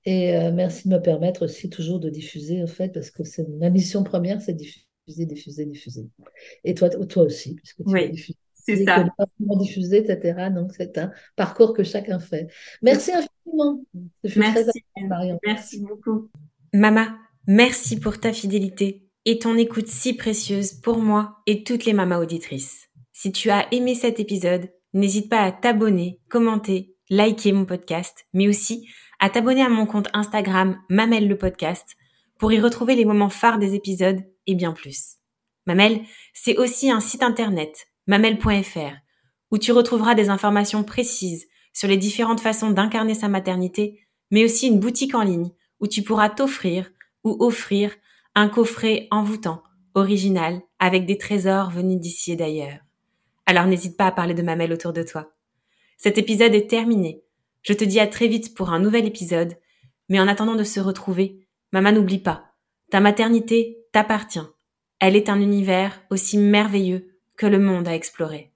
Et 0.04 0.36
euh, 0.36 0.50
merci 0.52 0.88
de 0.88 0.94
me 0.94 1.00
permettre 1.00 1.44
aussi 1.44 1.70
toujours 1.70 2.00
de 2.00 2.10
diffuser, 2.10 2.62
en 2.62 2.66
fait, 2.66 2.88
parce 2.88 3.10
que 3.10 3.22
c'est 3.24 3.48
ma 3.48 3.70
mission 3.70 4.02
première, 4.02 4.42
c'est 4.42 4.54
diffuser, 4.54 5.26
diffuser, 5.26 5.64
diffuser. 5.64 6.08
Et 6.64 6.74
toi, 6.74 6.88
toi 6.90 7.22
aussi, 7.22 7.54
puisque 7.54 7.84
tu 7.84 7.92
oui, 7.92 8.10
diffusé. 8.10 8.38
C'est 8.54 8.84
ça. 8.84 9.04
diffuser, 9.58 9.98
etc. 9.98 10.50
Donc, 10.54 10.72
c'est 10.76 10.96
un 10.98 11.10
parcours 11.36 11.74
que 11.74 11.82
chacun 11.82 12.18
fait. 12.18 12.48
Merci 12.80 13.12
infiniment. 13.12 13.84
merci. 14.36 14.84
merci 15.44 15.80
beaucoup. 15.80 16.30
Mama, 16.72 17.18
merci 17.46 17.98
pour 17.98 18.18
ta 18.20 18.32
fidélité 18.32 19.08
et 19.24 19.38
ton 19.38 19.56
écoute 19.56 19.88
si 19.88 20.14
précieuse 20.14 20.72
pour 20.72 20.98
moi 20.98 21.38
et 21.46 21.64
toutes 21.64 21.84
les 21.84 21.92
mamas 21.92 22.18
auditrices. 22.18 22.88
Si 23.12 23.32
tu 23.32 23.50
as 23.50 23.66
aimé 23.72 23.94
cet 23.94 24.20
épisode, 24.20 24.68
n'hésite 24.92 25.28
pas 25.28 25.40
à 25.40 25.52
t'abonner, 25.52 26.20
commenter, 26.28 26.94
liker 27.10 27.52
mon 27.52 27.64
podcast, 27.64 28.26
mais 28.32 28.48
aussi 28.48 28.88
à 29.18 29.30
t'abonner 29.30 29.62
à 29.62 29.68
mon 29.68 29.86
compte 29.86 30.08
Instagram 30.14 30.78
Mamelle 30.88 31.28
le 31.28 31.38
podcast 31.38 31.96
pour 32.38 32.52
y 32.52 32.60
retrouver 32.60 32.96
les 32.96 33.04
moments 33.04 33.28
phares 33.28 33.58
des 33.58 33.74
épisodes 33.74 34.24
et 34.46 34.54
bien 34.54 34.72
plus. 34.72 35.18
Mamel, 35.66 36.00
c'est 36.34 36.58
aussi 36.58 36.90
un 36.90 37.00
site 37.00 37.22
internet, 37.22 37.86
mamel.fr, 38.06 38.96
où 39.50 39.58
tu 39.58 39.72
retrouveras 39.72 40.14
des 40.14 40.28
informations 40.28 40.82
précises 40.82 41.46
sur 41.72 41.88
les 41.88 41.96
différentes 41.96 42.40
façons 42.40 42.70
d'incarner 42.70 43.14
sa 43.14 43.28
maternité, 43.28 44.00
mais 44.30 44.44
aussi 44.44 44.66
une 44.66 44.80
boutique 44.80 45.14
en 45.14 45.22
ligne 45.22 45.50
où 45.80 45.86
tu 45.86 46.02
pourras 46.02 46.30
t'offrir 46.30 46.90
ou 47.24 47.36
offrir 47.44 47.92
un 48.34 48.48
coffret 48.48 49.06
envoûtant, 49.10 49.62
original, 49.94 50.62
avec 50.78 51.06
des 51.06 51.18
trésors 51.18 51.70
venus 51.70 52.00
d'ici 52.00 52.32
et 52.32 52.36
d'ailleurs. 52.36 52.78
Alors 53.46 53.66
n'hésite 53.66 53.96
pas 53.96 54.06
à 54.06 54.12
parler 54.12 54.34
de 54.34 54.42
Mamel 54.42 54.72
autour 54.72 54.92
de 54.92 55.02
toi. 55.02 55.32
Cet 55.96 56.18
épisode 56.18 56.54
est 56.54 56.68
terminé. 56.68 57.22
Je 57.62 57.72
te 57.72 57.84
dis 57.84 58.00
à 58.00 58.06
très 58.06 58.26
vite 58.26 58.54
pour 58.54 58.70
un 58.70 58.80
nouvel 58.80 59.06
épisode, 59.06 59.56
mais 60.08 60.20
en 60.20 60.28
attendant 60.28 60.56
de 60.56 60.64
se 60.64 60.80
retrouver, 60.80 61.46
maman 61.72 61.92
n'oublie 61.92 62.18
pas, 62.18 62.52
ta 62.90 63.00
maternité 63.00 63.78
t'appartient. 63.92 64.40
Elle 65.00 65.16
est 65.16 65.28
un 65.28 65.40
univers 65.40 66.02
aussi 66.10 66.38
merveilleux 66.38 67.16
que 67.36 67.46
le 67.46 67.58
monde 67.58 67.88
à 67.88 67.94
explorer. 67.94 68.52